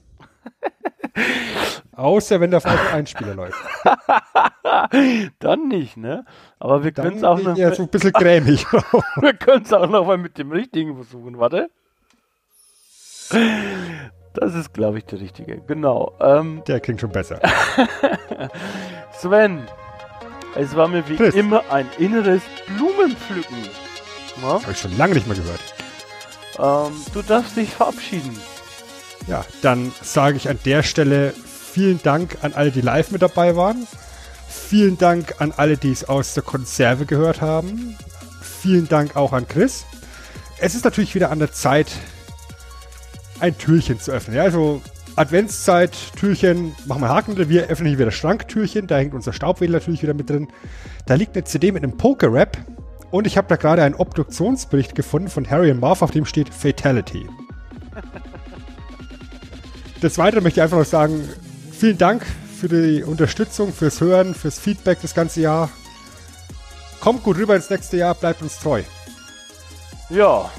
[1.93, 3.57] Außer wenn der falsche Einspieler läuft.
[5.39, 6.25] Dann nicht, ne?
[6.59, 7.55] Aber wir können es auch noch.
[7.55, 8.65] Ja, so ein bisschen cremig.
[9.21, 11.39] wir können es auch noch mal mit dem richtigen versuchen.
[11.39, 11.69] Warte.
[14.37, 15.61] Das ist, glaube ich, der richtige.
[15.65, 16.11] Genau.
[16.19, 17.39] Ähm, der klingt schon besser.
[19.17, 19.63] Sven,
[20.55, 21.33] es war mir wie Chris.
[21.35, 22.41] immer ein inneres
[22.75, 23.55] Blumenpflücken.
[24.41, 25.61] Das habe ich schon lange nicht mehr gehört.
[26.59, 28.37] ähm, du darfst dich verabschieden.
[29.27, 33.55] Ja, dann sage ich an der Stelle vielen Dank an alle, die live mit dabei
[33.55, 33.87] waren.
[34.49, 37.97] Vielen Dank an alle, die es aus der Konserve gehört haben.
[38.41, 39.85] Vielen Dank auch an Chris.
[40.57, 41.87] Es ist natürlich wieder an der Zeit,
[43.39, 44.37] ein Türchen zu öffnen.
[44.37, 44.81] Ja, also
[45.15, 47.37] Adventszeit, Türchen, machen wir Haken.
[47.49, 48.87] Wir öffnen hier wieder Schranktürchen.
[48.87, 50.47] Da hängt unser Staubwedel natürlich wieder mit drin.
[51.05, 52.57] Da liegt eine CD mit einem Poker-Rap.
[53.11, 56.53] Und ich habe da gerade einen Obduktionsbericht gefunden von Harry und Marv, auf dem steht
[56.53, 57.27] Fatality.
[60.01, 61.23] Des Weiteren möchte ich einfach noch sagen,
[61.71, 62.25] vielen Dank
[62.59, 65.69] für die Unterstützung, fürs Hören, fürs Feedback das ganze Jahr.
[66.99, 68.81] Kommt gut rüber ins nächste Jahr, bleibt uns treu.
[70.09, 70.49] Ja,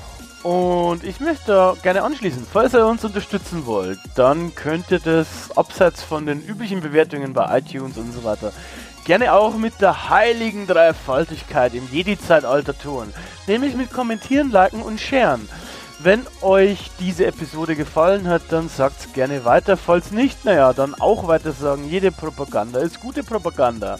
[0.47, 6.05] und ich möchte gerne anschließen, falls ihr uns unterstützen wollt, dann könnt ihr das abseits
[6.05, 8.53] von den üblichen Bewertungen bei iTunes und so weiter
[9.05, 13.13] gerne auch mit der heiligen Dreifaltigkeit im Jedi-Zeitalter tun,
[13.47, 15.49] nämlich mit Kommentieren, Liken und Sharen.
[16.01, 19.77] Wenn euch diese Episode gefallen hat, dann sagt's gerne weiter.
[19.77, 21.89] Falls nicht, naja, dann auch weiter sagen.
[21.89, 23.99] Jede Propaganda ist gute Propaganda.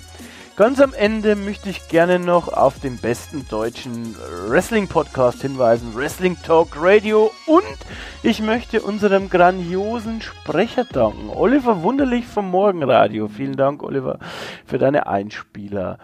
[0.57, 4.17] Ganz am Ende möchte ich gerne noch auf den besten deutschen
[4.49, 7.31] Wrestling-Podcast hinweisen, Wrestling Talk Radio.
[7.45, 7.77] Und
[8.23, 13.29] ich möchte unserem grandiosen Sprecher danken, Oliver Wunderlich vom Morgenradio.
[13.29, 14.19] Vielen Dank, Oliver,
[14.65, 15.99] für deine Einspieler.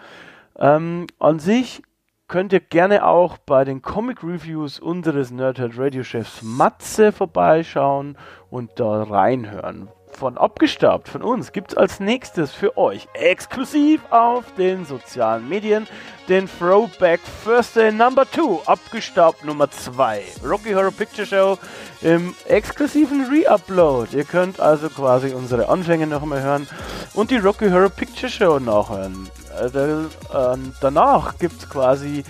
[0.59, 1.81] Ähm, an sich
[2.27, 8.19] könnt ihr gerne auch bei den Comic Reviews unseres Nerdhead Radio Chefs Matze vorbeischauen
[8.51, 9.87] und da reinhören.
[10.17, 15.87] Von Abgestaubt von uns gibt es als nächstes für euch exklusiv auf den sozialen Medien
[16.29, 21.57] den Throwback Thursday Number 2, Abgestaubt Nummer 2, Rocky Horror Picture Show
[22.01, 24.15] im exklusiven Re-Upload.
[24.15, 26.67] Ihr könnt also quasi unsere Anfänge nochmal hören
[27.13, 29.29] und die Rocky Horror Picture Show nachhören.
[29.59, 32.23] Äh, ähm, danach gibt es quasi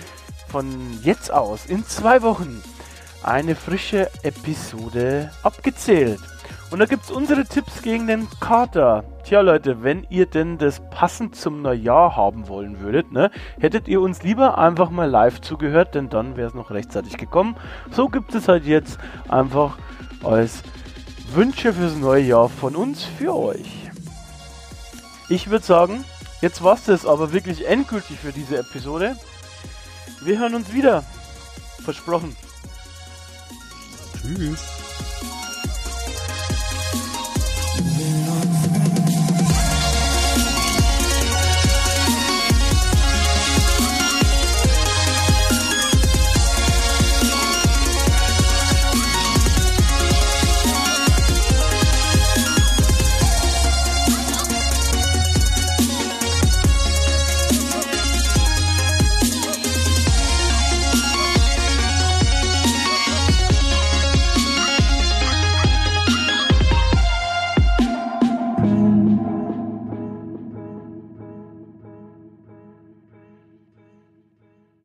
[0.48, 2.62] von jetzt aus in zwei Wochen
[3.22, 6.20] eine frische Episode abgezählt.
[6.74, 9.04] Und da gibt es unsere Tipps gegen den Kater.
[9.22, 13.30] Tja Leute, wenn ihr denn das passend zum Neujahr haben wollen würdet, ne,
[13.60, 17.54] hättet ihr uns lieber einfach mal live zugehört, denn dann wäre es noch rechtzeitig gekommen.
[17.92, 18.98] So gibt es halt jetzt
[19.28, 19.78] einfach
[20.24, 20.64] als
[21.32, 23.88] Wünsche fürs neue Jahr von uns für euch.
[25.28, 26.04] Ich würde sagen,
[26.40, 29.16] Jetzt war es das aber wirklich endgültig für diese Episode.
[30.22, 31.04] Wir hören uns wieder.
[31.84, 32.34] Versprochen.
[34.20, 34.83] Tschüss.
[37.86, 38.23] Amen.